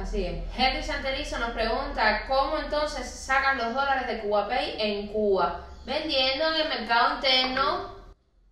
Así 0.00 0.24
es. 0.24 0.42
Henry 0.56 0.82
Santelizo 0.82 1.38
nos 1.38 1.50
pregunta 1.50 2.24
cómo 2.26 2.56
entonces 2.58 3.08
sacan 3.08 3.58
los 3.58 3.74
dólares 3.74 4.06
de 4.06 4.20
CubaPay 4.20 4.76
en 4.78 5.08
Cuba. 5.08 5.66
Vendiendo 5.84 6.54
en 6.54 6.60
el 6.62 6.68
mercado 6.68 7.16
interno 7.16 7.96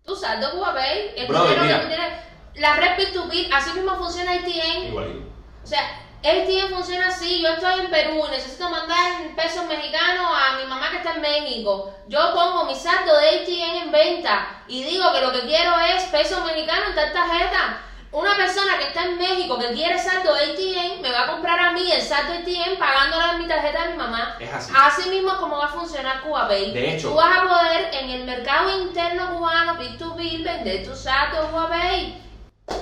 tu 0.05 0.15
saldo 0.15 0.51
CubaPay. 0.51 1.13
El 1.15 1.27
Brother, 1.27 1.59
dinero 1.59 1.61
que 1.61 1.67
mira. 1.67 1.81
tú 1.81 1.87
tienes. 1.87 2.19
La 2.55 2.75
red 2.75 2.97
P2P, 2.97 3.49
así 3.53 3.73
mismo 3.73 3.95
funciona 3.95 4.33
ATM. 4.33 4.87
Igualito. 4.89 5.29
O 5.63 5.67
sea, 5.67 5.81
ATM 6.21 6.73
funciona 6.73 7.07
así, 7.07 7.41
yo 7.41 7.49
estoy 7.49 7.79
en 7.79 7.89
Perú 7.89 8.25
necesito 8.29 8.69
mandar 8.69 9.33
pesos 9.37 9.65
mexicanos 9.65 10.27
a 10.33 10.57
mi 10.57 10.65
mamá 10.65 10.91
que 10.91 10.97
está 10.97 11.13
en 11.13 11.21
México. 11.21 11.93
Yo 12.07 12.33
pongo 12.33 12.65
mi 12.65 12.75
saldo 12.75 13.17
de 13.17 13.39
ATM 13.39 13.83
en 13.85 13.91
venta 13.91 14.63
y 14.67 14.83
digo 14.83 15.13
que 15.13 15.21
lo 15.21 15.31
que 15.31 15.41
quiero 15.41 15.79
es 15.79 16.03
pesos 16.05 16.43
mexicanos 16.43 16.89
en 16.89 16.95
tal 16.95 17.13
tarjeta. 17.13 17.81
Una 18.11 18.35
persona 18.35 18.77
que 18.79 18.85
está 18.85 19.03
en 19.03 19.17
México 19.19 19.59
que 19.59 19.71
quiere 19.73 19.99
saldo 19.99 20.33
ATM 20.33 21.01
me 21.01 21.11
va 21.11 21.25
a 21.25 21.27
comprar 21.27 21.59
a 21.59 21.71
mí 21.73 21.91
el 21.91 22.01
saldo 22.01 22.33
ATM 22.33 22.79
pagándole 22.79 23.37
mi 23.37 23.47
tarjeta 23.47 23.83
de 23.83 23.91
mi 23.91 23.97
mamá. 23.97 24.35
Es 24.39 24.51
así. 24.51 24.73
Así 24.75 25.09
mismo 25.09 25.31
es 25.31 25.37
como 25.37 25.57
va 25.57 25.65
a 25.65 25.69
funcionar 25.69 26.21
CubaPay. 26.21 26.73
De 26.73 26.95
hecho- 26.95 27.09
tú 27.09 27.15
vas 27.15 27.37
a 27.37 27.43
poder 27.47 27.93
en 27.93 28.09
el 28.09 28.23
mercado 28.23 28.81
interno 28.81 29.35
cubano, 29.35 29.75
B2B, 29.77 30.43
vender 30.43 30.83
tu 30.83 30.95
saldo 30.95 31.49
CubaPay. 31.49 32.19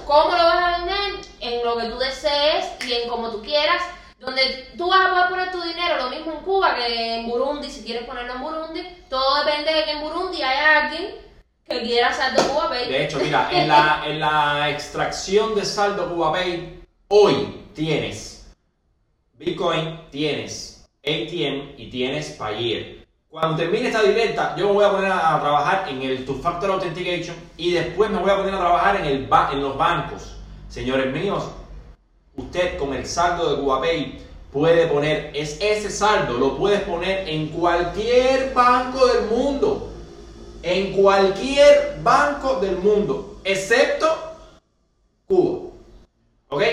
¿Cómo 0.05 0.30
lo 0.32 0.43
vas 0.43 0.63
a 0.63 0.78
vender? 0.78 1.25
En 1.41 1.65
lo 1.65 1.75
que 1.78 1.86
tú 1.88 1.97
desees 1.97 2.65
y 2.86 2.93
en 2.93 3.09
como 3.09 3.30
tú 3.30 3.41
quieras. 3.41 3.82
Donde 4.19 4.71
tú 4.78 4.89
vas 4.89 5.07
a 5.07 5.09
poder 5.09 5.30
poner 5.30 5.51
tu 5.51 5.61
dinero, 5.61 5.97
lo 5.97 6.09
mismo 6.09 6.32
en 6.32 6.39
Cuba 6.39 6.75
que 6.75 7.15
en 7.15 7.30
Burundi, 7.30 7.69
si 7.69 7.84
quieres 7.84 8.05
ponerlo 8.05 8.34
en 8.34 8.41
Burundi. 8.41 9.03
Todo 9.09 9.43
depende 9.43 9.73
de 9.73 9.84
que 9.84 9.91
en 9.91 10.01
Burundi 10.01 10.41
haya 10.41 10.84
alguien 10.86 11.26
que 11.68 11.82
quiera 11.82 12.13
saldo 12.13 12.43
CubaPay. 12.43 12.88
De 12.89 13.05
hecho, 13.05 13.20
mira, 13.20 13.49
en 13.51 13.68
la, 13.68 14.03
en 14.05 14.20
la 14.20 14.70
extracción 14.70 15.55
de 15.55 15.65
saldo 15.65 16.07
CubaPay, 16.09 16.80
hoy 17.09 17.63
tienes 17.74 18.47
Bitcoin, 19.38 19.99
tienes 20.09 20.86
ATM 21.05 21.74
y 21.78 21.89
tienes 21.91 22.32
Payeer. 22.32 23.05
Cuando 23.30 23.57
termine 23.57 23.88
esta 23.88 24.01
directa, 24.01 24.55
yo 24.57 24.68
me 24.68 24.74
voy 24.74 24.86
a 24.86 24.91
poner 24.91 25.11
a 25.11 25.39
trabajar 25.39 25.86
en 25.89 26.01
el 26.01 26.26
Two 26.26 26.36
Factor 26.36 26.72
Authentication 26.72 27.36
y 27.57 27.72
después 27.72 28.09
me 28.09 28.18
voy 28.20 28.32
a 28.32 28.38
poner 28.38 28.53
a 28.53 28.59
trabajar 28.59 28.95
en, 28.97 29.05
el 29.05 29.28
ba- 29.28 29.49
en 29.51 29.61
los 29.61 29.78
bancos. 29.78 30.38
Señores 30.70 31.13
míos, 31.13 31.43
usted 32.36 32.78
con 32.78 32.93
el 32.93 33.05
saldo 33.05 33.51
de 33.55 33.61
CubaPay 33.61 34.20
puede 34.51 34.88
poner, 34.88 35.32
es 35.36 35.57
ese 35.61 35.89
saldo, 35.91 36.34
lo 36.38 36.57
puedes 36.57 36.82
poner 36.82 37.28
en 37.30 37.49
cualquier 37.49 38.53
banco 38.53 39.05
del 39.07 39.26
mundo. 39.26 39.86
En 40.64 40.93
cualquier 40.93 41.99
banco 42.01 42.60
del 42.60 42.78
mundo, 42.78 43.39
excepto 43.43 44.08
Cuba. 45.28 45.70
¿Ok? 46.49 46.64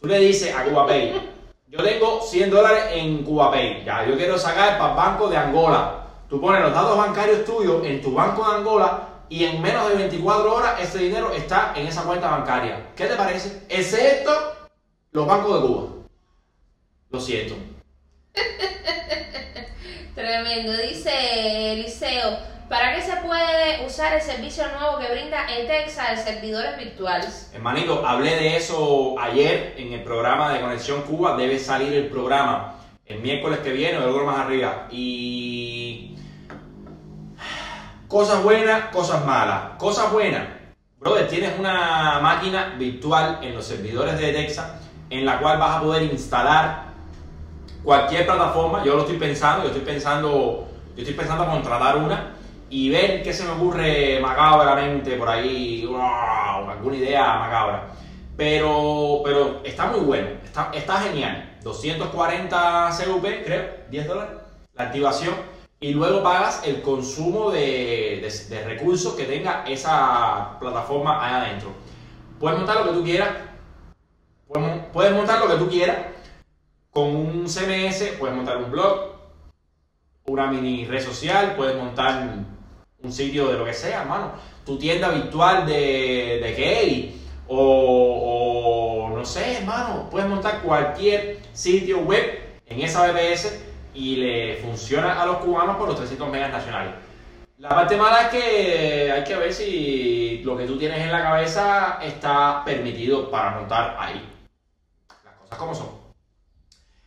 Tú 0.00 0.08
le 0.08 0.18
dices 0.18 0.54
a 0.54 0.64
CubaPay, 0.64 1.30
yo 1.68 1.82
tengo 1.82 2.20
100 2.20 2.50
dólares 2.50 2.84
en 2.92 3.24
CubaPay, 3.24 3.84
ya, 3.84 4.06
yo 4.06 4.16
quiero 4.16 4.38
sacar 4.38 4.78
para 4.78 4.90
el 4.90 4.96
banco 4.96 5.28
de 5.28 5.36
Angola. 5.36 6.06
Tú 6.28 6.40
pones 6.40 6.62
los 6.62 6.72
datos 6.72 6.96
bancarios 6.96 7.44
tuyos 7.44 7.84
en 7.84 8.02
tu 8.02 8.12
banco 8.12 8.48
de 8.48 8.56
Angola 8.56 9.08
y 9.28 9.44
en 9.44 9.62
menos 9.62 9.88
de 9.88 9.96
24 9.96 10.54
horas 10.54 10.80
ese 10.80 10.98
dinero 10.98 11.32
está 11.32 11.72
en 11.76 11.86
esa 11.86 12.02
cuenta 12.02 12.30
bancaria. 12.30 12.90
¿Qué 12.96 13.06
te 13.06 13.16
parece? 13.16 13.62
Excepto 13.68 14.30
los 15.12 15.26
bancos 15.26 15.60
de 15.62 15.66
Cuba. 15.66 15.88
Lo 17.10 17.20
siento. 17.20 17.54
Tremendo. 20.14 20.72
Dice 20.76 21.72
Eliseo, 21.72 22.38
¿para 22.74 22.92
qué 22.92 23.02
se 23.02 23.16
puede 23.18 23.86
usar 23.86 24.14
el 24.14 24.20
servicio 24.20 24.64
nuevo 24.76 24.98
que 24.98 25.08
brinda 25.08 25.46
ETEXA 25.48 26.10
de 26.10 26.16
servidores 26.16 26.76
virtuales? 26.76 27.52
Hermanito, 27.54 28.04
hablé 28.04 28.30
de 28.30 28.56
eso 28.56 29.14
ayer 29.20 29.76
en 29.78 29.92
el 29.92 30.02
programa 30.02 30.52
de 30.52 30.60
Conexión 30.60 31.02
Cuba. 31.02 31.36
Debe 31.36 31.56
salir 31.60 31.92
el 31.92 32.08
programa 32.08 32.74
el 33.06 33.20
miércoles 33.20 33.60
que 33.60 33.70
viene 33.70 33.98
o 33.98 34.02
algo 34.02 34.24
más 34.24 34.38
arriba. 34.38 34.88
Y. 34.90 36.16
Cosas 38.08 38.42
buenas, 38.42 38.86
cosas 38.86 39.24
malas. 39.24 39.76
Cosas 39.78 40.10
buenas. 40.10 40.42
Brother, 40.98 41.28
tienes 41.28 41.56
una 41.56 42.18
máquina 42.20 42.74
virtual 42.76 43.38
en 43.42 43.54
los 43.54 43.64
servidores 43.64 44.18
de 44.18 44.32
Dexa 44.32 44.80
en 45.10 45.24
la 45.24 45.38
cual 45.38 45.58
vas 45.58 45.76
a 45.76 45.80
poder 45.80 46.02
instalar 46.02 46.86
cualquier 47.84 48.26
plataforma. 48.26 48.82
Yo 48.82 48.96
lo 48.96 49.02
estoy 49.02 49.18
pensando, 49.18 49.62
yo 49.62 49.68
estoy 49.68 49.84
pensando, 49.84 50.66
yo 50.96 51.02
estoy 51.02 51.14
pensando 51.14 51.46
contratar 51.46 51.98
una 51.98 52.34
y 52.70 52.90
ver 52.90 53.22
qué 53.22 53.32
se 53.32 53.44
me 53.44 53.50
ocurre 53.52 54.18
macabramente 54.20 55.16
por 55.16 55.28
ahí, 55.28 55.84
wow, 55.86 56.70
alguna 56.70 56.96
idea 56.96 57.34
macabra. 57.38 57.88
Pero, 58.36 59.20
pero 59.24 59.60
está 59.64 59.86
muy 59.86 60.00
bueno, 60.00 60.28
está, 60.44 60.70
está 60.74 60.96
genial. 61.02 61.50
240 61.62 62.90
CUP, 63.04 63.22
creo, 63.44 63.70
10 63.90 64.06
dólares, 64.08 64.34
la 64.74 64.84
activación. 64.84 65.34
Y 65.80 65.92
luego 65.92 66.22
pagas 66.22 66.62
el 66.66 66.80
consumo 66.82 67.50
de, 67.50 68.20
de- 68.22 68.54
de 68.56 68.64
recursos 68.64 69.14
que 69.14 69.24
tenga 69.24 69.64
esa 69.66 70.58
plataforma 70.58 71.24
ahí 71.24 71.34
adentro. 71.48 71.70
Puedes 72.40 72.58
montar 72.58 72.78
lo 72.78 72.84
que 72.90 72.98
tú 72.98 73.04
quieras, 73.04 73.28
puedes 74.48 74.66
mon- 74.68 74.82
puedes 74.92 75.12
montar 75.12 75.40
lo 75.40 75.48
que 75.48 75.56
tú 75.62 75.68
quieras, 75.68 75.96
con 76.90 77.14
un 77.14 77.48
CMS 77.48 78.16
puedes 78.18 78.34
montar 78.36 78.56
un 78.58 78.70
blog, 78.70 79.13
una 80.26 80.46
mini 80.46 80.86
red 80.86 81.02
social, 81.02 81.54
puedes 81.56 81.76
montar 81.76 82.28
un 83.02 83.12
sitio 83.12 83.48
de 83.48 83.58
lo 83.58 83.64
que 83.64 83.74
sea, 83.74 84.02
hermano. 84.02 84.32
Tu 84.64 84.78
tienda 84.78 85.10
virtual 85.10 85.66
de, 85.66 86.40
de 86.42 86.54
gay 86.56 87.22
o, 87.46 89.12
no 89.14 89.24
sé, 89.24 89.58
hermano. 89.58 90.08
Puedes 90.10 90.28
montar 90.28 90.62
cualquier 90.62 91.38
sitio 91.52 92.00
web 92.00 92.58
en 92.66 92.80
esa 92.80 93.10
BBS 93.12 93.62
y 93.92 94.16
le 94.16 94.56
funciona 94.56 95.22
a 95.22 95.26
los 95.26 95.36
cubanos 95.38 95.76
por 95.76 95.88
los 95.88 95.96
300 95.96 96.28
megas 96.30 96.50
nacionales. 96.50 96.94
La 97.58 97.68
parte 97.68 97.96
mala 97.96 98.22
es 98.22 98.28
que 98.28 99.12
hay 99.12 99.24
que 99.24 99.36
ver 99.36 99.52
si 99.52 100.42
lo 100.44 100.56
que 100.56 100.66
tú 100.66 100.76
tienes 100.76 100.98
en 101.00 101.12
la 101.12 101.22
cabeza 101.22 101.98
está 102.02 102.62
permitido 102.64 103.30
para 103.30 103.58
montar 103.58 103.96
ahí. 103.98 104.28
Las 105.24 105.34
cosas 105.34 105.58
como 105.58 105.74
son. 105.74 106.03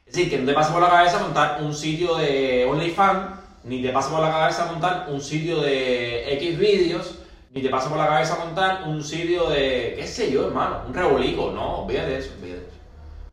Es 0.07 0.13
decir, 0.13 0.29
que 0.29 0.37
no 0.37 0.45
te 0.45 0.53
pasa 0.53 0.71
por 0.71 0.81
la 0.81 0.89
cabeza 0.89 1.19
montar 1.19 1.61
un 1.61 1.73
sitio 1.73 2.15
de 2.15 2.65
OnlyFans, 2.65 3.39
ni 3.65 3.81
te 3.81 3.91
pasa 3.91 4.09
por 4.09 4.21
la 4.21 4.31
cabeza 4.31 4.65
montar 4.71 5.07
un 5.09 5.19
sitio 5.19 5.59
de 5.59 6.33
X 6.35 6.57
vídeos, 6.57 7.19
ni 7.51 7.61
te 7.61 7.69
pasa 7.69 7.89
por 7.89 7.97
la 7.97 8.07
cabeza 8.07 8.37
montar 8.37 8.83
un 8.85 9.03
sitio 9.03 9.49
de, 9.49 9.95
qué 9.97 10.07
sé 10.07 10.31
yo, 10.31 10.47
hermano, 10.47 10.83
un 10.87 10.93
rebolico. 10.93 11.51
No, 11.51 11.79
olvídate 11.79 12.11
de 12.11 12.17
eso, 12.19 12.31
olvídate 12.39 12.61
de 12.61 12.67
eso. 12.67 12.77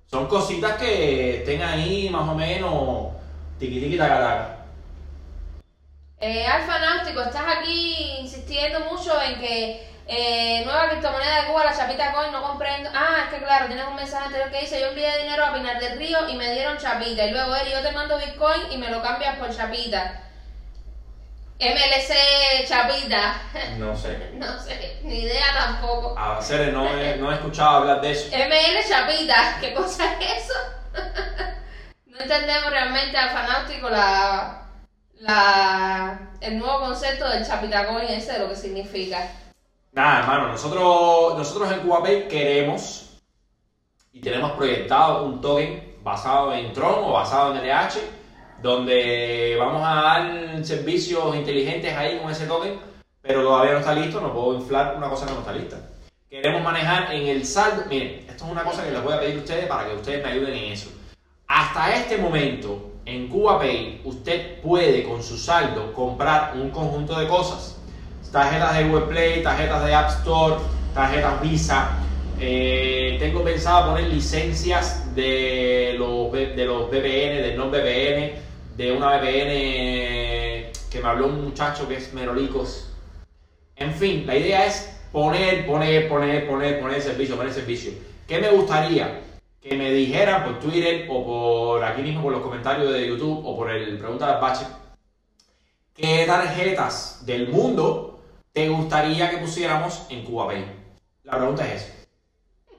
Son 0.06 0.26
cositas 0.26 0.76
que 0.76 1.38
estén 1.38 1.62
ahí 1.62 2.10
más 2.10 2.28
o 2.28 2.34
menos 2.34 3.12
tiqui 3.58 3.80
tiqui 3.80 3.96
taca 3.96 4.18
taca. 4.18 4.66
Eh, 6.20 6.46
Alfa 6.46 6.78
Náutico, 6.78 7.20
estás 7.20 7.44
aquí 7.58 8.18
insistiendo 8.20 8.80
mucho 8.90 9.12
en 9.22 9.40
que 9.40 9.93
eh, 10.06 10.62
nueva 10.64 10.88
criptomoneda 10.90 11.42
de 11.42 11.46
Cuba, 11.46 11.64
la 11.64 11.76
Chapita 11.76 12.12
Coin, 12.12 12.30
no 12.30 12.42
comprendo. 12.42 12.90
Ah, 12.94 13.24
es 13.24 13.34
que 13.34 13.44
claro, 13.44 13.66
tienes 13.66 13.86
un 13.86 13.96
mensaje 13.96 14.26
anterior 14.26 14.50
que 14.50 14.60
dice, 14.60 14.80
yo 14.80 14.88
envié 14.88 15.18
dinero 15.18 15.46
a 15.46 15.54
Pinar 15.54 15.80
del 15.80 15.98
Río 15.98 16.28
y 16.28 16.36
me 16.36 16.52
dieron 16.52 16.76
Chapita. 16.76 17.24
Y 17.24 17.30
luego 17.30 17.56
él, 17.56 17.72
yo 17.72 17.80
te 17.80 17.92
mando 17.92 18.18
Bitcoin 18.18 18.70
y 18.70 18.76
me 18.76 18.90
lo 18.90 19.02
cambias 19.02 19.38
por 19.38 19.54
Chapita. 19.54 20.20
MLC 21.58 22.66
Chapita. 22.66 23.40
No 23.78 23.96
sé. 23.96 24.32
no 24.34 24.58
sé, 24.58 24.98
ni 25.02 25.20
idea 25.20 25.46
tampoco. 25.54 26.18
A 26.18 26.38
hacer, 26.38 26.72
no 26.72 26.86
he, 26.86 27.16
no 27.16 27.30
he 27.30 27.34
escuchado 27.34 27.78
hablar 27.78 28.00
de 28.00 28.12
eso. 28.12 28.28
ML 28.36 28.86
Chapita, 28.86 29.56
¿qué 29.60 29.72
cosa 29.72 30.04
es 30.20 30.44
eso? 30.44 30.54
no 32.06 32.18
entendemos 32.18 32.70
realmente 32.70 33.16
Alfa 33.16 33.46
Náutico 33.46 33.88
la, 33.88 34.66
la, 35.20 36.18
el 36.40 36.58
nuevo 36.58 36.80
concepto 36.80 37.28
del 37.28 37.46
Chapita 37.46 37.86
Coin 37.86 38.08
ese 38.08 38.34
de 38.34 38.38
lo 38.40 38.50
que 38.50 38.56
significa. 38.56 39.26
Nada, 39.94 40.22
hermano, 40.22 40.48
nosotros, 40.48 41.38
nosotros 41.38 41.70
en 41.70 41.78
CubaPay 41.78 42.26
queremos 42.26 43.10
y 44.12 44.20
tenemos 44.20 44.50
proyectado 44.52 45.24
un 45.24 45.40
token 45.40 45.98
basado 46.02 46.52
en 46.52 46.72
Tron 46.72 47.04
o 47.04 47.12
basado 47.12 47.54
en 47.54 47.64
LH, 47.64 48.00
donde 48.60 49.56
vamos 49.56 49.82
a 49.84 49.94
dar 49.94 50.64
servicios 50.64 51.36
inteligentes 51.36 51.94
ahí 51.96 52.18
con 52.18 52.28
ese 52.28 52.46
token, 52.46 52.80
pero 53.22 53.44
todavía 53.44 53.74
no 53.74 53.78
está 53.78 53.94
listo, 53.94 54.20
no 54.20 54.34
puedo 54.34 54.54
inflar 54.54 54.96
una 54.96 55.08
cosa 55.08 55.26
que 55.26 55.32
no 55.32 55.38
está 55.38 55.52
lista. 55.52 55.76
Queremos 56.28 56.64
manejar 56.64 57.14
en 57.14 57.28
el 57.28 57.46
saldo, 57.46 57.84
miren, 57.88 58.26
esto 58.28 58.46
es 58.46 58.50
una 58.50 58.64
cosa 58.64 58.82
que 58.82 58.90
les 58.90 59.04
voy 59.04 59.12
a 59.12 59.20
pedir 59.20 59.36
a 59.36 59.38
ustedes 59.38 59.66
para 59.66 59.86
que 59.86 59.94
ustedes 59.94 60.24
me 60.24 60.32
ayuden 60.32 60.54
en 60.54 60.72
eso. 60.72 60.90
Hasta 61.46 61.94
este 61.94 62.18
momento, 62.18 62.94
en 63.04 63.28
CubaPay, 63.28 64.00
usted 64.02 64.60
puede 64.60 65.04
con 65.04 65.22
su 65.22 65.38
saldo 65.38 65.92
comprar 65.92 66.56
un 66.56 66.70
conjunto 66.70 67.16
de 67.16 67.28
cosas 67.28 67.78
tarjetas 68.34 68.76
de 68.76 68.84
Google 68.88 69.06
Play, 69.06 69.42
tarjetas 69.44 69.84
de 69.84 69.94
App 69.94 70.10
Store, 70.10 70.56
tarjetas 70.92 71.40
Visa. 71.40 72.00
Eh, 72.40 73.16
tengo 73.20 73.44
pensado 73.44 73.92
poner 73.92 74.08
licencias 74.08 75.14
de 75.14 75.94
los, 75.96 76.32
de 76.32 76.64
los 76.64 76.90
VPN, 76.90 77.42
del 77.42 77.56
non 77.56 77.70
VPN, 77.70 78.32
de 78.76 78.90
una 78.90 79.18
VPN 79.18 79.52
que 80.90 81.00
me 81.00 81.08
habló 81.08 81.28
un 81.28 81.44
muchacho 81.44 81.86
que 81.86 81.94
es 81.94 82.12
Merolicos. 82.12 82.90
En 83.76 83.94
fin, 83.94 84.26
la 84.26 84.36
idea 84.36 84.66
es 84.66 84.98
poner, 85.12 85.64
poner, 85.64 86.08
poner, 86.08 86.48
poner, 86.48 86.80
poner 86.80 87.00
servicio, 87.00 87.36
poner 87.36 87.52
servicio. 87.52 87.92
¿Qué 88.26 88.40
me 88.40 88.50
gustaría? 88.50 89.20
Que 89.60 89.76
me 89.76 89.92
dijeran 89.92 90.42
por 90.42 90.58
Twitter 90.58 91.06
o 91.08 91.24
por 91.24 91.84
aquí 91.84 92.02
mismo 92.02 92.24
por 92.24 92.32
los 92.32 92.42
comentarios 92.42 92.92
de 92.92 93.06
YouTube 93.06 93.46
o 93.46 93.56
por 93.56 93.70
el 93.70 93.96
Pregunta 93.96 94.26
del 94.26 94.40
Bache 94.40 94.66
¿Qué 95.94 96.24
tarjetas 96.26 97.24
del 97.24 97.48
mundo 97.48 98.13
te 98.54 98.68
gustaría 98.68 99.28
que 99.30 99.38
pusiéramos 99.38 100.06
en 100.08 100.24
CubaPay? 100.24 100.64
La 101.24 101.36
pregunta 101.38 101.66
es 101.66 101.82
esa. 101.82 101.92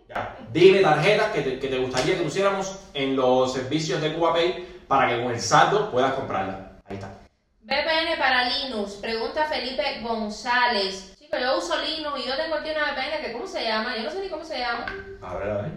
Ya, 0.08 0.38
Dime 0.52 0.80
tarjetas 0.80 1.32
que 1.34 1.42
te, 1.42 1.60
que 1.60 1.68
te 1.68 1.78
gustaría 1.80 2.18
que 2.18 2.24
pusiéramos 2.24 2.80
en 2.94 3.16
los 3.18 3.52
servicios 3.52 4.02
de 4.02 4.14
CubaPay 4.14 4.66
para 4.88 5.10
que 5.10 5.22
con 5.22 5.32
el 5.34 5.42
saldo 5.42 5.92
puedas 5.92 6.14
comprarla. 6.14 6.72
Ahí 6.88 6.96
está. 6.96 7.12
VPN 7.62 8.18
para 8.18 8.48
Linux, 8.48 8.94
pregunta 8.94 9.46
Felipe 9.46 10.00
González. 10.02 11.14
Chicos, 11.20 11.40
yo 11.42 11.58
uso 11.58 11.76
Linux 11.82 12.20
y 12.24 12.28
yo 12.30 12.38
tengo 12.38 12.56
aquí 12.56 12.70
una 12.70 12.94
VPN 12.94 13.22
que 13.26 13.34
¿cómo 13.34 13.46
se 13.48 13.64
llama? 13.66 13.98
Yo 13.98 14.04
no 14.04 14.12
sé 14.12 14.22
ni 14.22 14.30
cómo 14.30 14.46
se 14.46 14.60
llama. 14.60 14.86
A 15.22 15.34
ver, 15.36 15.50
a 15.50 15.62
ver. 15.64 15.72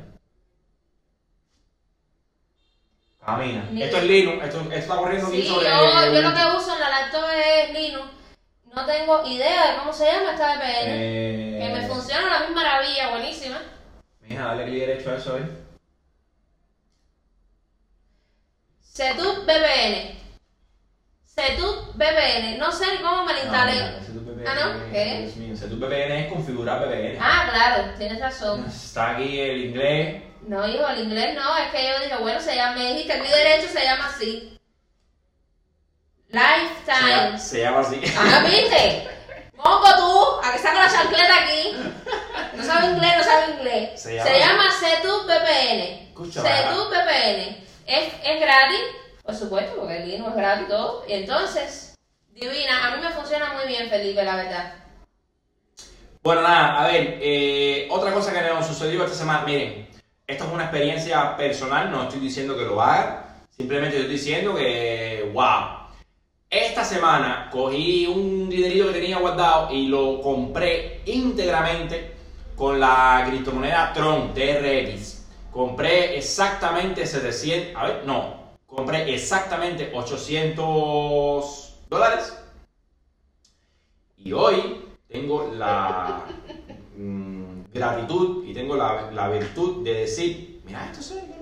Camina. 3.25 3.69
Esto 3.85 3.97
es 3.97 4.05
Linux, 4.05 4.45
esto, 4.45 4.61
esto 4.61 4.75
está 4.75 4.97
corriendo 4.97 5.27
aquí 5.27 5.43
Sí, 5.43 5.49
sobre. 5.49 5.67
yo, 5.69 6.13
yo 6.13 6.23
lo 6.23 6.35
que 6.35 6.57
uso 6.57 6.75
en 6.75 6.81
la 6.81 6.89
laptop 6.91 7.25
es 7.35 7.73
Linux. 7.73 8.05
No 8.75 8.87
tengo 8.87 9.27
idea 9.27 9.73
de 9.73 9.79
cómo 9.79 9.93
se 9.93 10.05
llama 10.07 10.33
esta 10.33 10.55
VPN. 10.57 10.89
Eh, 10.89 11.59
Que 11.61 11.75
me 11.81 11.89
funciona 11.89 12.27
a 12.27 12.41
la 12.41 12.47
misma 12.47 12.63
maravilla, 12.63 13.11
buenísima. 13.11 13.61
Mija, 14.23 14.45
dale 14.45 14.65
clic 14.67 14.81
derecho 14.87 15.11
a 15.11 15.17
eso, 15.17 15.39
¿eh? 15.39 15.49
Setup 18.81 19.45
VPN. 19.47 20.19
Setup 21.25 21.95
VPN. 21.95 22.59
No 22.59 22.71
sé 22.73 22.85
cómo 23.03 23.25
me 23.25 23.33
la 23.33 23.41
instalé. 23.41 23.73
No, 23.81 23.87
mira, 23.87 24.01
Setup 24.03 24.27
VPN, 24.27 24.47
Ah, 24.49 24.55
¿no? 24.55 24.93
¿Qué? 24.93 25.19
Dios 25.23 25.37
mío, 25.37 25.57
Setup 25.57 25.79
VPN 25.81 26.13
es 26.27 26.33
configurar 26.33 26.81
VPN. 26.87 27.19
Ah, 27.21 27.49
claro, 27.51 27.95
tienes 27.97 28.21
razón. 28.21 28.65
Está 28.67 29.11
aquí 29.13 29.41
el 29.41 29.65
inglés. 29.67 30.23
No, 30.43 30.67
hijo, 30.69 30.87
el 30.89 31.01
inglés 31.05 31.35
no, 31.35 31.57
es 31.59 31.71
que 31.73 31.83
yo 31.89 31.99
dije, 32.05 32.17
bueno, 32.21 32.41
se 32.41 32.55
llama, 32.57 32.77
me 32.77 32.93
dijiste, 32.93 33.21
mi 33.21 33.29
derecho 33.29 33.69
se 33.69 33.83
llama 33.85 34.07
así. 34.09 34.58
Se 36.31 36.37
Lifetime. 36.37 37.39
se 37.39 37.61
llama 37.61 37.81
así. 37.81 38.01
Ah, 38.17 38.45
¿viste? 38.49 39.09
Moco 39.57 39.87
tú, 39.97 40.47
a 40.47 40.53
que 40.53 40.59
saco 40.59 40.79
la 40.79 40.91
chancleta 40.91 41.43
aquí. 41.45 41.75
No 42.55 42.65
sabe 42.65 42.87
inglés, 42.93 43.13
no 43.19 43.25
sabe 43.25 43.53
inglés. 43.55 43.91
Se 44.01 44.09
Se 44.11 44.17
llama- 44.17 44.39
llama, 44.39 44.65
Setup 44.71 45.27
VPN. 45.27 46.13
Setup 46.31 46.91
VPN. 46.91 47.67
Es, 47.87 48.13
es 48.25 48.41
gratis, 48.41 48.81
por 49.25 49.35
supuesto, 49.35 49.77
porque 49.77 49.97
el 50.03 50.09
Linux 50.09 50.31
es 50.31 50.37
gratis 50.37 50.67
y 50.67 50.71
todo. 50.71 51.05
Y 51.09 51.13
entonces, 51.15 51.95
divina, 52.35 52.87
a 52.87 52.97
mí 52.97 53.03
me 53.03 53.11
funciona 53.11 53.55
muy 53.55 53.67
bien, 53.67 53.89
Felipe, 53.89 54.23
la 54.23 54.37
verdad. 54.37 54.75
Bueno, 56.23 56.43
nada, 56.43 56.83
a 56.83 56.87
ver, 56.89 57.19
eh, 57.23 57.89
otra 57.91 58.13
cosa 58.13 58.33
que 58.33 58.41
nos 58.43 58.67
sucedió 58.67 59.03
esta 59.05 59.17
semana, 59.17 59.45
miren, 59.47 59.89
esto 60.27 60.45
es 60.45 60.51
una 60.53 60.65
experiencia 60.65 61.37
personal, 61.37 61.91
no 61.91 62.03
estoy 62.03 62.21
diciendo 62.21 62.57
que 62.57 62.65
lo 62.65 62.83
haga, 62.83 63.37
simplemente 63.57 63.97
estoy 63.97 64.13
diciendo 64.13 64.55
que, 64.55 65.31
wow, 65.33 65.78
esta 66.51 66.85
semana 66.85 67.49
cogí 67.51 68.07
un 68.07 68.49
dinerito 68.49 68.87
que 68.87 69.01
tenía 69.01 69.19
guardado 69.19 69.73
y 69.73 69.87
lo 69.87 70.21
compré 70.21 71.03
íntegramente 71.05 72.13
con 72.57 72.81
la 72.81 73.25
criptomoneda 73.29 73.93
Tron 73.93 74.33
TRX. 74.33 75.27
Compré 75.53 76.17
exactamente 76.17 77.07
700, 77.07 77.77
a 77.77 77.87
ver, 77.87 78.03
no, 78.07 78.55
compré 78.67 79.15
exactamente 79.15 79.93
800 79.95 81.75
dólares 81.89 82.39
y 84.17 84.33
hoy 84.33 84.85
tengo 85.09 85.51
la 85.55 86.25
mm, 86.97 87.73
gratitud 87.73 88.45
y 88.45 88.53
tengo 88.53 88.77
la, 88.77 89.29
virtud 89.29 89.85
de 89.85 89.95
decir, 89.95 90.61
mira, 90.65 90.87
esto 90.87 91.03
se 91.03 91.15
ve. 91.15 91.38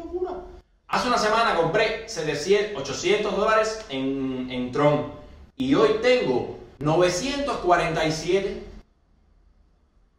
Hace 0.97 1.09
una 1.09 1.19
semana 1.19 1.55
compré 1.55 2.09
700, 2.09 2.81
800 2.81 3.37
dólares 3.37 3.85
en, 3.91 4.49
en 4.51 4.73
Tron 4.73 5.13
y 5.55 5.75
hoy 5.75 5.99
tengo 6.01 6.59
947, 6.79 8.63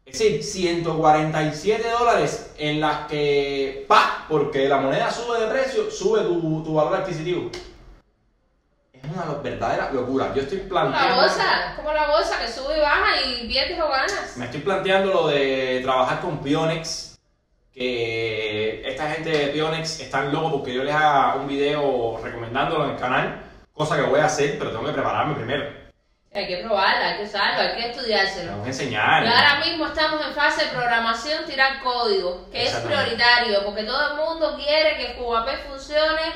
es 0.06 0.18
decir, 0.20 0.44
147 0.44 1.90
dólares 1.90 2.52
en 2.58 2.80
las 2.80 3.08
que, 3.08 3.86
pa, 3.88 4.24
porque 4.28 4.68
la 4.68 4.76
moneda 4.76 5.10
sube 5.10 5.40
de 5.40 5.46
precio, 5.48 5.90
sube 5.90 6.20
tu, 6.20 6.62
tu 6.62 6.74
valor 6.74 6.94
adquisitivo. 6.94 7.50
Es 8.92 9.02
una 9.02 9.24
verdadera 9.42 9.90
locura. 9.90 10.32
Yo 10.32 10.42
estoy 10.42 10.58
Como 10.58 10.70
planteando... 10.70 11.16
la 11.16 11.22
bolsa, 11.22 11.72
como 11.74 11.92
la 11.92 12.08
bolsa 12.08 12.38
que 12.38 12.46
sube 12.46 12.78
y 12.78 12.80
baja 12.80 13.20
y 13.26 13.48
pierdes 13.48 13.80
o 13.80 13.88
ganas. 13.88 14.36
Me 14.36 14.44
estoy 14.44 14.60
planteando 14.60 15.12
lo 15.12 15.26
de 15.26 15.80
trabajar 15.82 16.20
con 16.20 16.38
Pionex. 16.38 17.07
Que 17.78 18.82
esta 18.84 19.08
gente 19.08 19.30
de 19.30 19.46
Pionex 19.48 20.00
están 20.00 20.32
locos 20.32 20.54
porque 20.54 20.74
yo 20.74 20.82
les 20.82 20.92
haga 20.92 21.36
un 21.36 21.46
video 21.46 22.20
recomendándolo 22.20 22.86
en 22.86 22.90
el 22.90 22.96
canal. 22.98 23.40
Cosa 23.72 23.94
que 23.94 24.02
voy 24.02 24.18
a 24.18 24.24
hacer, 24.24 24.58
pero 24.58 24.72
tengo 24.72 24.84
que 24.84 24.92
prepararme 24.92 25.36
primero. 25.36 25.64
Hay 26.34 26.48
que 26.48 26.56
probarla, 26.56 27.10
hay 27.10 27.18
que 27.18 27.22
usarlo, 27.22 27.60
hay 27.60 27.76
que 27.76 27.90
estudiárselo. 27.90 28.50
Tengo 28.50 28.62
que 28.64 28.70
enseñar. 28.70 29.22
Y 29.22 29.28
ahora 29.28 29.60
mismo 29.64 29.86
estamos 29.86 30.26
en 30.26 30.34
fase 30.34 30.64
de 30.64 30.72
programación, 30.72 31.46
tirar 31.46 31.80
código, 31.80 32.50
que 32.50 32.64
es 32.64 32.74
prioritario, 32.74 33.64
porque 33.64 33.84
todo 33.84 34.10
el 34.10 34.16
mundo 34.16 34.56
quiere 34.56 34.96
que 34.96 35.14
CubaPay 35.14 35.58
funcione 35.68 36.32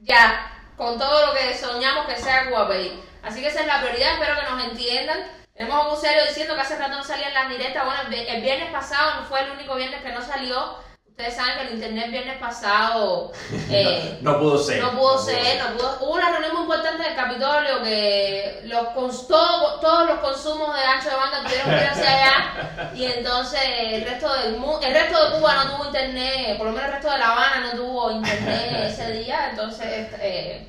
ya, 0.00 0.50
con 0.76 0.98
todo 0.98 1.28
lo 1.28 1.34
que 1.34 1.54
soñamos 1.54 2.04
que 2.06 2.16
sea 2.16 2.48
CubaPay. 2.48 3.00
Así 3.22 3.40
que 3.40 3.46
esa 3.46 3.60
es 3.60 3.66
la 3.68 3.80
prioridad, 3.80 4.14
espero 4.14 4.40
que 4.40 4.50
nos 4.50 4.64
entiendan. 4.64 5.18
Tenemos 5.56 5.76
a 5.84 5.88
un 5.88 5.94
usuario 5.94 6.24
diciendo 6.26 6.54
que 6.54 6.60
hace 6.60 6.76
rato 6.76 6.96
no 6.96 7.04
salían 7.04 7.32
las 7.34 7.48
directas. 7.48 7.84
Bueno, 7.84 8.00
el 8.02 8.08
vi- 8.08 8.28
el 8.28 8.42
viernes 8.42 8.70
pasado 8.70 9.20
no 9.20 9.26
fue 9.26 9.40
el 9.40 9.50
único 9.52 9.74
viernes 9.74 10.02
que 10.02 10.12
no 10.12 10.20
salió. 10.22 10.84
Ustedes 11.08 11.34
saben 11.34 11.54
que 11.56 11.62
el 11.68 11.74
internet 11.76 12.04
el 12.04 12.10
viernes 12.10 12.36
pasado 12.38 13.32
eh, 13.70 14.18
No 14.20 14.38
pudo 14.38 14.58
ser. 14.62 14.82
no 14.82 14.90
pudo 14.92 15.18
ser, 15.18 15.58
no 15.64 15.74
pudo. 15.78 15.96
Hubo 16.02 16.12
una 16.12 16.28
reunión 16.30 16.52
muy 16.52 16.62
importante 16.64 17.02
del 17.04 17.14
Capitolio 17.14 17.82
que 17.82 18.60
los 18.64 19.26
todo- 19.26 19.80
todos 19.80 20.06
los 20.10 20.18
consumos 20.18 20.74
de 20.76 20.82
ancho 20.84 21.08
de 21.08 21.16
banda 21.16 21.42
tuvieron 21.42 21.70
que 21.70 21.76
ir 21.84 21.88
hacia 21.90 22.10
allá 22.10 22.90
y 22.94 23.04
entonces 23.06 23.60
el 23.64 24.04
resto 24.04 24.30
del 24.34 24.56
el 24.56 24.92
resto 24.92 25.30
de 25.30 25.38
Cuba 25.38 25.54
no 25.64 25.70
tuvo 25.76 25.86
internet, 25.86 26.58
por 26.58 26.66
lo 26.66 26.72
menos 26.72 26.86
el 26.88 26.92
resto 26.96 27.10
de 27.10 27.18
La 27.18 27.32
Habana 27.32 27.60
no 27.60 27.70
tuvo 27.78 28.10
internet 28.10 28.72
ese 28.92 29.10
día, 29.12 29.48
entonces 29.52 30.08
eh, 30.20 30.68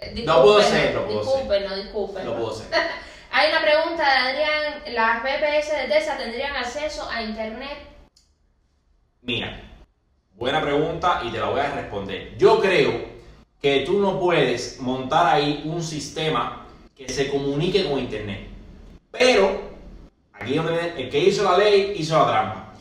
eh, 0.00 0.22
No 0.26 0.42
pudo 0.42 0.56
disculpen, 0.58 0.82
ser, 0.82 0.94
no 0.96 1.04
pudo 1.06 1.22
ser. 1.22 1.32
disculpen, 1.34 1.68
no 1.70 1.76
disculpen. 1.76 2.24
No 2.24 2.36
pudo 2.36 2.52
ser. 2.52 2.66
Hay 3.36 3.48
una 3.50 3.62
pregunta 3.62 4.04
de 4.04 4.16
Adrián, 4.16 4.94
¿las 4.94 5.20
BPS 5.24 5.72
de 5.72 5.88
TESA 5.88 6.16
tendrían 6.16 6.54
acceso 6.54 7.10
a 7.10 7.20
internet? 7.20 7.78
Mira, 9.22 9.60
buena 10.36 10.62
pregunta 10.62 11.20
y 11.24 11.32
te 11.32 11.40
la 11.40 11.46
voy 11.46 11.58
a 11.58 11.74
responder. 11.74 12.38
Yo 12.38 12.60
creo 12.60 12.92
que 13.60 13.80
tú 13.80 13.98
no 13.98 14.20
puedes 14.20 14.78
montar 14.80 15.34
ahí 15.34 15.62
un 15.64 15.82
sistema 15.82 16.64
que 16.96 17.08
se 17.08 17.28
comunique 17.28 17.90
con 17.90 17.98
internet. 17.98 18.46
Pero, 19.10 19.62
aquí 20.34 20.54
donde 20.54 20.94
el 20.96 21.10
que 21.10 21.18
hizo 21.18 21.42
la 21.42 21.58
ley 21.58 21.96
hizo 21.96 22.16
la 22.16 22.28
trampa. 22.28 22.74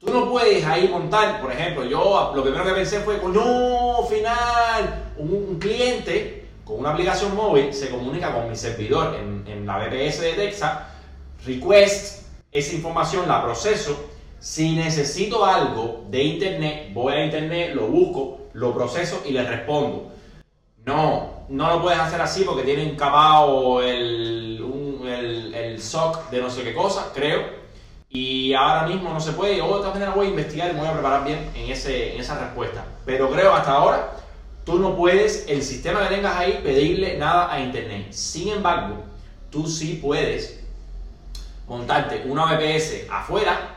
Tú 0.00 0.12
no 0.12 0.28
puedes 0.28 0.64
ahí 0.64 0.88
montar, 0.88 1.40
por 1.40 1.52
ejemplo, 1.52 1.84
yo 1.84 2.32
lo 2.34 2.42
primero 2.42 2.64
que 2.64 2.72
pensé 2.72 2.98
fue, 3.02 3.18
no, 3.18 4.04
final, 4.10 5.12
un 5.16 5.60
cliente 5.60 6.41
con 6.64 6.78
una 6.78 6.90
aplicación 6.90 7.34
móvil 7.34 7.72
se 7.72 7.90
comunica 7.90 8.34
con 8.34 8.48
mi 8.48 8.56
servidor 8.56 9.14
en, 9.16 9.44
en 9.46 9.66
la 9.66 9.78
VPS 9.78 10.20
de 10.20 10.32
Texas, 10.34 10.78
request 11.44 12.26
esa 12.52 12.74
información, 12.74 13.28
la 13.28 13.42
proceso. 13.42 14.08
Si 14.38 14.74
necesito 14.74 15.44
algo 15.44 16.04
de 16.08 16.22
internet, 16.22 16.90
voy 16.92 17.12
a 17.14 17.24
internet, 17.24 17.74
lo 17.74 17.86
busco, 17.86 18.48
lo 18.52 18.74
proceso 18.74 19.22
y 19.24 19.32
le 19.32 19.44
respondo. 19.44 20.10
No, 20.84 21.44
no 21.48 21.68
lo 21.68 21.82
puedes 21.82 21.98
hacer 21.98 22.20
así 22.20 22.42
porque 22.44 22.64
tiene 22.64 22.90
encapado 22.90 23.82
el, 23.82 24.60
el, 25.06 25.54
el 25.54 25.80
SOC 25.80 26.30
de 26.30 26.40
no 26.40 26.50
sé 26.50 26.64
qué 26.64 26.74
cosa, 26.74 27.10
creo. 27.14 27.62
Y 28.10 28.52
ahora 28.52 28.86
mismo 28.86 29.10
no 29.10 29.20
se 29.20 29.32
puede. 29.32 29.56
Yo 29.56 29.64
de 29.64 29.70
todas 29.70 29.94
maneras 29.94 30.14
voy 30.14 30.26
a 30.26 30.30
investigar 30.30 30.70
y 30.70 30.74
me 30.74 30.80
voy 30.80 30.88
a 30.88 30.92
preparar 30.92 31.24
bien 31.24 31.50
en, 31.54 31.70
ese, 31.70 32.14
en 32.14 32.20
esa 32.20 32.38
respuesta. 32.38 32.84
Pero 33.06 33.30
creo 33.30 33.54
hasta 33.54 33.72
ahora, 33.72 34.12
tú 34.64 34.78
no 34.78 34.96
puedes, 34.96 35.46
el 35.48 35.62
sistema 35.62 36.08
que 36.08 36.16
tengas 36.16 36.36
ahí, 36.36 36.60
pedirle 36.62 37.18
nada 37.18 37.52
a 37.52 37.60
internet. 37.60 38.12
Sin 38.12 38.48
embargo, 38.48 39.04
tú 39.50 39.66
sí 39.66 39.98
puedes 40.02 40.60
montarte 41.66 42.24
una 42.26 42.44
VPS 42.44 43.08
afuera 43.10 43.72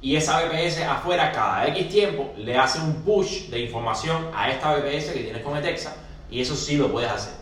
y 0.00 0.16
esa 0.16 0.40
VPS 0.40 0.82
afuera 0.82 1.32
cada 1.32 1.66
X 1.68 1.88
tiempo 1.88 2.32
le 2.36 2.56
hace 2.56 2.80
un 2.80 3.02
push 3.02 3.48
de 3.48 3.60
información 3.60 4.30
a 4.34 4.50
esta 4.50 4.74
VPS 4.74 5.12
que 5.12 5.20
tienes 5.20 5.42
con 5.42 5.56
Etexa 5.56 5.96
y 6.30 6.40
eso 6.40 6.54
sí 6.54 6.76
lo 6.76 6.90
puedes 6.92 7.10
hacer. 7.10 7.34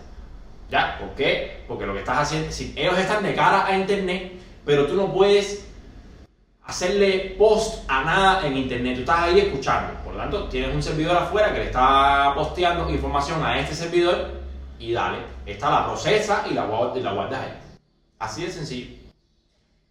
¿Ya? 0.71 0.99
¿Por 0.99 1.11
qué? 1.11 1.65
Porque 1.69 1.87
lo 1.87 1.93
que 1.93 2.01
estás 2.01 2.19
haciendo, 2.19 2.51
si 2.51 2.73
ellos 2.77 2.99
están 2.99 3.23
de 3.23 3.35
cara 3.35 3.67
a 3.67 3.77
internet, 3.77 4.33
pero 4.65 4.87
tú 4.87 4.95
no 4.95 5.13
puedes 5.13 5.65
hacerle 6.65 7.37
post 7.39 7.85
a 7.89 8.03
nada 8.03 8.47
en 8.47 8.57
internet, 8.57 8.95
tú 8.97 9.01
estás 9.01 9.21
ahí 9.21 9.39
escuchando, 9.39 9.95
lo 10.17 10.23
tanto 10.23 10.49
tienes 10.49 10.75
un 10.75 10.83
servidor 10.83 11.17
afuera 11.17 11.53
que 11.53 11.59
le 11.61 11.64
está 11.67 12.33
posteando 12.35 12.89
información 12.91 13.45
a 13.45 13.59
este 13.59 13.75
servidor 13.75 14.31
y 14.79 14.93
dale, 14.93 15.19
esta 15.45 15.71
la 15.71 15.87
procesa 15.87 16.45
y 16.51 16.55
la, 16.55 16.67
guard- 16.69 16.97
y 16.97 17.01
la 17.01 17.12
guardas 17.12 17.41
ahí. 17.43 17.53
Así 18.19 18.45
de 18.45 18.51
sencillo. 18.51 18.97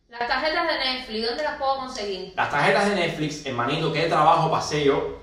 Las 0.09 0.28
tarjetas 0.28 0.67
de 0.67 0.80
Netflix, 0.80 1.28
¿dónde 1.28 1.43
las 1.43 1.57
puedo 1.57 1.78
conseguir? 1.78 2.34
Las 2.36 2.49
tarjetas 2.49 2.89
de 2.89 2.95
Netflix, 2.95 3.45
hermanito, 3.45 3.91
qué 3.91 4.03
trabajo 4.07 4.49
pasé 4.49 4.86
yo 4.86 5.19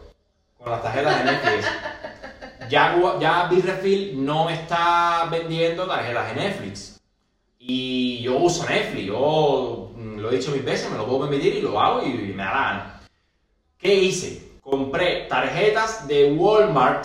con 0.59 0.71
las 0.71 0.83
tarjetas 0.83 1.19
de 1.19 1.33
Netflix. 1.33 1.67
Ya, 2.69 2.97
ya 3.21 3.49
Bitrefill 3.49 4.25
no 4.25 4.49
está 4.51 5.29
vendiendo 5.31 5.87
tarjetas 5.87 6.29
de 6.29 6.41
Netflix. 6.43 7.01
Y 7.59 8.23
yo 8.23 8.37
uso 8.39 8.69
Netflix, 8.69 9.07
yo 9.07 9.93
lo 9.97 10.31
he 10.31 10.37
dicho 10.37 10.51
mil 10.53 10.63
veces, 10.63 10.91
me 10.91 10.97
lo 10.99 11.07
puedo 11.07 11.21
permitir 11.29 11.55
y 11.57 11.61
lo 11.63 11.81
hago 11.81 12.03
y, 12.05 12.13
me 12.13 12.43
da 12.43 12.51
la 12.51 12.61
gana. 12.63 13.01
¿Qué 13.79 13.95
hice? 13.95 14.52
Compré 14.63 15.27
tarjetas 15.29 16.07
de 16.07 16.35
Walmart 16.35 17.05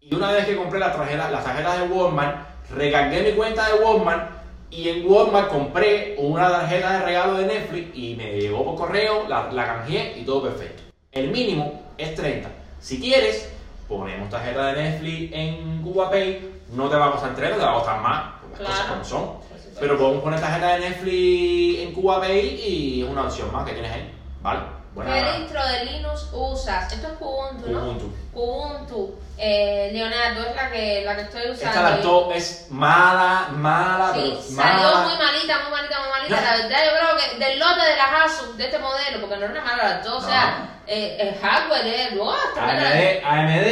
y 0.00 0.14
una 0.14 0.32
vez 0.32 0.46
que 0.46 0.56
compré 0.56 0.78
las 0.80 0.96
tarjetas, 0.96 1.30
las 1.30 1.44
tarjetas 1.44 1.80
de 1.80 1.86
Walmart, 1.94 2.46
recargué 2.70 3.22
mi 3.22 3.32
cuenta 3.32 3.68
de 3.68 3.84
Walmart 3.84 4.30
y 4.70 4.88
en 4.88 5.06
Walmart 5.06 5.48
compré 5.50 6.16
una 6.18 6.50
tarjeta 6.50 6.92
de 6.94 7.04
regalo 7.04 7.34
de 7.34 7.44
Netflix 7.46 7.90
y 7.94 8.14
me 8.16 8.40
llegó 8.40 8.64
por 8.64 8.76
correo, 8.86 9.28
la, 9.28 9.52
la 9.52 9.66
canjeé 9.66 10.14
y 10.18 10.24
todo 10.24 10.44
perfecto. 10.44 10.82
El 11.12 11.28
mínimo 11.30 11.82
es 11.98 12.14
30. 12.14 12.48
Si 12.80 12.98
quieres, 12.98 13.52
ponemos 13.86 14.30
tarjeta 14.30 14.72
de 14.72 14.82
Netflix 14.82 15.30
en 15.34 15.82
CubaPay, 15.82 16.40
no 16.72 16.88
te 16.88 16.96
va 16.96 17.08
a 17.08 17.12
costar 17.12 17.34
30, 17.34 17.58
te 17.58 17.64
va 17.64 17.70
a 17.70 17.74
costar 17.74 18.00
más, 18.00 18.22
por 18.40 18.50
las 18.50 18.58
Claro. 18.60 18.72
cosas 18.72 18.86
como 18.90 19.04
son. 19.04 19.52
Pero 19.78 19.98
podemos 19.98 20.22
poner 20.22 20.40
tarjeta 20.40 20.74
de 20.74 20.80
Netflix 20.88 21.80
en 21.82 21.92
CubaPay 21.92 22.60
y 22.66 23.02
es 23.02 23.10
una 23.10 23.24
opción 23.24 23.52
más 23.52 23.66
que 23.66 23.72
tienes 23.74 23.92
ahí. 23.92 24.10
¿Vale? 24.40 24.60
¿Qué 24.94 25.38
distro 25.40 25.60
de 25.66 25.84
Linux 25.86 26.28
usas? 26.32 26.92
Esto 26.92 27.06
es 27.08 27.14
Ubuntu, 27.20 27.70
¿no? 27.70 27.80
Ubuntu. 27.80 28.12
Ubuntu. 28.34 29.18
Eh, 29.38 29.90
Leonardo 29.92 30.42
es 30.46 30.54
la 30.54 30.70
que, 30.70 31.02
la 31.04 31.16
que 31.16 31.22
estoy 31.22 31.50
usando. 31.50 31.66
Esta 31.68 31.82
laptop 31.82 32.32
es 32.32 32.66
mala, 32.70 33.48
mala, 33.52 34.12
Sí, 34.14 34.20
pero 34.22 34.42
salió 34.42 34.82
mala. 34.90 35.08
muy 35.08 35.16
malita, 35.18 35.58
muy 35.62 35.70
malita, 35.72 35.98
muy 36.00 36.08
malita. 36.10 36.40
La 36.42 36.56
verdad, 36.58 36.78
yo 36.84 36.90
creo 36.92 37.16
que 37.38 37.44
del 37.44 37.58
lote 37.58 37.80
de 37.86 37.96
las 37.96 38.24
Asus, 38.32 38.56
de 38.58 38.64
este 38.66 38.78
modelo, 38.78 39.20
porque 39.20 39.36
no 39.38 39.44
es 39.46 39.50
una 39.50 39.64
mala 39.64 39.82
laptop, 39.84 40.12
o 40.16 40.20
No. 40.20 40.28
sea, 40.28 40.80
eh, 40.86 41.16
el 41.20 41.34
hardware 41.40 41.86
es. 41.86 42.12
¡Oh, 42.20 42.30
AMD, 42.56 43.24
AMD, 43.24 43.68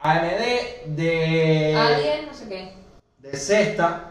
AMD 0.00 0.86
de, 0.86 1.74
A10, 1.76 2.26
no 2.26 2.34
sé 2.34 2.48
qué. 2.48 2.74
de 3.18 3.36
sexta. 3.36 4.06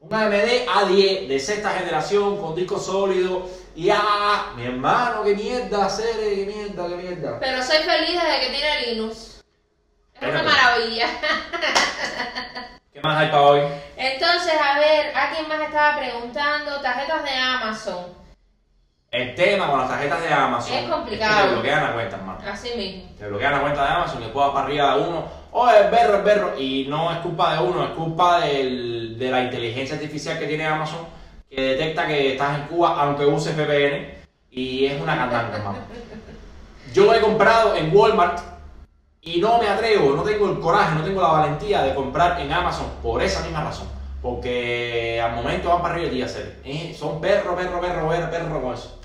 Un 0.00 0.12
AMD 0.12 0.66
A10 0.66 1.28
de 1.28 1.38
sexta 1.40 1.70
generación 1.72 2.38
con 2.40 2.54
disco 2.54 2.78
sólido. 2.78 3.46
Y 3.76 3.90
ah, 3.90 4.52
mi 4.56 4.64
hermano, 4.66 5.24
qué 5.24 5.34
mierda, 5.34 5.88
serie, 5.88 6.36
qué 6.36 6.46
mierda, 6.52 6.88
qué 6.88 6.94
mierda. 6.94 7.38
Pero 7.40 7.62
soy 7.62 7.78
feliz 7.78 8.20
desde 8.22 8.40
que 8.40 8.52
tiene 8.52 8.86
Linux. 8.92 9.42
Es 10.20 10.28
una 10.28 10.42
maravilla. 10.44 11.06
¿Qué 12.92 13.00
más 13.00 13.16
hay 13.18 13.26
para 13.28 13.42
hoy? 13.42 13.60
Entonces, 13.96 14.52
a 14.60 14.78
ver, 14.78 15.12
alguien 15.16 15.48
más 15.48 15.60
estaba 15.60 15.98
preguntando, 15.98 16.80
tarjetas 16.80 17.24
de 17.24 17.30
Amazon. 17.30 18.06
El 19.10 19.34
tema 19.34 19.68
con 19.68 19.78
las 19.80 19.88
tarjetas 19.88 20.22
de 20.22 20.28
Amazon 20.32 20.76
Es 20.76 20.90
complicado. 20.90 21.36
que 21.42 21.48
te 21.48 21.52
bloquean 21.54 21.82
la 21.84 21.92
cuenta, 21.94 22.16
hermano. 22.16 22.38
Así 22.50 22.70
mismo. 22.76 23.10
Te 23.18 23.28
bloquean 23.28 23.52
la 23.52 23.60
cuenta 23.60 23.82
de 23.84 23.88
Amazon 23.90 24.20
y 24.20 24.24
después 24.24 24.46
va 24.46 24.52
para 24.54 24.66
arriba 24.66 24.96
de 24.96 25.02
uno. 25.02 25.24
Oh, 25.52 25.68
es 25.70 25.90
berro, 25.90 26.16
es 26.18 26.24
berro. 26.24 26.54
Y 26.58 26.86
no 26.88 27.12
es 27.12 27.18
culpa 27.18 27.54
de 27.54 27.58
uno, 27.60 27.84
es 27.84 27.90
culpa 27.90 28.40
del- 28.40 29.16
de 29.18 29.30
la 29.30 29.42
inteligencia 29.42 29.94
artificial 29.96 30.38
que 30.38 30.46
tiene 30.46 30.66
Amazon 30.66 31.06
que 31.54 31.62
detecta 31.62 32.06
que 32.06 32.32
estás 32.32 32.58
en 32.58 32.66
Cuba 32.66 33.00
aunque 33.00 33.26
uses 33.26 33.56
VPN 33.56 34.14
y 34.50 34.86
es 34.86 35.00
una 35.00 35.16
cantante, 35.16 35.56
hermano. 35.56 35.78
Yo 36.92 37.04
lo 37.04 37.14
he 37.14 37.20
comprado 37.20 37.76
en 37.76 37.94
Walmart 37.94 38.40
y 39.20 39.40
no 39.40 39.58
me 39.58 39.68
atrevo, 39.68 40.14
no 40.14 40.22
tengo 40.22 40.50
el 40.50 40.60
coraje, 40.60 40.94
no 40.94 41.04
tengo 41.04 41.20
la 41.20 41.28
valentía 41.28 41.82
de 41.82 41.94
comprar 41.94 42.40
en 42.40 42.52
Amazon 42.52 42.86
por 43.02 43.22
esa 43.22 43.40
misma 43.42 43.64
razón. 43.64 43.88
Porque 44.22 45.20
al 45.22 45.32
momento 45.32 45.68
van 45.68 45.82
para 45.82 45.94
arriba 45.94 46.12
y 46.12 46.22
hacer. 46.22 46.60
Eh, 46.64 46.94
son 46.98 47.20
perro, 47.20 47.56
perro, 47.56 47.80
perro, 47.80 48.08
perro, 48.08 48.30
perro 48.30 48.62
con 48.62 48.74
eso. 48.74 49.00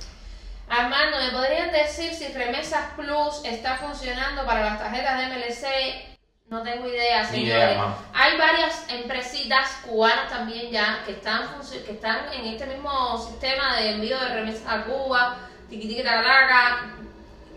Armando, 0.69 1.17
¿me 1.17 1.31
podrían 1.31 1.71
decir 1.71 2.13
si 2.13 2.31
Remesas 2.31 2.91
Plus 2.95 3.41
está 3.43 3.77
funcionando 3.77 4.45
para 4.45 4.61
las 4.61 4.79
tarjetas 4.79 5.17
de 5.17 5.27
MLC? 5.27 6.08
No 6.49 6.63
tengo 6.63 6.87
idea, 6.87 7.23
señores. 7.23 7.77
Hay 8.11 8.35
varias 8.37 8.83
empresitas 8.89 9.69
cubanas 9.85 10.29
también 10.29 10.71
ya 10.71 11.03
que 11.05 11.11
están, 11.11 11.47
que 11.85 11.91
están 11.91 12.33
en 12.33 12.45
este 12.45 12.65
mismo 12.65 13.19
sistema 13.19 13.75
de 13.75 13.91
envío 13.91 14.19
de 14.19 14.33
remesas 14.33 14.63
a 14.67 14.83
Cuba, 14.83 15.37
tiquitiqui 15.69 16.01
tacataca. 16.01 16.95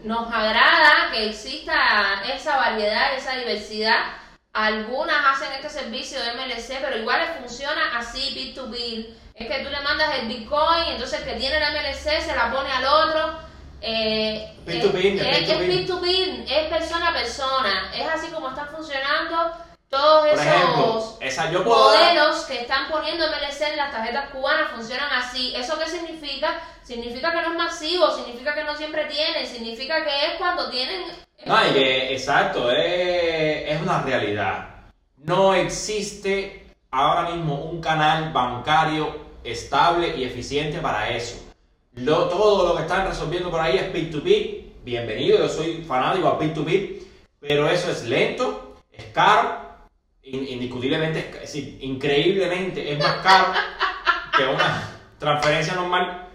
Nos 0.05 0.31
agrada 0.31 1.11
que 1.11 1.31
exista 1.31 2.23
esa 2.35 2.57
variedad, 2.57 3.15
esa 3.15 3.37
diversidad. 3.37 3.97
Algunas 4.53 5.25
hacen 5.25 5.53
este 5.53 5.71
servicio 5.71 6.21
de 6.23 6.35
MLC, 6.35 6.79
pero 6.83 6.99
igual 6.99 7.21
les 7.21 7.39
funciona 7.39 7.97
así, 7.97 8.33
peer 8.35 8.55
to 8.55 8.71
peer. 8.71 9.07
Es 9.35 9.49
que 9.49 9.65
tú 9.65 9.71
le 9.71 9.81
mandas 9.81 10.19
el 10.19 10.29
Bitcoin, 10.29 10.89
entonces 10.89 11.21
el 11.21 11.25
que 11.25 11.41
tiene 11.41 11.59
la 11.59 11.71
MLC 11.71 12.21
se 12.21 12.37
la 12.37 12.53
pone 12.53 12.71
al 12.71 12.85
otro. 12.85 13.52
Eh, 13.83 14.49
es, 14.67 15.49
es 15.49 15.49
es 16.51 16.69
persona 16.69 17.09
a 17.09 17.13
persona. 17.13 17.91
Es 17.95 18.07
así 18.09 18.29
como 18.33 18.49
están 18.51 18.69
funcionando 18.69 19.53
todos 19.89 20.21
Por 20.21 20.29
esos 20.29 20.47
ejemplo, 20.47 21.19
dar- 21.93 22.15
modelos 22.15 22.45
que 22.47 22.61
están 22.61 22.89
poniendo 22.91 23.27
MLC 23.27 23.61
en 23.73 23.77
las 23.77 23.91
tarjetas 23.93 24.31
cubanas 24.31 24.71
funcionan 24.75 25.13
así. 25.13 25.53
¿Eso 25.55 25.79
qué 25.79 25.87
significa? 25.87 26.61
Significa 26.83 27.31
que 27.33 27.43
no 27.43 27.53
es 27.53 27.59
masivo, 27.59 28.11
significa 28.17 28.55
que 28.55 28.65
no 28.65 28.75
siempre 28.77 29.05
tienen, 29.07 29.47
significa 29.47 30.03
que 30.05 30.27
es 30.27 30.33
cuando 30.39 30.71
tienen... 30.71 31.03
No, 31.45 31.57
y 31.69 31.73
que, 31.73 32.13
exacto, 32.15 32.71
es, 32.71 33.69
es 33.69 33.83
una 33.83 34.03
realidad. 34.03 34.69
No 35.19 35.55
existe 35.55 36.67
ahora 36.91 37.31
mismo 37.31 37.57
un 37.57 37.81
canal 37.81 38.33
bancario 38.33 39.15
estable 39.45 40.17
y 40.17 40.25
eficiente 40.25 40.79
para 40.79 41.11
eso. 41.11 41.42
Lo, 41.97 42.25
todo 42.29 42.69
lo 42.69 42.77
que 42.77 42.83
están 42.83 43.07
resolviendo 43.07 43.51
por 43.51 43.61
ahí 43.61 43.77
es 43.77 43.85
peer-to-peer. 43.85 44.63
Bienvenido, 44.83 45.39
yo 45.39 45.49
soy 45.49 45.85
fanático 45.87 46.27
a 46.29 46.39
peer-to-peer, 46.39 46.89
pero 47.39 47.69
eso 47.69 47.91
es 47.91 48.05
lento, 48.05 48.77
es 48.91 49.05
caro, 49.13 49.57
in- 50.23 50.49
indiscutiblemente, 50.49 51.39
es, 51.43 51.55
increíblemente 51.55 52.93
es 52.93 52.99
más 52.99 53.17
caro 53.23 53.47
que 54.37 54.45
una 54.45 54.89
transferencia 55.19 55.75
normal. 55.75 56.29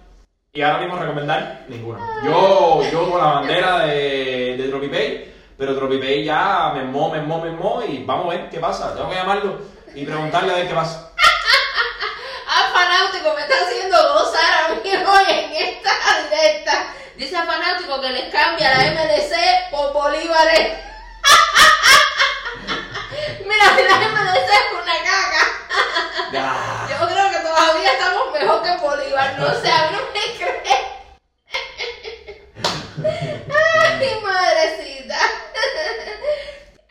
Y 0.53 0.61
ahora 0.61 0.79
mismo 0.79 0.97
recomendar 0.97 1.65
ninguna. 1.67 1.99
Yo, 2.23 2.81
yo 2.91 3.09
con 3.11 3.19
la 3.19 3.27
bandera 3.33 3.85
de, 3.85 4.57
de 4.57 4.67
Tropipay, 4.69 5.33
pero 5.57 5.75
Tropipay 5.75 6.23
ya 6.23 6.71
me 6.75 6.83
mó, 6.83 7.09
me 7.09 7.21
mó, 7.21 7.41
me 7.41 7.51
mó 7.51 7.81
y 7.87 8.03
vamos 8.03 8.27
a 8.27 8.37
ver 8.37 8.49
qué 8.49 8.59
pasa. 8.59 8.95
Tengo 8.95 9.09
que 9.09 9.15
llamarlo 9.15 9.57
y 9.93 10.05
preguntarle 10.05 10.53
a 10.53 10.55
ver 10.57 10.67
qué 10.67 10.73
pasa. 10.73 11.13
Fanáutico, 13.07 13.33
me 13.35 13.41
está 13.41 13.55
haciendo 13.65 14.13
gozar 14.13 14.65
a 14.65 14.69
mí 14.69 14.79
hoy 14.83 15.25
en 15.29 15.53
esta 15.55 15.91
directa. 16.29 16.87
Dice 17.15 17.37
a 17.37 17.45
fanáutico 17.45 18.01
que 18.01 18.09
les 18.09 18.29
cambia 18.33 18.69
la 18.69 18.83
MDC 18.91 19.69
por 19.71 19.93
bolívares. 19.93 20.73
Mira, 23.45 23.77
si 23.77 23.83
la 23.83 23.95
MDC 23.95 24.49
es 24.49 24.73
una 24.73 24.97
caca. 25.05 25.43
Yo 26.89 26.97
creo 27.07 27.29
que 27.31 27.37
todavía 27.37 27.93
estamos 27.93 28.33
mejor 28.33 28.61
que 28.61 28.75
Bolívar, 28.77 29.39
no 29.39 29.53
sé, 29.61 29.71
a 29.71 29.89
mí 29.89 29.95
no 29.95 30.01
me 30.11 30.25
cree. 30.37 30.77
Ay, 33.55 34.19
madrecita. 34.21 35.17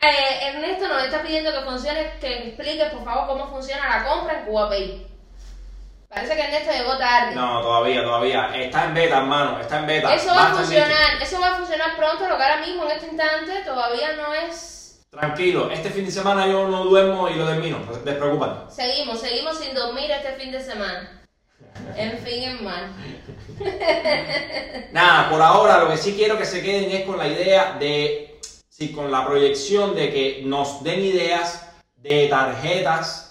Eh, 0.01 0.47
Ernesto 0.47 0.87
nos 0.87 1.03
está 1.03 1.21
pidiendo 1.21 1.51
que 1.51 1.61
funcione, 1.61 2.17
que 2.19 2.47
expliques 2.47 2.91
por 2.91 3.05
favor 3.05 3.27
cómo 3.27 3.51
funciona 3.51 3.99
la 3.99 4.03
compra 4.03 4.39
en 4.39 4.45
CubaPay. 4.45 5.16
Parece 6.09 6.35
que 6.35 6.41
Ernesto 6.41 6.71
llegó 6.71 6.97
tarde. 6.97 7.35
No, 7.35 7.61
todavía, 7.61 8.03
todavía. 8.03 8.55
Está 8.55 8.85
en 8.85 8.93
beta, 8.93 9.17
hermano. 9.17 9.59
Está 9.59 9.79
en 9.79 9.87
beta. 9.87 10.15
Eso 10.15 10.29
va 10.33 10.51
a 10.51 10.53
funcionar, 10.55 11.21
eso 11.21 11.39
va 11.39 11.47
a 11.47 11.55
funcionar 11.55 11.97
pronto, 11.97 12.29
lo 12.29 12.37
que 12.37 12.43
ahora 12.43 12.65
mismo 12.65 12.85
en 12.85 12.91
este 12.91 13.07
instante 13.07 13.61
todavía 13.65 14.13
no 14.13 14.33
es. 14.33 15.05
Tranquilo, 15.09 15.69
este 15.71 15.89
fin 15.89 16.05
de 16.05 16.11
semana 16.11 16.47
yo 16.47 16.67
no 16.67 16.83
duermo 16.85 17.29
y 17.29 17.35
lo 17.35 17.45
termino. 17.45 17.79
Despreocúpate. 18.03 18.73
Seguimos, 18.73 19.19
seguimos 19.19 19.57
sin 19.57 19.73
dormir 19.73 20.09
este 20.11 20.33
fin 20.33 20.51
de 20.51 20.61
semana. 20.61 21.21
En 21.95 22.17
fin, 22.19 22.43
hermano. 22.43 22.93
Nada, 24.91 25.29
por 25.29 25.41
ahora 25.41 25.79
lo 25.79 25.89
que 25.89 25.97
sí 25.97 26.13
quiero 26.13 26.37
que 26.37 26.45
se 26.45 26.61
queden 26.61 26.91
es 26.91 27.05
con 27.05 27.17
la 27.17 27.27
idea 27.27 27.77
de, 27.79 28.39
sí, 28.69 28.91
con 28.91 29.11
la 29.11 29.25
proyección 29.25 29.95
de 29.95 30.11
que 30.11 30.41
nos 30.45 30.83
den 30.83 31.01
ideas 31.01 31.67
de 31.95 32.27
tarjetas 32.27 33.26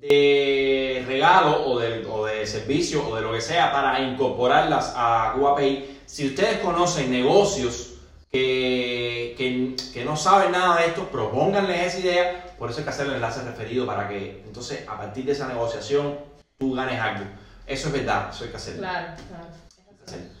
de 0.00 1.04
regalo 1.06 1.66
o 1.66 1.78
de, 1.78 2.06
o 2.06 2.24
de 2.24 2.46
servicio 2.46 3.06
o 3.08 3.16
de 3.16 3.22
lo 3.22 3.32
que 3.32 3.40
sea 3.40 3.72
para 3.72 4.00
incorporarlas 4.00 4.92
a 4.96 5.32
CubaPay. 5.34 5.98
Si 6.06 6.26
ustedes 6.26 6.58
conocen 6.58 7.10
negocios 7.10 7.94
que, 8.30 9.34
que, 9.36 9.74
que 9.92 10.04
no 10.04 10.16
saben 10.16 10.52
nada 10.52 10.80
de 10.80 10.86
esto, 10.86 11.08
propónganles 11.08 11.94
esa 11.94 11.98
idea. 11.98 12.54
Por 12.58 12.70
eso 12.70 12.78
hay 12.78 12.84
que 12.84 12.90
hacer 12.90 13.06
el 13.06 13.14
enlace 13.14 13.42
referido 13.42 13.86
para 13.86 14.08
que 14.08 14.42
entonces 14.46 14.84
a 14.88 14.96
partir 14.96 15.24
de 15.24 15.32
esa 15.32 15.48
negociación 15.48 16.18
tú 16.58 16.74
ganes 16.74 17.00
algo. 17.00 17.24
Eso 17.66 17.88
es 17.88 17.92
verdad, 17.92 18.30
eso 18.32 18.44
hay 18.44 18.50
que 18.50 18.56
hacerlo. 18.56 18.80
Claro, 18.80 19.14
claro. 19.28 20.37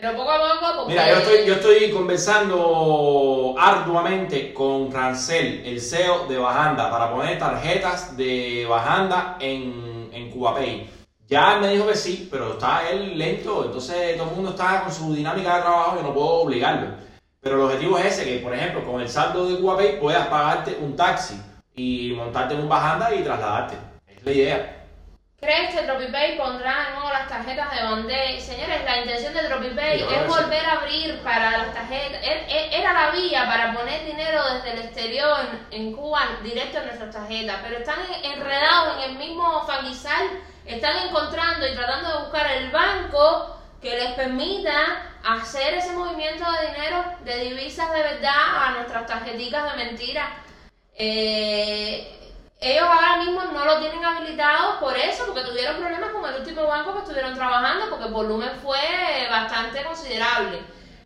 Pero 0.00 0.16
poco 0.16 0.30
a 0.30 0.76
poco. 0.76 0.88
Mira, 0.88 1.10
yo 1.10 1.16
estoy, 1.18 1.44
yo 1.44 1.54
estoy 1.54 1.90
conversando 1.90 3.54
arduamente 3.58 4.54
con 4.54 4.90
Rancel, 4.90 5.62
el 5.66 5.78
CEO 5.78 6.26
de 6.26 6.38
Bajanda, 6.38 6.90
para 6.90 7.12
poner 7.12 7.38
tarjetas 7.38 8.16
de 8.16 8.66
Bajanda 8.66 9.36
en, 9.40 10.08
en 10.12 10.30
CubaPay. 10.30 10.88
Ya 11.28 11.58
me 11.58 11.68
dijo 11.68 11.86
que 11.86 11.94
sí, 11.94 12.28
pero 12.30 12.52
está 12.52 12.88
él 12.88 13.18
lento, 13.18 13.66
entonces 13.66 14.16
todo 14.16 14.30
el 14.30 14.36
mundo 14.36 14.50
está 14.50 14.82
con 14.84 14.92
su 14.92 15.14
dinámica 15.14 15.56
de 15.56 15.62
trabajo 15.62 15.98
y 16.00 16.02
no 16.02 16.14
puedo 16.14 16.28
obligarlo. 16.28 16.88
Pero 17.42 17.56
el 17.56 17.62
objetivo 17.62 17.98
es 17.98 18.06
ese, 18.06 18.24
que 18.24 18.38
por 18.38 18.54
ejemplo 18.54 18.84
con 18.84 19.02
el 19.02 19.08
saldo 19.08 19.46
de 19.48 19.58
CubaPay 19.60 20.00
puedas 20.00 20.26
pagarte 20.28 20.78
un 20.80 20.96
taxi 20.96 21.38
y 21.76 22.14
montarte 22.16 22.54
en 22.54 22.60
un 22.60 22.68
Bajanda 22.70 23.14
y 23.14 23.22
trasladarte. 23.22 23.76
Es 24.08 24.24
la 24.24 24.32
idea. 24.32 24.79
¿Crees 25.40 25.74
que 25.74 25.82
TropiPay 25.82 26.36
pondrá 26.36 26.84
de 26.88 26.94
nuevo 26.96 27.08
las 27.08 27.26
tarjetas 27.26 27.74
de 27.74 27.82
Bandé? 27.82 28.38
Señores, 28.40 28.84
la 28.84 28.98
intención 28.98 29.32
de 29.32 29.40
creo 29.40 30.10
es 30.10 30.26
volver 30.26 30.66
a 30.66 30.72
abrir 30.72 31.18
para 31.20 31.50
las 31.56 31.72
tarjetas. 31.72 32.22
e- 32.22 32.44
e- 32.46 32.78
Era 32.78 32.92
la 32.92 33.10
vía 33.10 33.46
para 33.46 33.72
poner 33.72 34.04
dinero 34.04 34.42
desde 34.52 34.72
el 34.72 34.78
exterior 34.84 35.38
en, 35.70 35.92
Cuba 35.94 36.20
directo 36.42 36.78
en 36.78 36.86
nuestras 36.88 37.10
tarjetas, 37.14 37.56
pero 37.62 37.78
están 37.78 38.00
en- 38.22 38.32
enredados 38.32 39.02
en 39.02 39.10
el 39.12 39.16
mismo 39.16 39.66
fanguizal. 39.66 40.28
Están 40.66 41.08
encontrando 41.08 41.66
y 41.66 41.74
tratando 41.74 42.12
de 42.12 42.18
buscar 42.24 42.46
el 42.52 42.70
banco 42.70 43.56
que 43.80 43.96
les 43.96 44.12
permita 44.12 45.06
hacer 45.24 45.72
ese 45.74 45.92
movimiento 45.92 46.44
de 46.52 46.66
dinero 46.66 47.02
de 47.24 47.36
divisas 47.44 47.90
de 47.94 48.02
verdad 48.02 48.66
a 48.66 48.70
nuestras 48.72 49.06
tarjeticas 49.06 49.72
de 49.72 49.84
mentira. 49.84 50.30
Eh, 50.94 52.19
ellos 52.60 52.84
ahora 52.86 53.16
mismo 53.16 53.42
no 53.44 53.64
lo 53.64 53.78
tienen 53.78 54.04
habilitado 54.04 54.78
por 54.80 54.96
eso, 54.96 55.24
porque 55.26 55.48
tuvieron 55.48 55.76
problemas 55.76 56.10
con 56.10 56.28
el 56.28 56.40
último 56.40 56.66
banco 56.66 56.92
que 56.92 56.98
estuvieron 57.00 57.34
trabajando, 57.34 57.88
porque 57.88 58.04
el 58.06 58.12
volumen 58.12 58.50
fue 58.62 58.78
bastante 59.30 59.82
considerable. 59.82 60.60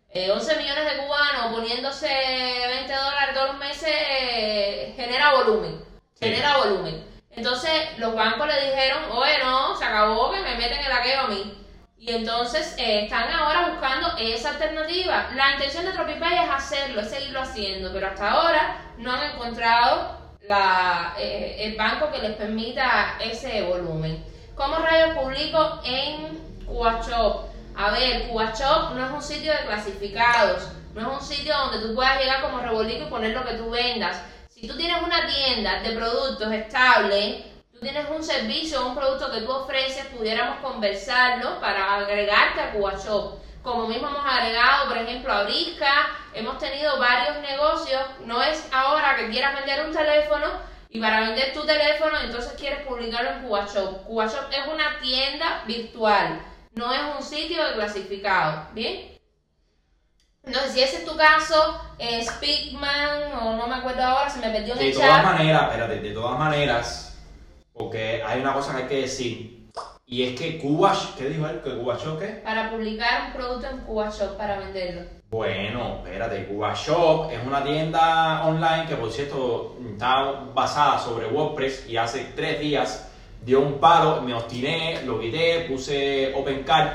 Eh, 0.09 0.31
11 0.31 0.55
millones 0.57 0.85
de 0.85 0.97
cubanos 1.03 1.53
poniéndose 1.53 2.07
20 2.07 2.93
dólares 2.93 3.35
todos 3.35 3.47
los 3.49 3.57
meses 3.57 3.89
eh, 3.91 4.93
genera 4.95 5.33
volumen, 5.33 5.81
Sí. 6.13 6.25
genera 6.25 6.57
volumen. 6.57 7.05
Entonces 7.31 7.71
los 7.97 8.15
bancos 8.15 8.47
le 8.47 8.69
dijeron, 8.71 9.03
oye 9.11 9.39
no, 9.43 9.75
se 9.77 9.83
acabó 9.83 10.31
que 10.31 10.39
me 10.39 10.55
meten 10.55 10.79
el 10.85 10.91
aqueo 10.91 11.21
a 11.21 11.27
mí. 11.27 11.61
Y 11.97 12.11
entonces 12.13 12.75
eh, 12.77 13.03
están 13.05 13.29
ahora 13.31 13.69
buscando 13.69 14.13
esa 14.17 14.51
alternativa. 14.51 15.29
La 15.35 15.51
intención 15.53 15.85
de 15.85 15.91
Tropipay 15.91 16.45
es 16.45 16.49
hacerlo, 16.49 17.01
es 17.01 17.09
seguirlo 17.09 17.41
haciendo, 17.41 17.91
pero 17.91 18.07
hasta 18.07 18.29
ahora 18.29 18.77
no 18.97 19.11
han 19.11 19.23
encontrado 19.31 20.24
la, 20.47 21.15
eh, 21.17 21.57
el 21.59 21.75
banco 21.75 22.11
que 22.11 22.19
les 22.19 22.35
permita 22.35 23.17
ese 23.19 23.63
volumen. 23.63 24.23
¿Cómo 24.55 24.77
rayos 24.77 25.17
publico 25.17 25.81
en 25.83 26.65
CubaShop? 26.65 27.45
A 27.75 27.91
ver, 27.91 28.27
CubaShop 28.27 28.93
no 28.95 29.05
es 29.05 29.11
un 29.11 29.21
sitio 29.21 29.51
de 29.51 29.65
clasificados, 29.65 30.69
no 30.93 31.01
es 31.01 31.21
un 31.21 31.21
sitio 31.21 31.53
donde 31.57 31.85
tú 31.85 31.93
puedas 31.93 32.19
llegar 32.19 32.41
como 32.41 32.59
rebolico 32.59 33.05
y 33.05 33.09
poner 33.09 33.31
lo 33.31 33.43
que 33.43 33.55
tú 33.55 33.69
vendas. 33.69 34.21
Si 34.49 34.67
tú 34.67 34.77
tienes 34.77 35.01
una 35.01 35.27
tienda 35.27 35.81
de 35.81 35.91
productos 35.91 36.51
estable, 36.53 37.43
tú 37.73 37.79
tienes 37.79 38.05
un 38.09 38.23
servicio 38.23 38.81
o 38.81 38.87
un 38.87 38.95
producto 38.95 39.31
que 39.31 39.41
tú 39.41 39.51
ofreces, 39.51 40.05
pudiéramos 40.05 40.59
conversarlo 40.59 41.59
para 41.59 41.95
agregarte 41.95 42.61
a 42.61 42.71
CubaShop. 42.71 43.44
Como 43.65 43.87
mismo 43.87 44.09
hemos 44.09 44.23
agregado, 44.23 44.87
por 44.87 44.97
ejemplo, 44.99 45.33
a 45.33 45.41
Brisca, 45.43 45.91
hemos 46.35 46.59
tenido 46.59 46.99
varios 46.99 47.37
negocios. 47.39 47.99
No 48.23 48.43
es 48.43 48.69
ahora 48.71 49.15
que 49.15 49.31
quieras 49.31 49.55
vender 49.55 49.83
un 49.83 49.91
teléfono 49.91 50.45
y 50.91 51.01
para 51.01 51.21
vender 51.21 51.51
tu 51.51 51.65
teléfono 51.65 52.15
entonces 52.21 52.53
quieres 52.59 52.85
publicarlo 52.85 53.31
en 53.31 53.41
CubaShop. 53.41 54.05
CubaShop 54.05 54.51
es 54.51 54.67
una 54.71 54.99
tienda 55.01 55.63
virtual, 55.65 56.39
no 56.75 56.93
es 56.93 57.01
un 57.17 57.23
sitio 57.23 57.65
de 57.65 57.73
clasificado. 57.73 58.67
¿Bien? 58.73 59.17
Entonces, 60.43 60.73
si 60.73 60.83
ese 60.83 60.97
es 60.97 61.05
tu 61.05 61.17
caso, 61.17 61.81
eh, 61.97 62.23
Speakman, 62.23 63.33
o 63.41 63.57
no 63.57 63.65
me 63.65 63.77
acuerdo 63.77 64.03
ahora, 64.03 64.29
se 64.29 64.41
me 64.41 64.51
perdió 64.51 64.73
en 64.73 64.79
De 64.79 64.89
el 64.89 64.93
todas 64.93 65.23
maneras, 65.23 65.63
espérate, 65.63 65.99
de 66.01 66.11
todas 66.11 66.37
maneras, 66.37 67.17
porque 67.73 68.21
hay 68.23 68.41
una 68.41 68.53
cosa 68.53 68.75
que 68.75 68.83
hay 68.83 68.87
que 68.87 69.01
decir, 69.01 69.54
y 70.07 70.23
es 70.23 70.39
que 70.39 70.59
Cuba, 70.59 70.93
¿qué 71.17 71.29
dijo 71.29 71.47
él? 71.47 71.61
¿Que 71.61 71.75
Cuba 71.77 71.97
Shop 71.97 72.19
qué? 72.19 72.27
Para 72.43 72.69
publicar 72.69 73.27
un 73.27 73.33
producto 73.33 73.67
en 73.67 73.79
CubaShop 73.79 74.37
para 74.37 74.59
venderlo. 74.59 75.01
Bueno, 75.31 76.03
espérate, 76.03 76.45
Cuba 76.45 76.75
Shop 76.75 77.31
es 77.31 77.39
una 77.45 77.63
tienda 77.63 78.45
online 78.45 78.85
que 78.87 78.95
por 78.95 79.11
cierto 79.11 79.77
está 79.91 80.43
basada 80.53 80.99
sobre 80.99 81.27
WordPress 81.27 81.89
y 81.89 81.97
hace 81.97 82.33
tres 82.35 82.59
días 82.59 83.11
dio 83.43 83.61
un 83.61 83.79
palo, 83.79 84.21
me 84.21 84.35
obstiné, 84.35 85.01
lo 85.05 85.19
quité, 85.19 85.65
puse 85.67 86.33
OpenCard, 86.35 86.89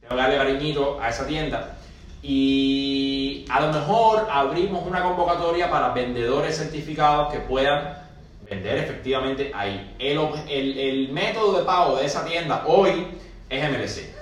tengo 0.00 0.16
que 0.16 0.20
darle 0.20 0.36
cariñito 0.36 1.00
a 1.00 1.10
esa 1.10 1.26
tienda 1.26 1.76
y 2.22 3.44
a 3.48 3.60
lo 3.60 3.72
mejor 3.72 4.26
abrimos 4.30 4.84
una 4.84 5.02
convocatoria 5.02 5.70
para 5.70 5.90
vendedores 5.90 6.56
certificados 6.56 7.32
que 7.32 7.38
puedan 7.38 8.07
vender 8.48 8.78
efectivamente 8.78 9.50
ahí. 9.54 9.94
El, 9.98 10.18
el- 10.48 10.78
el 10.78 11.08
método 11.12 11.58
de 11.58 11.64
pago 11.64 11.96
de 11.96 12.06
esa 12.06 12.24
tienda 12.24 12.64
hoy 12.66 13.06
es 13.48 13.62
MLC. 13.70 14.14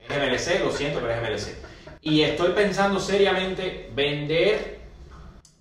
Es 0.00 0.08
MLC, 0.08 0.64
lo 0.64 0.72
siento, 0.72 1.00
pero 1.00 1.12
es 1.12 1.20
MLC. 1.22 1.56
Y 2.02 2.22
estoy 2.22 2.50
pensando 2.52 2.98
seriamente 2.98 3.90
vender 3.94 4.80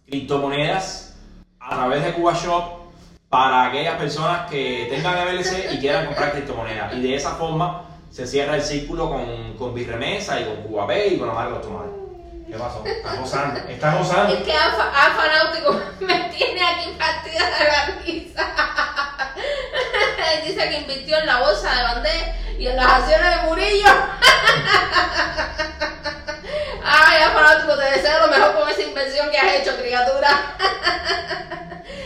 criptomonedas 0.07 1.15
a 1.59 1.75
través 1.75 2.03
de 2.03 2.13
CubaShop 2.13 2.81
para 3.29 3.67
aquellas 3.67 3.95
personas 3.97 4.49
que 4.49 4.87
tengan 4.89 5.15
MLC 5.25 5.73
y 5.73 5.79
quieran 5.79 6.07
comprar 6.07 6.31
criptomonedas. 6.33 6.93
Y 6.95 7.01
de 7.01 7.15
esa 7.15 7.35
forma 7.35 7.85
se 8.09 8.27
cierra 8.27 8.55
el 8.55 8.61
círculo 8.61 9.09
con, 9.09 9.53
con 9.57 9.73
Birremesa 9.73 10.41
y 10.41 10.45
con 10.45 10.55
CubaPay 10.63 11.13
y 11.13 11.17
con 11.17 11.33
marcos 11.33 11.61
tomates. 11.61 12.00
¿Qué 12.51 12.57
pasó? 12.57 12.83
Estás 12.85 13.17
gozando. 13.17 13.59
Estás 13.61 13.97
gozando. 13.97 14.33
Es 14.33 14.43
que 14.43 14.51
Alfa, 14.51 14.83
Alfa 14.83 15.25
Náutico 15.25 15.81
me 16.01 16.19
tiene 16.35 16.61
aquí 16.61 16.93
partida 16.99 17.49
de 17.49 17.63
la 17.63 17.85
risa. 18.03 18.45
Dice 20.45 20.69
que 20.69 20.77
invirtió 20.79 21.17
en 21.17 21.27
la 21.27 21.39
bolsa 21.39 21.73
de 21.73 21.83
Bandé 21.83 22.35
y 22.59 22.67
en 22.67 22.75
las 22.75 22.87
acciones 22.87 23.37
de 23.37 23.43
Murillo. 23.43 23.87
Ay, 26.83 27.23
Alfa 27.23 27.41
Náutico, 27.41 27.77
te 27.77 27.85
deseo 27.85 28.19
lo 28.19 28.27
mejor 28.27 28.53
con 28.59 28.67
esa 28.67 28.81
inversión 28.81 29.31
que 29.31 29.37
has 29.37 29.61
hecho, 29.61 29.77
criatura. 29.77 30.57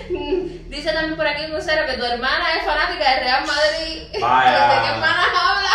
Dice 0.09 0.93
también 0.93 1.15
por 1.15 1.25
aquí 1.25 1.45
un 1.45 1.59
cero 1.59 1.85
que 1.87 1.97
tu 1.97 2.03
hermana 2.03 2.53
es 2.55 2.63
fanática 2.63 3.15
de 3.15 3.19
Real 3.21 3.47
Madrid. 3.47 4.03
Vaya. 4.21 4.51
¿De 4.51 4.57
qué 4.81 4.87
hermanas 4.93 5.27
habla? 5.33 5.71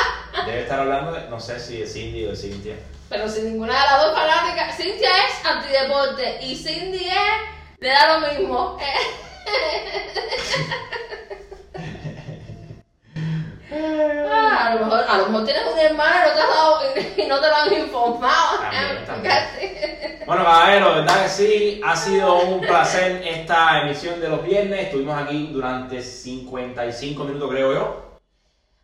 Debe 0.46 0.62
estar 0.62 0.78
hablando 0.78 1.10
de, 1.10 1.28
no 1.28 1.40
sé 1.40 1.58
si 1.58 1.78
de 1.78 1.88
Cindy 1.88 2.26
o 2.26 2.30
de 2.30 2.36
Cintia. 2.36 2.76
Pero 3.10 3.28
si 3.28 3.42
ninguna 3.42 3.74
de 3.74 3.86
las 3.86 4.02
dos 4.02 4.14
fanáticas, 4.14 4.76
Cintia 4.76 5.10
es 5.10 5.44
antideporte 5.44 6.38
y 6.42 6.54
Cindy 6.54 7.06
es, 7.06 7.80
le 7.80 7.88
da 7.88 8.20
lo 8.20 8.28
mismo. 8.28 8.78
Ah, 14.32 14.66
a, 14.66 14.74
lo 14.74 14.84
mejor, 14.84 15.04
a 15.08 15.18
lo 15.18 15.26
mejor 15.26 15.44
tienes 15.44 15.62
una 15.72 15.82
hermana 15.82 16.26
y 16.26 16.28
no 16.28 16.34
te, 16.34 16.40
has 16.40 16.48
dado, 16.48 16.80
y 17.16 17.26
no 17.26 17.40
te 17.40 17.48
lo 17.48 17.56
han 17.56 17.72
informado. 17.72 18.58
También, 18.60 19.06
también. 19.06 20.22
Bueno, 20.26 20.44
caballero, 20.44 20.94
verdad 20.94 21.22
que 21.22 21.28
sí, 21.28 21.80
ha 21.84 21.96
sido 21.96 22.38
un 22.42 22.60
placer 22.60 23.22
esta 23.24 23.80
emisión 23.82 24.20
de 24.20 24.28
los 24.28 24.42
viernes. 24.44 24.86
Estuvimos 24.86 25.20
aquí 25.20 25.50
durante 25.52 26.00
55 26.00 27.24
minutos, 27.24 27.50
creo 27.50 27.72
yo. 27.72 28.09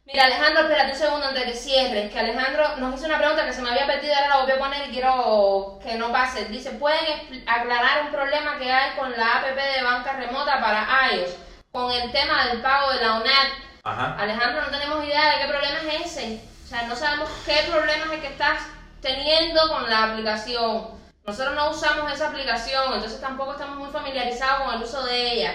Mira, 0.06 0.22
Alejandro, 0.22 0.62
espérate 0.62 0.92
un 0.92 0.98
segundo 0.98 1.26
antes 1.26 1.44
de 1.44 1.50
que 1.50 1.58
cierres. 1.58 2.12
Que 2.12 2.20
Alejandro 2.20 2.76
nos 2.76 2.94
hizo 2.94 3.06
una 3.06 3.18
pregunta 3.18 3.44
que 3.44 3.52
se 3.52 3.60
me 3.60 3.70
había 3.70 3.86
perdido, 3.86 4.14
ahora 4.14 4.28
la 4.28 4.36
volví 4.36 4.52
a 4.52 4.58
poner 4.58 4.88
y 4.88 4.92
quiero 4.92 5.80
que 5.82 5.94
no 5.96 6.12
pase. 6.12 6.44
Dice, 6.44 6.70
¿pueden 6.72 7.44
aclarar 7.44 8.02
un 8.02 8.12
problema 8.12 8.56
que 8.56 8.70
hay 8.70 8.96
con 8.96 9.10
la 9.10 9.38
app 9.38 9.46
de 9.46 9.82
banca 9.82 10.12
remota 10.12 10.60
para 10.60 11.12
iOS? 11.12 11.36
Con 11.72 11.90
el 11.90 12.12
tema 12.12 12.46
del 12.46 12.62
pago 12.62 12.92
de 12.92 13.00
la 13.00 13.14
UNAD. 13.14 13.48
Ajá. 13.82 14.16
Alejandro, 14.16 14.62
no 14.62 14.68
tenemos 14.68 15.04
idea 15.04 15.32
de 15.32 15.42
qué 15.42 15.48
problema 15.48 15.78
es 15.92 16.06
ese. 16.06 16.40
O 16.64 16.68
sea, 16.68 16.82
no 16.82 16.94
sabemos 16.94 17.28
qué 17.44 17.64
problema 17.68 18.06
es 18.06 18.12
el 18.12 18.20
que 18.20 18.28
estás 18.28 18.60
teniendo 19.00 19.68
con 19.68 19.90
la 19.90 20.04
aplicación. 20.04 20.86
Nosotros 21.24 21.56
no 21.56 21.70
usamos 21.70 22.12
esa 22.12 22.28
aplicación, 22.28 22.94
entonces 22.94 23.20
tampoco 23.20 23.52
estamos 23.52 23.76
muy 23.76 23.90
familiarizados 23.90 24.62
con 24.62 24.76
el 24.76 24.82
uso 24.84 25.04
de 25.04 25.32
ella. 25.32 25.54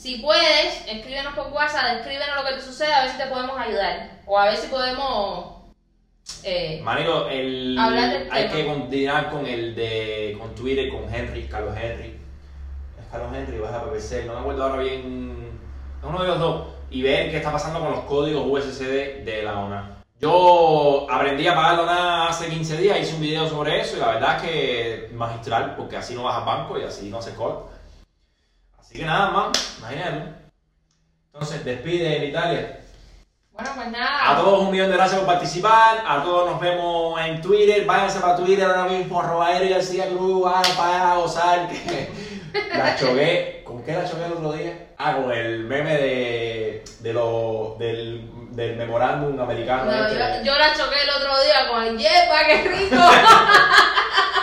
Si 0.00 0.16
puedes, 0.16 0.86
escríbenos 0.88 1.34
por 1.34 1.48
WhatsApp, 1.52 1.98
escríbenos 1.98 2.34
lo 2.34 2.48
que 2.48 2.54
te 2.54 2.62
sucede, 2.62 2.90
a 2.90 3.02
ver 3.02 3.10
si 3.10 3.18
te 3.18 3.26
podemos 3.26 3.58
ayudar. 3.58 4.12
O 4.24 4.38
a 4.38 4.46
ver 4.46 4.56
si 4.56 4.68
podemos... 4.68 5.56
eh, 6.42 6.80
Manito, 6.82 7.28
el, 7.28 7.76
Hablar 7.78 8.10
del 8.10 8.28
hay 8.32 8.44
tema. 8.44 8.54
que 8.54 8.66
continuar 8.66 9.30
con 9.30 9.44
el 9.46 9.74
de 9.74 10.38
con 10.40 10.54
Twitter, 10.54 10.88
con 10.88 11.14
Henry, 11.14 11.42
Carlos 11.48 11.76
Henry. 11.76 12.18
Es 12.98 13.06
Carlos 13.12 13.28
Henry, 13.36 13.58
vas 13.58 13.74
a 13.74 13.84
PPC, 13.84 14.24
no 14.24 14.32
me 14.32 14.40
acuerdo 14.40 14.64
ahora 14.64 14.82
bien. 14.82 15.50
Es 16.00 16.08
uno 16.08 16.22
de 16.22 16.28
los 16.28 16.38
dos. 16.38 16.66
Y 16.90 17.02
ver 17.02 17.30
qué 17.30 17.36
está 17.36 17.52
pasando 17.52 17.80
con 17.80 17.90
los 17.90 18.00
códigos 18.04 18.46
USSD 18.46 19.22
de 19.26 19.42
la 19.44 19.58
ONA. 19.58 19.98
Yo 20.18 21.06
aprendí 21.10 21.46
a 21.46 21.54
pagar 21.54 21.74
la 21.74 21.82
ONA 21.82 22.28
hace 22.28 22.48
15 22.48 22.78
días, 22.78 22.98
hice 23.00 23.16
un 23.16 23.20
video 23.20 23.46
sobre 23.46 23.78
eso 23.82 23.98
y 23.98 24.00
la 24.00 24.12
verdad 24.12 24.36
es 24.36 24.42
que 24.50 25.10
magistral, 25.12 25.76
porque 25.76 25.98
así 25.98 26.14
no 26.14 26.22
vas 26.22 26.38
al 26.38 26.46
banco 26.46 26.78
y 26.78 26.84
así 26.84 27.10
no 27.10 27.20
se 27.20 27.34
cola. 27.34 27.56
Así 28.90 28.98
que 28.98 29.04
nada, 29.04 29.30
man, 29.30 29.52
imagínate. 29.78 30.22
Entonces, 31.32 31.64
despide 31.64 32.16
en 32.16 32.24
Italia. 32.24 32.80
bueno, 33.52 33.70
pues 33.76 33.86
A 33.86 33.90
nada. 33.90 34.36
todos 34.42 34.62
un 34.62 34.70
millón 34.72 34.90
de 34.90 34.96
gracias 34.96 35.20
por 35.20 35.28
participar. 35.28 36.02
A 36.04 36.24
todos 36.24 36.50
nos 36.50 36.60
vemos 36.60 37.20
en 37.20 37.40
Twitter. 37.40 37.84
Váyanse 37.86 38.18
para 38.18 38.34
Twitter 38.34 38.64
ahora 38.64 38.86
mismo, 38.86 39.20
arroba 39.20 39.52
García 39.60 40.08
Cruz. 40.08 40.42
ah, 40.52 40.62
para 40.76 41.14
gozar 41.14 41.68
que 41.68 42.10
la 42.76 42.96
choqué. 42.96 43.62
¿Con 43.64 43.84
qué 43.84 43.92
la 43.92 44.10
choqué 44.10 44.24
el 44.24 44.32
otro 44.32 44.52
día? 44.54 44.88
Ah, 44.98 45.14
con 45.14 45.30
el 45.30 45.60
meme 45.60 45.96
de, 45.96 46.84
de 46.98 47.12
lo, 47.12 47.76
del, 47.78 48.28
del 48.50 48.74
memorándum 48.76 49.38
americano. 49.40 49.84
No, 49.84 50.06
este. 50.08 50.18
yo, 50.18 50.42
yo 50.52 50.58
la 50.58 50.74
choqué 50.74 51.00
el 51.04 51.10
otro 51.10 51.40
día 51.44 51.68
con 51.68 51.84
el 51.84 51.96
yepa, 51.96 52.44
qué 52.44 52.62
rico. 52.64 52.96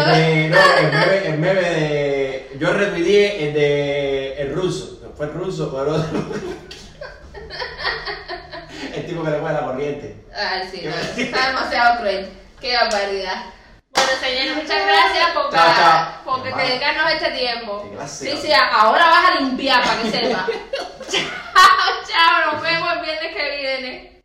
no, 0.00 0.14
el 0.14 0.92
meme, 0.92 1.26
el 1.26 1.38
meme 1.38 1.60
de. 1.60 2.56
Yo 2.58 2.72
retuiteé 2.72 3.48
el 3.48 3.54
de. 3.54 4.42
El 4.42 4.54
ruso. 4.54 4.96
¿Fue 5.16 5.26
el 5.26 5.32
ruso 5.32 5.72
o 5.74 5.82
el 5.82 5.88
otro? 5.88 6.18
el 8.94 9.06
tipo 9.06 9.24
que 9.24 9.30
le 9.30 9.38
pone 9.38 9.54
la 9.54 9.64
corriente. 9.64 10.24
Ah, 10.34 10.60
sí, 10.70 10.82
está 11.16 11.46
demasiado 11.48 12.00
cruel. 12.00 12.28
Qué 12.60 12.76
barbaridad. 12.76 13.44
Bueno, 13.94 14.10
señores, 14.20 14.56
muchas 14.56 14.86
gracias 14.86 15.30
por, 15.30 15.50
chao, 15.50 15.74
chao. 15.74 16.24
por 16.24 16.42
que 16.42 16.54
dedicarnos 16.54 17.12
este 17.12 17.30
tiempo. 17.30 17.90
Gracias. 17.94 18.40
Sí, 18.40 18.46
sí, 18.46 18.52
ahora 18.52 19.06
vas 19.06 19.30
a 19.30 19.40
limpiar 19.40 19.82
para 19.82 20.02
que 20.02 20.10
sepa. 20.10 20.46
chao, 21.08 22.04
chao, 22.06 22.52
nos 22.52 22.62
vemos 22.62 22.92
el 22.92 23.00
viernes 23.00 23.34
que 23.34 23.56
viene. 23.56 24.15